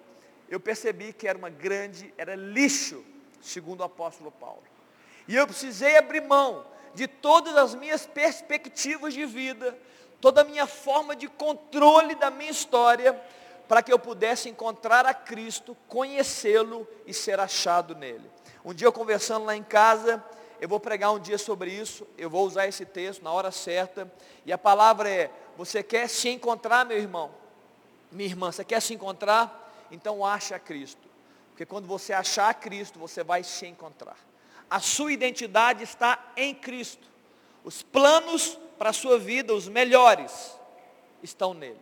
eu 0.48 0.60
percebi 0.60 1.14
que 1.14 1.28
era 1.28 1.38
uma 1.38 1.50
grande, 1.50 2.14
era 2.18 2.36
lixo, 2.36 3.04
segundo 3.42 3.82
o 3.82 3.84
apóstolo 3.84 4.32
Paulo. 4.32 4.64
E 5.28 5.36
eu 5.36 5.46
precisei 5.46 5.98
abrir 5.98 6.22
mão 6.22 6.66
de 6.94 7.08
todas 7.08 7.56
as 7.56 7.76
minhas 7.76 8.06
perspectivas 8.06 9.14
de 9.14 9.26
vida, 9.26 9.78
toda 10.20 10.42
a 10.42 10.44
minha 10.44 10.66
forma 10.66 11.16
de 11.16 11.28
controle 11.28 12.16
da 12.16 12.32
minha 12.32 12.50
história, 12.50 13.14
para 13.68 13.84
que 13.84 13.94
eu 13.94 14.00
pudesse 14.00 14.50
encontrar 14.50 15.06
a 15.06 15.14
Cristo, 15.14 15.78
conhecê-lo 15.88 16.88
e 17.06 17.14
ser 17.14 17.40
achado 17.40 17.94
nele. 17.94 18.28
Um 18.66 18.74
dia 18.74 18.88
eu 18.88 18.92
conversando 18.92 19.46
lá 19.46 19.56
em 19.56 19.64
casa, 19.64 20.24
eu 20.60 20.68
vou 20.68 20.80
pregar 20.80 21.12
um 21.12 21.20
dia 21.20 21.38
sobre 21.38 21.72
isso, 21.72 22.06
eu 22.18 22.30
vou 22.30 22.46
usar 22.46 22.68
esse 22.68 22.86
texto 22.86 23.24
na 23.24 23.32
hora 23.32 23.52
certa, 23.52 24.12
e 24.46 24.52
a 24.52 24.58
palavra 24.58 25.10
é: 25.10 25.32
você 25.58 25.82
quer 25.82 26.10
se 26.10 26.30
encontrar, 26.30 26.86
meu 26.86 26.98
irmão? 26.98 27.32
Minha 28.12 28.30
irmã, 28.30 28.52
você 28.52 28.64
quer 28.64 28.82
se 28.82 28.94
encontrar? 28.94 29.88
Então 29.92 30.26
acha 30.26 30.58
Cristo. 30.60 31.08
Porque 31.52 31.66
quando 31.66 31.88
você 31.88 32.14
achar 32.14 32.54
Cristo, 32.54 32.98
você 32.98 33.24
vai 33.24 33.44
se 33.44 33.68
encontrar. 33.68 34.18
A 34.70 34.80
sua 34.80 35.12
identidade 35.12 35.84
está 35.84 36.32
em 36.38 36.54
Cristo. 36.54 37.08
Os 37.64 37.82
planos 37.82 38.58
para 38.78 38.92
a 38.92 38.94
sua 38.94 39.20
vida, 39.20 39.54
os 39.54 39.68
melhores, 39.68 40.58
estão 41.22 41.54
nele. 41.54 41.80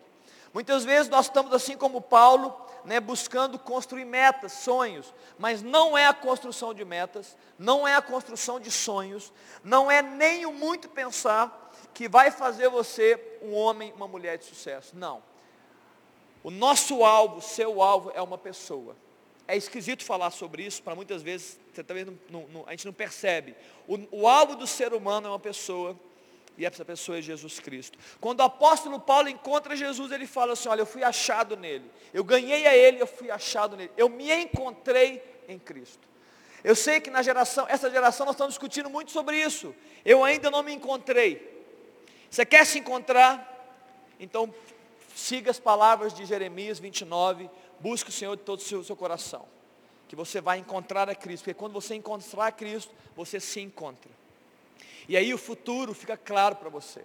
Muitas 0.53 0.83
vezes 0.83 1.09
nós 1.09 1.27
estamos 1.27 1.53
assim 1.53 1.77
como 1.77 2.01
Paulo, 2.01 2.55
né, 2.87 3.01
buscando 3.01 3.59
construir 3.59 4.05
metas, 4.05 4.53
sonhos, 4.53 5.13
mas 5.37 5.61
não 5.61 5.97
é 5.97 6.07
a 6.07 6.13
construção 6.13 6.73
de 6.73 6.85
metas, 6.85 7.35
não 7.59 7.85
é 7.85 7.93
a 7.93 8.01
construção 8.01 8.61
de 8.61 8.71
sonhos, 8.71 9.33
não 9.61 9.91
é 9.91 10.01
nem 10.01 10.45
o 10.45 10.53
muito 10.53 10.87
pensar 10.87 11.69
que 11.93 12.07
vai 12.07 12.31
fazer 12.31 12.69
você 12.69 13.39
um 13.41 13.53
homem, 13.53 13.91
uma 13.91 14.07
mulher 14.07 14.37
de 14.37 14.45
sucesso. 14.45 14.95
Não. 14.95 15.21
O 16.41 16.49
nosso 16.49 17.03
alvo, 17.03 17.41
seu 17.41 17.81
alvo 17.81 18.09
é 18.15 18.21
uma 18.21 18.37
pessoa. 18.37 18.95
É 19.45 19.57
esquisito 19.57 20.05
falar 20.05 20.31
sobre 20.31 20.63
isso, 20.63 20.81
para 20.81 20.95
muitas 20.95 21.21
vezes 21.21 21.59
você 21.73 21.83
não, 22.29 22.47
não, 22.47 22.63
a 22.65 22.71
gente 22.71 22.85
não 22.85 22.93
percebe. 22.93 23.53
O, 23.85 24.21
o 24.21 24.27
alvo 24.29 24.55
do 24.55 24.65
ser 24.65 24.93
humano 24.93 25.27
é 25.27 25.29
uma 25.29 25.39
pessoa, 25.39 25.99
e 26.57 26.65
essa 26.65 26.83
pessoa 26.83 27.19
é 27.19 27.21
Jesus 27.21 27.59
Cristo. 27.59 27.99
Quando 28.19 28.39
o 28.39 28.43
apóstolo 28.43 28.99
Paulo 28.99 29.29
encontra 29.29 29.75
Jesus, 29.75 30.11
ele 30.11 30.25
fala 30.25 30.53
assim: 30.53 30.67
Olha, 30.67 30.81
eu 30.81 30.85
fui 30.87 31.03
achado 31.03 31.55
nele. 31.55 31.89
Eu 32.11 32.23
ganhei 32.23 32.65
a 32.65 32.75
ele, 32.75 32.99
eu 32.99 33.05
fui 33.05 33.29
achado 33.29 33.77
nele. 33.77 33.91
Eu 33.95 34.09
me 34.09 34.31
encontrei 34.33 35.21
em 35.47 35.59
Cristo. 35.59 36.07
Eu 36.63 36.75
sei 36.75 36.99
que 36.99 37.11
na 37.11 37.21
geração, 37.21 37.67
essa 37.69 37.89
geração 37.91 38.25
nós 38.25 38.33
estamos 38.33 38.55
discutindo 38.55 38.89
muito 38.89 39.11
sobre 39.11 39.39
isso. 39.39 39.73
Eu 40.03 40.23
ainda 40.23 40.49
não 40.49 40.63
me 40.63 40.73
encontrei. 40.73 41.63
Você 42.29 42.43
quer 42.43 42.65
se 42.65 42.79
encontrar? 42.79 43.53
Então 44.19 44.51
siga 45.15 45.51
as 45.51 45.59
palavras 45.59 46.11
de 46.11 46.25
Jeremias 46.25 46.79
29, 46.79 47.49
busque 47.79 48.09
o 48.09 48.13
Senhor 48.13 48.35
de 48.35 48.41
todo 48.41 48.59
o 48.59 48.63
seu, 48.63 48.83
seu 48.83 48.95
coração. 48.95 49.45
Que 50.07 50.15
você 50.15 50.41
vai 50.41 50.57
encontrar 50.57 51.07
a 51.07 51.13
Cristo. 51.13 51.43
Porque 51.43 51.53
quando 51.53 51.73
você 51.73 51.93
encontrar 51.93 52.47
a 52.47 52.51
Cristo, 52.51 52.91
você 53.15 53.39
se 53.39 53.59
encontra. 53.59 54.16
E 55.07 55.15
aí 55.15 55.33
o 55.33 55.37
futuro 55.37 55.93
fica 55.93 56.17
claro 56.17 56.55
para 56.57 56.69
você. 56.69 57.01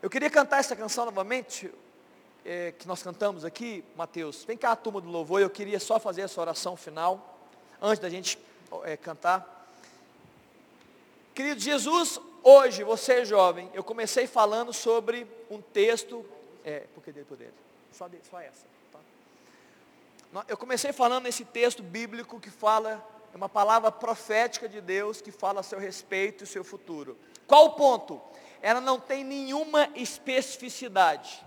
Eu 0.00 0.08
queria 0.08 0.30
cantar 0.30 0.58
essa 0.60 0.76
canção 0.76 1.04
novamente, 1.04 1.70
é, 2.44 2.72
que 2.78 2.86
nós 2.86 3.02
cantamos 3.02 3.44
aqui, 3.44 3.82
Mateus. 3.96 4.44
Vem 4.44 4.56
cá 4.56 4.72
a 4.72 4.76
turma 4.76 5.00
do 5.00 5.08
louvor, 5.08 5.40
eu 5.40 5.50
queria 5.50 5.80
só 5.80 5.98
fazer 5.98 6.22
essa 6.22 6.40
oração 6.40 6.76
final, 6.76 7.38
antes 7.80 7.98
da 7.98 8.08
gente 8.08 8.38
é, 8.84 8.96
cantar. 8.96 9.68
Querido 11.34 11.60
Jesus, 11.60 12.20
hoje, 12.44 12.84
você 12.84 13.14
é 13.14 13.24
jovem, 13.24 13.68
eu 13.74 13.82
comecei 13.82 14.26
falando 14.26 14.72
sobre 14.72 15.26
um 15.50 15.60
texto, 15.60 16.24
é, 16.64 16.80
por 16.94 17.02
que 17.02 17.10
dele 17.10 17.26
por 17.26 17.36
dele? 17.36 17.54
Só, 17.92 18.06
de, 18.06 18.18
só 18.30 18.38
essa. 18.40 18.66
Tá? 18.92 20.44
Eu 20.46 20.56
comecei 20.56 20.92
falando 20.92 21.24
nesse 21.24 21.44
texto 21.44 21.82
bíblico 21.82 22.38
que 22.38 22.50
fala 22.50 23.04
é 23.34 23.36
uma 23.36 23.48
palavra 23.48 23.90
profética 23.90 24.68
de 24.68 24.80
Deus 24.80 25.20
que 25.20 25.32
fala 25.32 25.58
a 25.58 25.62
seu 25.64 25.76
respeito 25.76 26.44
e 26.44 26.46
seu 26.46 26.62
futuro. 26.62 27.18
Qual 27.48 27.66
o 27.66 27.70
ponto? 27.70 28.22
Ela 28.62 28.80
não 28.80 29.00
tem 29.00 29.24
nenhuma 29.24 29.90
especificidade, 29.96 31.44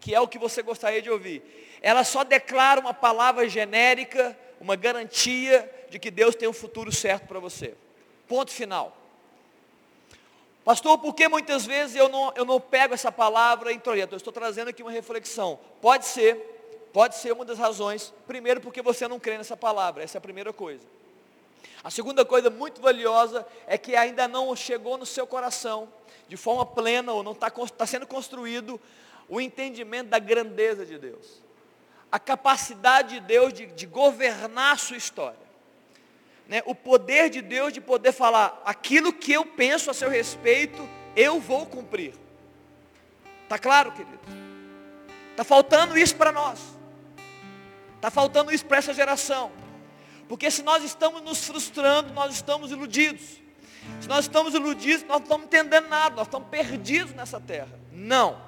que 0.00 0.12
é 0.12 0.20
o 0.20 0.26
que 0.26 0.40
você 0.40 0.60
gostaria 0.60 1.00
de 1.00 1.08
ouvir. 1.08 1.78
Ela 1.80 2.02
só 2.02 2.24
declara 2.24 2.80
uma 2.80 2.92
palavra 2.92 3.48
genérica, 3.48 4.36
uma 4.60 4.74
garantia 4.74 5.70
de 5.88 6.00
que 6.00 6.10
Deus 6.10 6.34
tem 6.34 6.48
um 6.48 6.52
futuro 6.52 6.90
certo 6.90 7.28
para 7.28 7.38
você. 7.38 7.76
Ponto 8.26 8.50
final. 8.50 8.96
Pastor, 10.64 10.98
por 10.98 11.14
que 11.14 11.28
muitas 11.28 11.64
vezes 11.64 11.94
eu 11.94 12.08
não, 12.08 12.32
eu 12.34 12.44
não 12.44 12.60
pego 12.60 12.92
essa 12.92 13.12
palavra 13.12 13.72
em 13.72 13.78
projeto? 13.78 14.14
Eu 14.14 14.16
estou 14.16 14.32
trazendo 14.32 14.68
aqui 14.70 14.82
uma 14.82 14.90
reflexão. 14.90 15.60
Pode 15.80 16.06
ser, 16.06 16.88
pode 16.92 17.14
ser 17.14 17.32
uma 17.32 17.44
das 17.44 17.56
razões. 17.56 18.12
Primeiro, 18.26 18.60
porque 18.60 18.82
você 18.82 19.06
não 19.06 19.20
crê 19.20 19.38
nessa 19.38 19.56
palavra. 19.56 20.02
Essa 20.02 20.16
é 20.16 20.18
a 20.18 20.22
primeira 20.22 20.52
coisa. 20.52 20.84
A 21.82 21.90
segunda 21.90 22.24
coisa 22.24 22.50
muito 22.50 22.80
valiosa 22.80 23.46
é 23.66 23.78
que 23.78 23.96
ainda 23.96 24.28
não 24.28 24.54
chegou 24.54 24.98
no 24.98 25.06
seu 25.06 25.26
coração, 25.26 25.88
de 26.28 26.36
forma 26.36 26.66
plena, 26.66 27.12
ou 27.12 27.22
não 27.22 27.32
está 27.32 27.50
tá 27.50 27.86
sendo 27.86 28.06
construído, 28.06 28.80
o 29.28 29.40
entendimento 29.40 30.08
da 30.08 30.18
grandeza 30.18 30.84
de 30.84 30.98
Deus. 30.98 31.42
A 32.10 32.18
capacidade 32.18 33.14
de 33.14 33.20
Deus 33.20 33.52
de, 33.52 33.66
de 33.66 33.86
governar 33.86 34.74
a 34.74 34.78
sua 34.78 34.96
história. 34.96 35.50
Né? 36.48 36.62
O 36.66 36.74
poder 36.74 37.30
de 37.30 37.40
Deus 37.40 37.72
de 37.72 37.80
poder 37.80 38.12
falar, 38.12 38.60
aquilo 38.64 39.12
que 39.12 39.32
eu 39.32 39.46
penso 39.46 39.90
a 39.90 39.94
seu 39.94 40.10
respeito, 40.10 40.86
eu 41.14 41.40
vou 41.40 41.64
cumprir. 41.64 42.14
Está 43.44 43.58
claro, 43.58 43.92
querido? 43.92 44.18
Está 45.30 45.44
faltando 45.44 45.96
isso 45.96 46.16
para 46.16 46.32
nós. 46.32 46.60
Está 47.96 48.10
faltando 48.10 48.52
isso 48.52 48.66
para 48.66 48.78
essa 48.78 48.92
geração. 48.92 49.52
Porque 50.30 50.48
se 50.48 50.62
nós 50.62 50.84
estamos 50.84 51.22
nos 51.22 51.44
frustrando, 51.44 52.14
nós 52.14 52.32
estamos 52.32 52.70
iludidos. 52.70 53.40
Se 54.00 54.06
nós 54.06 54.26
estamos 54.26 54.54
iludidos, 54.54 55.02
nós 55.02 55.16
não 55.16 55.24
estamos 55.24 55.46
entendendo 55.46 55.88
nada, 55.88 56.14
nós 56.14 56.28
estamos 56.28 56.46
perdidos 56.48 57.12
nessa 57.14 57.40
terra. 57.40 57.76
Não. 57.90 58.40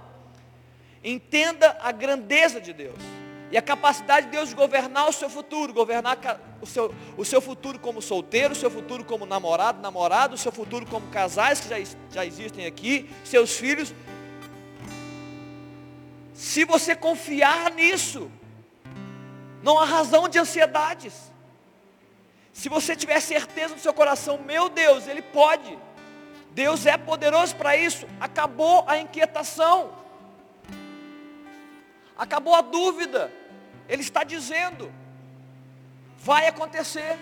Entenda 1.03 1.76
a 1.83 1.91
grandeza 1.91 2.61
de 2.61 2.72
Deus. 2.72 3.01
E 3.51 3.59
a 3.59 3.62
capacidade 3.62 4.26
de 4.26 4.33
Deus 4.33 4.51
de 4.51 4.55
governar 4.55 5.09
o 5.09 5.12
seu 5.12 5.28
futuro, 5.28 5.72
governar 5.72 6.20
o 6.61 6.66
seu, 6.68 6.95
o 7.16 7.24
seu 7.24 7.41
futuro 7.41 7.80
como 7.80 8.01
solteiro, 8.01 8.53
o 8.53 8.57
seu 8.57 8.70
futuro 8.70 9.05
como 9.05 9.26
namorado, 9.26 9.83
namorado, 9.83 10.37
o 10.37 10.39
seu 10.39 10.53
futuro 10.53 10.87
como 10.87 11.09
casais 11.09 11.59
que 11.59 11.68
já, 11.68 11.97
já 12.12 12.24
existem 12.24 12.64
aqui, 12.64 13.11
seus 13.24 13.57
filhos. 13.57 13.93
Se 16.33 16.64
você 16.64 16.95
confiar 16.95 17.72
nisso, 17.72 18.30
não 19.64 19.80
há 19.80 19.85
razão 19.85 20.28
de 20.28 20.39
ansiedades. 20.39 21.32
Se 22.53 22.68
você 22.68 22.94
tiver 22.94 23.20
certeza 23.20 23.74
no 23.74 23.80
seu 23.80 23.94
coração, 23.94 24.38
meu 24.38 24.68
Deus, 24.68 25.07
Ele 25.07 25.22
pode. 25.22 25.78
Deus 26.50 26.84
é 26.84 26.96
poderoso 26.96 27.57
para 27.57 27.76
isso. 27.76 28.07
Acabou 28.20 28.84
a 28.86 28.98
inquietação. 28.98 29.92
Acabou 32.16 32.55
a 32.55 32.61
dúvida. 32.61 33.32
Ele 33.88 34.03
está 34.03 34.22
dizendo. 34.22 34.92
Vai 36.18 36.46
acontecer. 36.46 37.18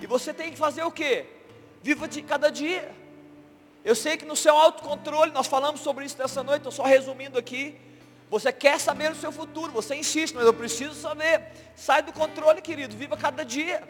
E 0.00 0.06
você 0.06 0.34
tem 0.34 0.50
que 0.50 0.58
fazer 0.58 0.82
o 0.82 0.90
quê? 0.90 1.26
Viva 1.82 2.08
de 2.08 2.20
cada 2.22 2.50
dia. 2.50 2.92
Eu 3.84 3.94
sei 3.94 4.16
que 4.16 4.24
no 4.24 4.34
seu 4.34 4.56
autocontrole, 4.56 5.30
nós 5.30 5.46
falamos 5.46 5.80
sobre 5.82 6.06
isso 6.06 6.16
nessa 6.18 6.42
noite, 6.42 6.60
estou 6.60 6.72
só 6.72 6.84
resumindo 6.84 7.38
aqui. 7.38 7.78
Você 8.30 8.50
quer 8.50 8.80
saber 8.80 9.12
o 9.12 9.14
seu 9.14 9.30
futuro, 9.30 9.70
você 9.70 9.94
insiste, 9.94 10.34
mas 10.34 10.46
eu 10.46 10.54
preciso 10.54 10.94
saber. 10.94 11.42
Sai 11.76 12.02
do 12.02 12.12
controle, 12.12 12.60
querido, 12.62 12.96
viva 12.96 13.16
cada 13.16 13.44
dia. 13.44 13.86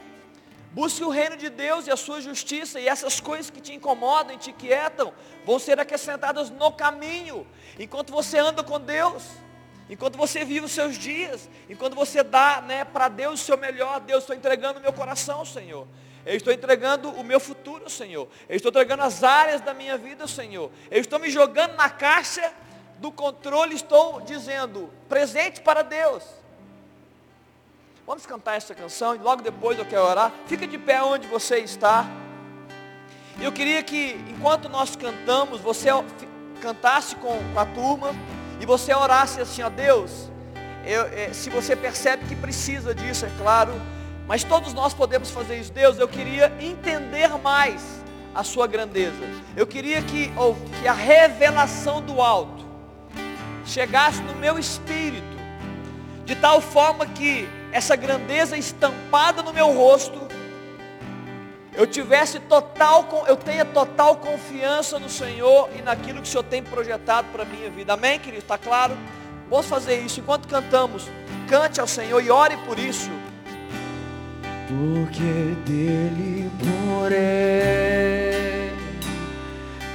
Busque 0.75 1.05
o 1.05 1.09
reino 1.09 1.37
de 1.37 1.49
Deus 1.49 1.87
e 1.87 1.93
a 1.93 1.97
sua 1.97 2.21
justiça, 2.21 2.81
e 2.81 2.89
essas 2.89 3.21
coisas 3.21 3.49
que 3.49 3.61
te 3.61 3.73
incomodam 3.73 4.35
e 4.35 4.39
te 4.39 4.53
quietam 4.53 5.15
vão 5.47 5.57
ser 5.57 5.79
acrescentadas 5.79 6.51
no 6.51 6.73
caminho, 6.73 7.47
enquanto 7.79 8.13
você 8.13 8.39
anda 8.39 8.61
com 8.65 8.81
Deus, 8.81 9.23
enquanto 9.89 10.19
você 10.19 10.45
vive 10.45 10.67
os 10.67 10.73
seus 10.73 10.99
dias, 10.99 11.49
enquanto 11.71 11.95
você 11.95 12.25
dá 12.25 12.61
né, 12.61 12.85
para 12.85 13.07
Deus 13.07 13.41
o 13.41 13.45
seu 13.45 13.57
melhor. 13.57 14.01
Deus, 14.01 14.25
estou 14.25 14.35
entregando 14.35 14.81
o 14.81 14.83
meu 14.83 14.93
coração, 14.93 15.45
Senhor. 15.45 15.87
Eu 16.27 16.35
estou 16.35 16.53
entregando 16.53 17.09
o 17.09 17.23
meu 17.23 17.39
futuro, 17.39 17.89
Senhor. 17.89 18.27
Eu 18.49 18.57
estou 18.57 18.71
entregando 18.71 19.05
as 19.05 19.23
áreas 19.23 19.61
da 19.61 19.73
minha 19.73 19.97
vida, 19.97 20.27
Senhor. 20.27 20.73
Eu 20.91 21.01
estou 21.01 21.21
me 21.21 21.31
jogando 21.31 21.77
na 21.77 21.89
caixa 21.89 22.53
do 22.99 23.13
controle, 23.13 23.77
estou 23.77 24.23
dizendo, 24.23 24.91
presente 25.09 25.61
para 25.61 25.83
Deus. 25.83 26.25
Vamos 28.07 28.27
cantar 28.27 28.57
essa 28.57 28.75
canção 28.75 29.15
e 29.15 29.19
logo 29.19 29.41
depois 29.41 29.79
eu 29.79 29.85
quero 29.87 30.03
orar. 30.03 30.31
Fica 30.47 30.67
de 30.67 30.77
pé 30.77 31.03
onde 31.03 31.27
você 31.27 31.61
está. 31.61 32.07
E 33.39 33.45
eu 33.45 33.51
queria 33.51 33.83
que, 33.83 34.23
enquanto 34.29 34.69
nós 34.69 34.95
cantamos, 34.95 35.63
você 35.63 35.89
cantasse 36.61 37.17
com, 37.17 37.35
a 37.57 37.65
turma 37.65 38.15
e 38.61 38.67
você 38.67 38.93
orasse 38.93 39.41
assim, 39.41 39.63
ó 39.63 39.71
Deus, 39.71 40.31
eu, 40.85 41.07
é, 41.07 41.33
se 41.33 41.49
você 41.49 41.75
percebe 41.75 42.27
que 42.27 42.37
precisa 42.37 42.95
disso, 42.95 43.25
é 43.25 43.31
claro, 43.39 43.73
mas 44.29 44.45
todos 44.45 44.75
nós 44.75 44.93
podemos 44.93 45.31
fazer 45.31 45.59
isso. 45.59 45.73
Deus, 45.73 45.99
eu 45.99 46.07
queria 46.07 46.53
entender 46.61 47.29
mais 47.39 48.05
a 48.35 48.45
sua 48.45 48.67
grandeza. 48.67 49.25
Eu 49.57 49.67
queria 49.67 50.03
que, 50.03 50.31
ou, 50.37 50.55
que 50.83 50.87
a 50.87 50.93
revelação 50.93 52.03
do 52.03 52.21
alto 52.21 52.67
chegasse 53.65 54.21
no 54.21 54.35
meu 54.35 54.59
espírito, 54.59 55.25
de 56.27 56.37
tal 56.37 56.61
forma 56.61 57.07
que 57.07 57.49
essa 57.75 57.97
grandeza 57.97 58.57
estampada 58.57 59.43
no 59.43 59.53
meu 59.53 59.73
rosto, 59.73 60.29
eu 61.73 61.89
tivesse 61.89 62.39
total, 62.39 63.25
eu 63.27 63.37
tenha 63.37 63.65
total 63.65 64.15
confiança 64.19 65.01
no 65.01 65.09
Senhor 65.09 65.69
e 65.77 65.83
naquilo 65.83 66.23
que 66.23 66.29
o 66.29 66.31
Senhor 66.31 66.45
tem 66.45 66.63
projetado 66.63 67.27
para 67.33 67.43
a 67.43 67.45
minha 67.45 67.69
vida. 67.69 67.95
Amém, 67.95 68.21
querido? 68.21 68.45
Está 68.45 68.57
claro? 68.57 68.97
Vamos 69.51 69.67
fazer 69.67 69.99
isso 69.99 70.21
enquanto 70.21 70.47
cantamos. 70.47 71.09
Cante 71.49 71.81
ao 71.81 71.89
Senhor 71.89 72.23
e 72.23 72.31
ore 72.31 72.57
por 72.59 72.79
isso. 72.79 73.11
Porque 74.69 75.57
dele 75.67 76.49
por 76.61 77.11
ele, 77.11 78.71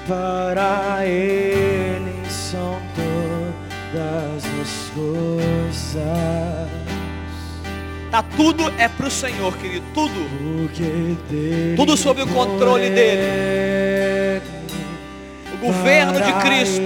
para 0.05 1.05
ele 1.05 2.29
são 2.29 2.77
todas 2.93 4.43
as 4.43 4.89
coisas. 4.93 6.58
Tá 8.11 8.23
tudo 8.23 8.73
é 8.79 8.87
para 8.87 9.07
o 9.07 9.11
Senhor, 9.11 9.55
querido, 9.57 9.85
tudo. 9.93 10.15
Tudo 11.75 11.95
sob 11.95 12.23
o 12.23 12.27
controle 12.27 12.89
dele. 12.89 14.41
O 15.53 15.57
governo 15.57 16.19
de 16.19 16.33
Cristo. 16.41 16.81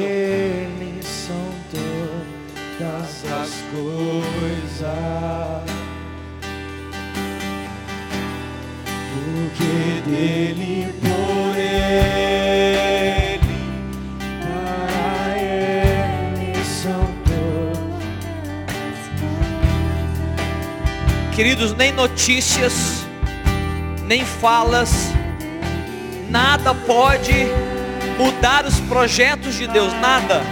Porque 9.25 10.09
dele 10.09 10.93
por 11.01 11.57
ele, 11.57 12.32
Queridos, 21.35 21.73
nem 21.73 21.91
notícias, 21.91 23.07
nem 24.03 24.23
falas, 24.23 25.11
nada 26.29 26.75
pode 26.75 27.33
mudar 28.19 28.65
os 28.65 28.79
projetos 28.81 29.55
de 29.55 29.65
Deus, 29.65 29.91
nada. 29.93 30.43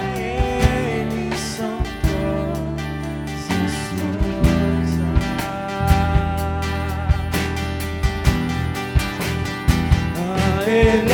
Ele 10.66 11.14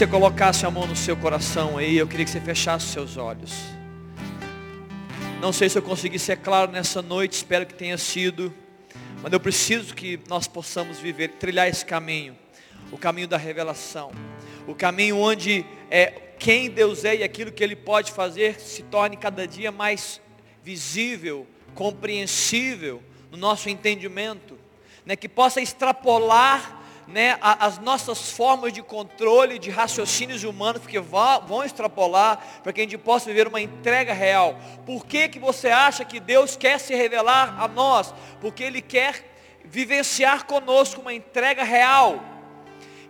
você 0.00 0.06
colocasse 0.06 0.64
a 0.64 0.70
mão 0.70 0.86
no 0.86 0.96
seu 0.96 1.14
coração 1.14 1.76
aí, 1.76 1.98
eu 1.98 2.08
queria 2.08 2.24
que 2.24 2.30
você 2.30 2.40
fechasse 2.40 2.86
os 2.86 2.90
seus 2.90 3.16
olhos. 3.18 3.52
Não 5.42 5.52
sei 5.52 5.68
se 5.68 5.76
eu 5.76 5.82
consegui 5.82 6.18
ser 6.18 6.38
claro 6.38 6.72
nessa 6.72 7.02
noite, 7.02 7.34
espero 7.34 7.66
que 7.66 7.74
tenha 7.74 7.98
sido. 7.98 8.50
Mas 9.22 9.30
eu 9.30 9.38
preciso 9.38 9.94
que 9.94 10.18
nós 10.26 10.48
possamos 10.48 10.98
viver, 10.98 11.32
trilhar 11.32 11.68
esse 11.68 11.84
caminho. 11.84 12.34
O 12.90 12.96
caminho 12.96 13.28
da 13.28 13.36
revelação. 13.36 14.10
O 14.66 14.74
caminho 14.74 15.18
onde 15.18 15.66
é, 15.90 16.06
quem 16.38 16.70
Deus 16.70 17.04
é 17.04 17.16
e 17.16 17.22
aquilo 17.22 17.52
que 17.52 17.62
Ele 17.62 17.76
pode 17.76 18.10
fazer 18.10 18.58
se 18.58 18.82
torne 18.84 19.18
cada 19.18 19.46
dia 19.46 19.70
mais 19.70 20.18
visível, 20.64 21.46
compreensível 21.74 23.02
no 23.30 23.36
nosso 23.36 23.68
entendimento. 23.68 24.58
Né, 25.04 25.14
que 25.14 25.28
possa 25.28 25.60
extrapolar 25.60 26.79
né, 27.10 27.36
as 27.40 27.78
nossas 27.78 28.30
formas 28.30 28.72
de 28.72 28.82
controle, 28.82 29.58
de 29.58 29.68
raciocínios 29.68 30.44
humanos, 30.44 30.80
porque 30.80 30.98
vão 31.00 31.64
extrapolar 31.64 32.60
para 32.62 32.72
que 32.72 32.80
a 32.80 32.84
gente 32.84 32.96
possa 32.96 33.26
viver 33.26 33.48
uma 33.48 33.60
entrega 33.60 34.12
real. 34.12 34.56
Por 34.86 35.04
que, 35.04 35.28
que 35.28 35.38
você 35.38 35.68
acha 35.68 36.04
que 36.04 36.20
Deus 36.20 36.56
quer 36.56 36.78
se 36.78 36.94
revelar 36.94 37.60
a 37.60 37.66
nós? 37.66 38.14
Porque 38.40 38.62
Ele 38.62 38.80
quer 38.80 39.28
vivenciar 39.64 40.46
conosco 40.46 41.00
uma 41.00 41.12
entrega 41.12 41.64
real. 41.64 42.20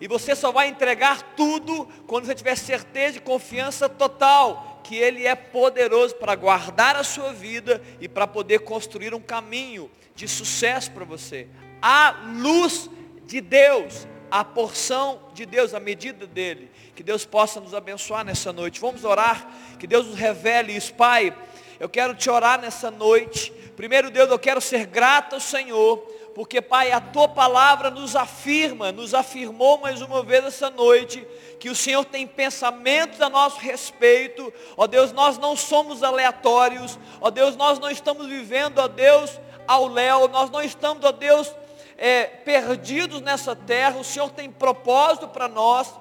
E 0.01 0.09
você 0.09 0.35
só 0.35 0.51
vai 0.51 0.69
entregar 0.69 1.35
tudo 1.37 1.87
quando 2.07 2.25
você 2.25 2.35
tiver 2.35 2.57
certeza 2.57 3.19
e 3.19 3.21
confiança 3.21 3.87
total 3.87 4.81
que 4.83 4.97
Ele 4.97 5.27
é 5.27 5.35
poderoso 5.35 6.15
para 6.15 6.35
guardar 6.35 6.97
a 6.97 7.05
sua 7.05 7.35
vida 7.35 7.83
e 8.01 8.09
para 8.09 8.27
poder 8.27 8.61
construir 8.61 9.15
um 9.15 9.21
caminho 9.21 9.91
de 10.15 10.27
sucesso 10.27 10.91
para 10.91 11.05
você. 11.05 11.49
A 11.83 12.15
luz 12.39 12.89
de 13.31 13.41
Deus, 13.41 14.09
a 14.29 14.45
porção 14.45 15.21
de 15.33 15.47
Deus, 15.47 15.73
a 15.73 15.79
medida 15.79 16.27
dele. 16.27 16.69
Que 16.97 17.03
Deus 17.03 17.25
possa 17.25 17.61
nos 17.61 17.73
abençoar 17.73 18.25
nessa 18.25 18.53
noite. 18.53 18.81
Vamos 18.81 19.05
orar, 19.05 19.49
que 19.79 19.87
Deus 19.87 20.09
nos 20.09 20.17
revele 20.17 20.73
isso. 20.73 20.93
Pai, 20.95 21.33
eu 21.79 21.89
quero 21.89 22.13
te 22.13 22.29
orar 22.29 22.61
nessa 22.61 22.91
noite. 22.91 23.53
Primeiro, 23.77 24.11
Deus, 24.11 24.29
eu 24.29 24.39
quero 24.39 24.61
ser 24.61 24.85
grato 24.85 25.35
ao 25.35 25.41
Senhor, 25.41 25.99
porque, 26.35 26.61
Pai, 26.61 26.91
a 26.91 27.01
tua 27.01 27.29
palavra 27.29 27.89
nos 27.89 28.17
afirma, 28.17 28.91
nos 28.91 29.15
afirmou 29.15 29.79
mais 29.79 30.03
uma 30.03 30.25
vez 30.25 30.45
essa 30.45 30.69
noite, 30.69 31.25
que 31.61 31.71
o 31.71 31.75
Senhor 31.75 32.05
tem 32.05 32.27
pensamentos 32.27 33.21
a 33.21 33.31
nosso 33.31 33.61
respeito. 33.61 34.53
Ó 34.77 34.89
Deus, 34.89 35.13
nós 35.13 35.39
não 35.39 35.55
somos 35.55 36.03
aleatórios. 36.03 36.99
Ó 37.21 37.31
Deus, 37.31 37.55
nós 37.55 37.79
não 37.79 37.91
estamos 37.91 38.27
vivendo, 38.27 38.81
ó 38.81 38.89
Deus, 38.89 39.41
ao 39.69 39.87
léu. 39.87 40.27
Nós 40.27 40.51
não 40.51 40.61
estamos, 40.61 41.05
ó 41.05 41.13
Deus, 41.13 41.55
é, 42.01 42.25
perdidos 42.25 43.21
nessa 43.21 43.55
terra. 43.55 43.99
O 43.99 44.05
Senhor 44.05 44.31
tem 44.31 44.51
propósito 44.51 45.29
para 45.29 45.47
nós. 45.47 45.93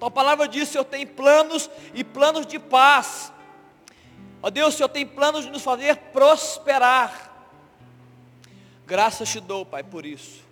Tua 0.00 0.10
palavra 0.10 0.48
diz, 0.48 0.70
Senhor 0.70 0.84
tem 0.84 1.06
planos 1.06 1.70
e 1.92 2.02
planos 2.02 2.46
de 2.46 2.58
paz. 2.58 3.30
Ó 4.42 4.48
Deus, 4.48 4.74
Senhor 4.74 4.88
tem 4.88 5.06
planos 5.06 5.44
de 5.44 5.50
nos 5.50 5.62
fazer 5.62 5.96
prosperar. 6.12 7.34
Graças 8.86 9.28
te 9.28 9.40
dou, 9.40 9.66
Pai, 9.66 9.82
por 9.82 10.06
isso. 10.06 10.42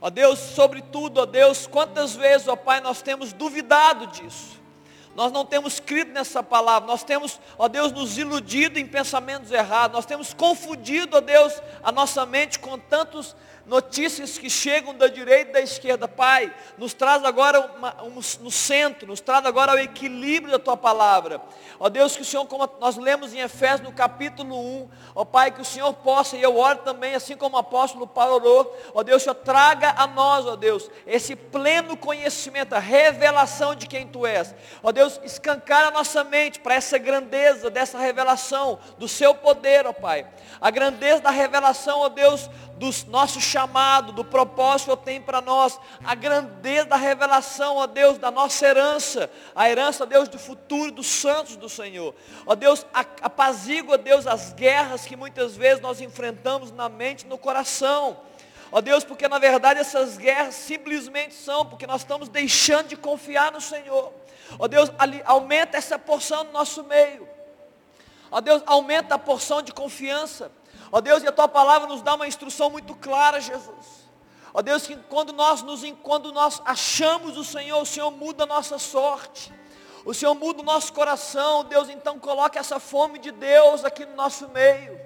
Ó 0.00 0.08
Deus, 0.08 0.38
sobretudo, 0.38 1.20
ó 1.20 1.26
Deus, 1.26 1.66
quantas 1.66 2.14
vezes, 2.14 2.48
ó 2.48 2.56
Pai, 2.56 2.80
nós 2.80 3.02
temos 3.02 3.34
duvidado 3.34 4.06
disso. 4.08 4.55
Nós 5.16 5.32
não 5.32 5.46
temos 5.46 5.80
crido 5.80 6.12
nessa 6.12 6.42
palavra. 6.42 6.86
Nós 6.86 7.02
temos, 7.02 7.40
ó 7.56 7.68
Deus, 7.68 7.90
nos 7.90 8.18
iludido 8.18 8.78
em 8.78 8.86
pensamentos 8.86 9.50
errados. 9.50 9.96
Nós 9.96 10.04
temos 10.04 10.34
confundido, 10.34 11.16
ó 11.16 11.20
Deus, 11.22 11.54
a 11.82 11.90
nossa 11.90 12.26
mente 12.26 12.58
com 12.58 12.78
tantos 12.78 13.34
notícias 13.66 14.38
que 14.38 14.48
chegam 14.48 14.94
da 14.94 15.08
direita 15.08 15.50
e 15.50 15.52
da 15.54 15.60
esquerda. 15.60 16.06
Pai, 16.06 16.54
nos 16.78 16.94
traz 16.94 17.24
agora 17.24 17.60
uma, 17.76 18.02
um, 18.04 18.20
no 18.40 18.50
centro, 18.50 19.08
nos 19.08 19.20
traz 19.20 19.44
agora 19.44 19.74
o 19.74 19.78
equilíbrio 19.78 20.52
da 20.52 20.58
tua 20.58 20.76
palavra. 20.76 21.40
Ó 21.78 21.88
Deus, 21.88 22.14
que 22.16 22.22
o 22.22 22.24
Senhor, 22.24 22.46
como 22.46 22.68
nós 22.80 22.96
lemos 22.96 23.34
em 23.34 23.40
Efésios 23.40 23.80
no 23.80 23.92
capítulo 23.92 24.56
1, 24.56 24.88
ó 25.14 25.24
Pai, 25.24 25.50
que 25.50 25.60
o 25.60 25.64
Senhor 25.64 25.92
possa, 25.94 26.36
e 26.36 26.42
eu 26.42 26.56
oro 26.56 26.78
também, 26.78 27.14
assim 27.14 27.36
como 27.36 27.56
o 27.56 27.58
apóstolo 27.58 28.06
Paulo 28.06 28.36
orou, 28.36 28.78
ó 28.94 29.02
Deus, 29.02 29.22
Senhor, 29.22 29.34
traga 29.34 29.94
a 29.96 30.06
nós, 30.06 30.46
ó 30.46 30.54
Deus, 30.54 30.88
esse 31.06 31.34
pleno 31.34 31.96
conhecimento, 31.96 32.72
a 32.72 32.78
revelação 32.78 33.74
de 33.74 33.86
quem 33.86 34.06
Tu 34.06 34.24
és. 34.26 34.54
Ó 34.82 34.92
Deus, 34.92 35.05
escancar 35.22 35.86
a 35.86 35.90
nossa 35.90 36.22
mente 36.24 36.60
para 36.60 36.74
essa 36.74 36.98
grandeza 36.98 37.70
dessa 37.70 37.98
revelação, 37.98 38.78
do 38.98 39.08
Seu 39.08 39.34
poder, 39.34 39.86
ó 39.86 39.92
Pai. 39.92 40.26
A 40.60 40.70
grandeza 40.70 41.20
da 41.20 41.30
revelação, 41.30 42.00
ó 42.00 42.08
Deus, 42.08 42.48
do 42.76 42.90
nosso 43.08 43.40
chamado, 43.40 44.12
do 44.12 44.24
propósito 44.24 44.86
que 44.86 44.90
eu 44.92 44.96
tenho 44.96 45.22
para 45.22 45.40
nós, 45.40 45.78
a 46.04 46.14
grandeza 46.14 46.86
da 46.86 46.96
revelação, 46.96 47.76
ó 47.76 47.86
Deus, 47.86 48.18
da 48.18 48.30
nossa 48.30 48.66
herança, 48.66 49.30
a 49.54 49.68
herança, 49.68 50.04
ó 50.04 50.06
Deus, 50.06 50.28
do 50.28 50.38
futuro 50.38 50.92
dos 50.92 51.06
santos 51.06 51.56
do 51.56 51.68
Senhor. 51.68 52.14
Ó 52.44 52.54
Deus, 52.54 52.86
apazigua, 52.92 53.96
Deus, 53.96 54.26
as 54.26 54.52
guerras 54.52 55.06
que 55.06 55.16
muitas 55.16 55.56
vezes 55.56 55.80
nós 55.80 56.00
enfrentamos 56.00 56.70
na 56.70 56.88
mente 56.88 57.22
e 57.22 57.28
no 57.28 57.38
coração. 57.38 58.18
Ó 58.70 58.80
Deus, 58.80 59.04
porque 59.04 59.28
na 59.28 59.38
verdade 59.38 59.80
essas 59.80 60.16
guerras 60.16 60.54
simplesmente 60.54 61.34
são 61.34 61.64
porque 61.64 61.86
nós 61.86 62.02
estamos 62.02 62.28
deixando 62.28 62.88
de 62.88 62.96
confiar 62.96 63.52
no 63.52 63.60
Senhor. 63.60 64.12
Ó 64.58 64.68
Deus, 64.68 64.90
ali, 64.98 65.22
aumenta 65.24 65.76
essa 65.76 65.98
porção 65.98 66.44
no 66.44 66.52
nosso 66.52 66.84
meio. 66.84 67.28
Ó 68.30 68.40
Deus, 68.40 68.62
aumenta 68.66 69.14
a 69.14 69.18
porção 69.18 69.62
de 69.62 69.72
confiança. 69.72 70.50
Ó 70.90 71.00
Deus, 71.00 71.22
e 71.22 71.26
a 71.26 71.32
tua 71.32 71.48
palavra 71.48 71.88
nos 71.88 72.02
dá 72.02 72.14
uma 72.14 72.26
instrução 72.26 72.70
muito 72.70 72.94
clara, 72.94 73.40
Jesus. 73.40 74.06
Ó 74.52 74.62
Deus, 74.62 74.86
que 74.86 74.96
quando 74.96 75.32
nós, 75.32 75.62
nos, 75.62 75.82
quando 76.02 76.32
nós 76.32 76.62
achamos 76.64 77.36
o 77.36 77.44
Senhor, 77.44 77.80
o 77.80 77.86
Senhor 77.86 78.10
muda 78.10 78.44
a 78.44 78.46
nossa 78.46 78.78
sorte. 78.78 79.52
O 80.04 80.14
Senhor 80.14 80.34
muda 80.34 80.62
o 80.62 80.64
nosso 80.64 80.92
coração. 80.92 81.64
Deus, 81.64 81.88
então 81.88 82.18
coloque 82.18 82.58
essa 82.58 82.78
fome 82.78 83.18
de 83.18 83.32
Deus 83.32 83.84
aqui 83.84 84.06
no 84.06 84.14
nosso 84.14 84.48
meio. 84.48 85.05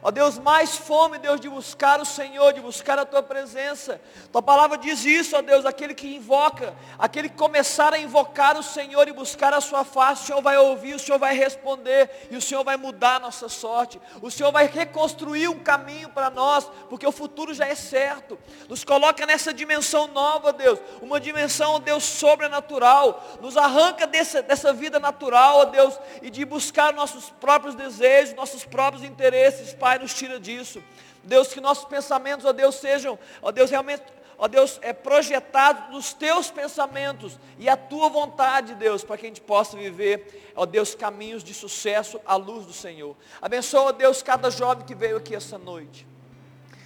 Ó 0.00 0.12
Deus, 0.12 0.38
mais 0.38 0.76
fome, 0.76 1.18
Deus, 1.18 1.40
de 1.40 1.48
buscar 1.48 2.00
o 2.00 2.04
Senhor, 2.04 2.52
de 2.52 2.60
buscar 2.60 2.98
a 2.98 3.04
Tua 3.04 3.22
presença. 3.22 4.00
Tua 4.30 4.40
palavra 4.40 4.78
diz 4.78 5.04
isso, 5.04 5.36
ó 5.36 5.42
Deus, 5.42 5.66
aquele 5.66 5.92
que 5.92 6.14
invoca, 6.14 6.72
aquele 6.96 7.28
que 7.28 7.36
começar 7.36 7.92
a 7.92 7.98
invocar 7.98 8.56
o 8.56 8.62
Senhor 8.62 9.08
e 9.08 9.12
buscar 9.12 9.52
a 9.52 9.60
Sua 9.60 9.84
face, 9.84 10.22
o 10.22 10.26
Senhor 10.26 10.42
vai 10.42 10.56
ouvir, 10.56 10.94
o 10.94 10.98
Senhor 11.00 11.18
vai 11.18 11.34
responder, 11.34 12.28
e 12.30 12.36
o 12.36 12.42
Senhor 12.42 12.62
vai 12.62 12.76
mudar 12.76 13.16
a 13.16 13.20
nossa 13.20 13.48
sorte. 13.48 14.00
O 14.22 14.30
Senhor 14.30 14.52
vai 14.52 14.66
reconstruir 14.68 15.48
um 15.48 15.58
caminho 15.58 16.10
para 16.10 16.30
nós, 16.30 16.70
porque 16.88 17.06
o 17.06 17.12
futuro 17.12 17.52
já 17.52 17.66
é 17.66 17.74
certo. 17.74 18.38
Nos 18.68 18.84
coloca 18.84 19.26
nessa 19.26 19.52
dimensão 19.52 20.06
nova, 20.08 20.52
Deus, 20.52 20.78
uma 21.02 21.18
dimensão, 21.18 21.72
ó 21.72 21.78
Deus, 21.80 22.04
sobrenatural. 22.04 23.20
Nos 23.40 23.56
arranca 23.56 24.06
dessa, 24.06 24.42
dessa 24.42 24.72
vida 24.72 25.00
natural, 25.00 25.58
ó 25.58 25.64
Deus, 25.64 25.98
e 26.22 26.30
de 26.30 26.44
buscar 26.44 26.92
nossos 26.92 27.30
próprios 27.30 27.74
desejos, 27.74 28.34
nossos 28.36 28.64
próprios 28.64 29.02
interesses, 29.02 29.74
Pai 29.74 29.87
Pai, 29.88 29.98
nos 29.98 30.12
tira 30.12 30.38
disso. 30.38 30.82
Deus, 31.24 31.48
que 31.48 31.62
nossos 31.62 31.86
pensamentos, 31.86 32.44
ó 32.44 32.52
Deus, 32.52 32.74
sejam, 32.74 33.18
ó 33.40 33.50
Deus, 33.50 33.70
realmente, 33.70 34.02
ó 34.36 34.46
Deus, 34.46 34.78
é 34.82 34.92
projetado 34.92 35.90
nos 35.90 36.12
teus 36.12 36.50
pensamentos 36.50 37.38
e 37.58 37.70
a 37.70 37.76
tua 37.76 38.10
vontade, 38.10 38.74
Deus, 38.74 39.02
para 39.02 39.16
que 39.16 39.24
a 39.24 39.28
gente 39.30 39.40
possa 39.40 39.78
viver, 39.78 40.52
ó 40.54 40.66
Deus, 40.66 40.94
caminhos 40.94 41.42
de 41.42 41.54
sucesso 41.54 42.20
à 42.26 42.36
luz 42.36 42.66
do 42.66 42.72
Senhor. 42.74 43.16
Abençoa, 43.40 43.84
ó 43.84 43.92
Deus, 43.92 44.22
cada 44.22 44.50
jovem 44.50 44.84
que 44.84 44.94
veio 44.94 45.16
aqui 45.16 45.34
essa 45.34 45.56
noite. 45.56 46.06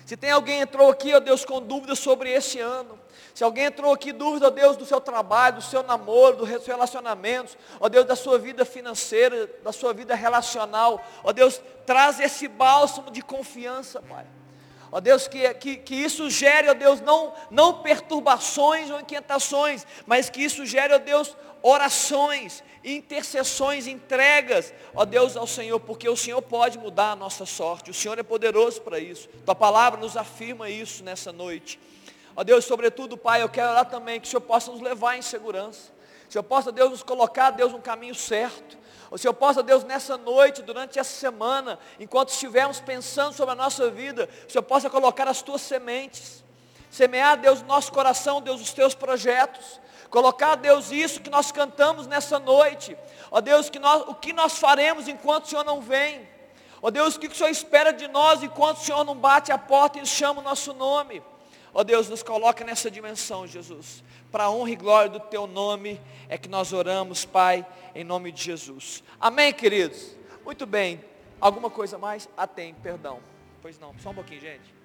Se 0.07 0.17
tem 0.17 0.31
alguém 0.31 0.59
que 0.59 0.63
entrou 0.63 0.89
aqui, 0.89 1.13
ó 1.13 1.19
Deus, 1.19 1.45
com 1.45 1.61
dúvidas 1.61 1.99
sobre 1.99 2.31
esse 2.31 2.61
ano, 2.61 2.97
se 3.35 3.43
alguém 3.43 3.65
entrou 3.65 3.93
aqui 3.93 4.13
dúvida, 4.13 4.49
ó 4.49 4.51
Deus, 4.51 4.77
do 4.77 4.85
seu 4.85 5.01
trabalho, 5.01 5.57
do 5.57 5.63
seu 5.63 5.83
namoro, 5.83 6.37
dos 6.37 6.49
seus 6.49 6.67
relacionamentos, 6.67 7.57
ó 7.81 7.89
Deus, 7.89 8.05
da 8.05 8.15
sua 8.15 8.39
vida 8.39 8.65
financeira, 8.65 9.49
da 9.63 9.73
sua 9.73 9.95
vida 9.95 10.15
relacional, 10.15 11.03
ó 11.25 11.33
Deus, 11.33 11.61
traz 11.87 12.21
esse 12.21 12.47
bálsamo 12.47 13.11
de 13.11 13.23
confiança, 13.23 14.03
Pai. 14.03 14.27
Ó 14.91 15.01
Deus, 15.01 15.27
que, 15.27 15.55
que, 15.55 15.77
que 15.79 15.95
isso 15.95 16.29
gere, 16.29 16.69
ó 16.69 16.75
Deus, 16.75 17.01
não, 17.01 17.33
não 17.51 17.83
perturbações 17.83 18.91
ou 18.91 19.01
inquietações, 19.01 19.87
mas 20.05 20.29
que 20.29 20.43
isso 20.45 20.67
gere, 20.67 20.93
ó 20.93 20.99
Deus, 20.99 21.35
orações, 21.63 22.63
intercessões, 22.85 23.87
entregas, 23.87 24.75
ó 24.95 25.07
Deus, 25.07 25.35
ao 25.35 25.47
Senhor, 25.47 25.81
porque 25.81 26.07
o 26.07 26.17
Senhor 26.17 26.43
pode 26.43 26.79
mudar 26.79 27.13
a 27.13 27.17
nossa 27.17 27.47
sorte, 27.47 27.91
o 27.91 27.95
Senhor 27.95 28.19
é 28.19 28.23
poderoso 28.23 28.83
para 28.83 28.99
isso. 28.99 29.31
Tua 29.47 29.55
palavra 29.55 29.99
nos 29.99 30.15
afirma 30.15 30.69
isso 30.69 31.03
nessa 31.03 31.33
noite. 31.33 31.81
Ó 32.35 32.43
Deus, 32.43 32.65
sobretudo, 32.65 33.17
Pai, 33.17 33.43
eu 33.43 33.49
quero 33.49 33.71
orar 33.71 33.85
também 33.87 34.21
que 34.21 34.27
o 34.27 34.31
Senhor 34.31 34.41
possa 34.41 34.71
nos 34.71 34.81
levar 34.81 35.17
em 35.17 35.23
segurança. 35.23 35.93
O 36.29 36.33
Senhor 36.33 36.43
possa, 36.43 36.73
Deus, 36.73 36.91
nos 36.91 37.03
colocar, 37.03 37.51
Deus, 37.51 37.73
no 37.73 37.81
caminho 37.81 38.15
certo. 38.15 38.79
O 39.11 39.19
Senhor 39.19 39.35
possa, 39.35 39.63
Deus, 39.63 39.85
nessa 39.85 40.17
noite, 40.17 40.63
durante 40.63 40.99
essa 40.99 41.13
semana, 41.13 41.79
enquanto 42.01 42.31
estivermos 42.31 42.81
pensando 42.81 43.35
sobre 43.35 43.53
a 43.53 43.55
nossa 43.55 43.91
vida, 43.91 44.27
o 44.49 44.51
Senhor 44.51 44.63
possa 44.63 44.89
colocar 44.89 45.29
as 45.29 45.43
tuas 45.43 45.61
sementes. 45.61 46.43
Semear, 46.91 47.39
Deus, 47.39 47.61
no 47.61 47.69
nosso 47.69 47.93
coração, 47.93 48.41
Deus, 48.41 48.63
os 48.63 48.73
teus 48.73 48.95
projetos. 48.95 49.81
Colocar, 50.09 50.55
Deus, 50.55 50.91
isso 50.91 51.21
que 51.21 51.29
nós 51.29 51.53
cantamos 51.53 52.07
nessa 52.07 52.39
noite. 52.39 52.97
Ó 53.31 53.41
Deus, 53.41 53.69
que 53.69 53.79
nós, 53.79 54.03
o 54.09 54.15
que 54.15 54.33
nós 54.33 54.59
faremos 54.59 55.09
enquanto 55.09 55.45
o 55.45 55.49
Senhor 55.49 55.65
não 55.65 55.81
vem. 55.83 56.27
Ó 56.81 56.91
Deus, 56.91 57.17
o 57.17 57.21
que 57.21 57.29
o 57.29 57.35
Senhor 57.35 57.51
espera 57.51 57.93
de 57.93 58.09
nós 58.09 58.43
enquanto 58.43 58.79
o 58.79 58.85
Senhor 58.85 59.05
não 59.05 59.15
bate 59.15 59.53
a 59.53 59.59
porta 59.59 59.99
e 59.99 60.07
chama 60.07 60.41
o 60.41 60.45
nosso 60.45 60.73
nome. 60.73 61.23
Ó 61.75 61.81
oh 61.81 61.85
Deus, 61.85 62.09
nos 62.09 62.23
coloca 62.23 62.65
nessa 62.65 62.91
dimensão, 62.91 63.47
Jesus. 63.47 64.05
Para 64.31 64.45
a 64.45 64.51
honra 64.51 64.71
e 64.71 64.77
glória 64.77 65.11
do 65.11 65.21
Teu 65.21 65.47
nome 65.47 66.01
é 66.29 66.37
que 66.37 66.49
nós 66.49 66.73
oramos, 66.73 67.25
Pai, 67.25 67.67
em 67.95 68.05
nome 68.05 68.31
de 68.31 68.43
Jesus. 68.43 69.03
Amém, 69.19 69.53
queridos? 69.53 70.15
Muito 70.45 70.67
bem. 70.67 71.03
Alguma 71.41 71.71
coisa 71.71 71.97
mais? 71.97 72.29
Ah, 72.37 72.47
tem, 72.47 72.75
perdão. 72.75 73.21
Pois 73.63 73.79
não, 73.79 73.95
só 74.01 74.11
um 74.11 74.15
pouquinho, 74.15 74.41
gente. 74.41 74.82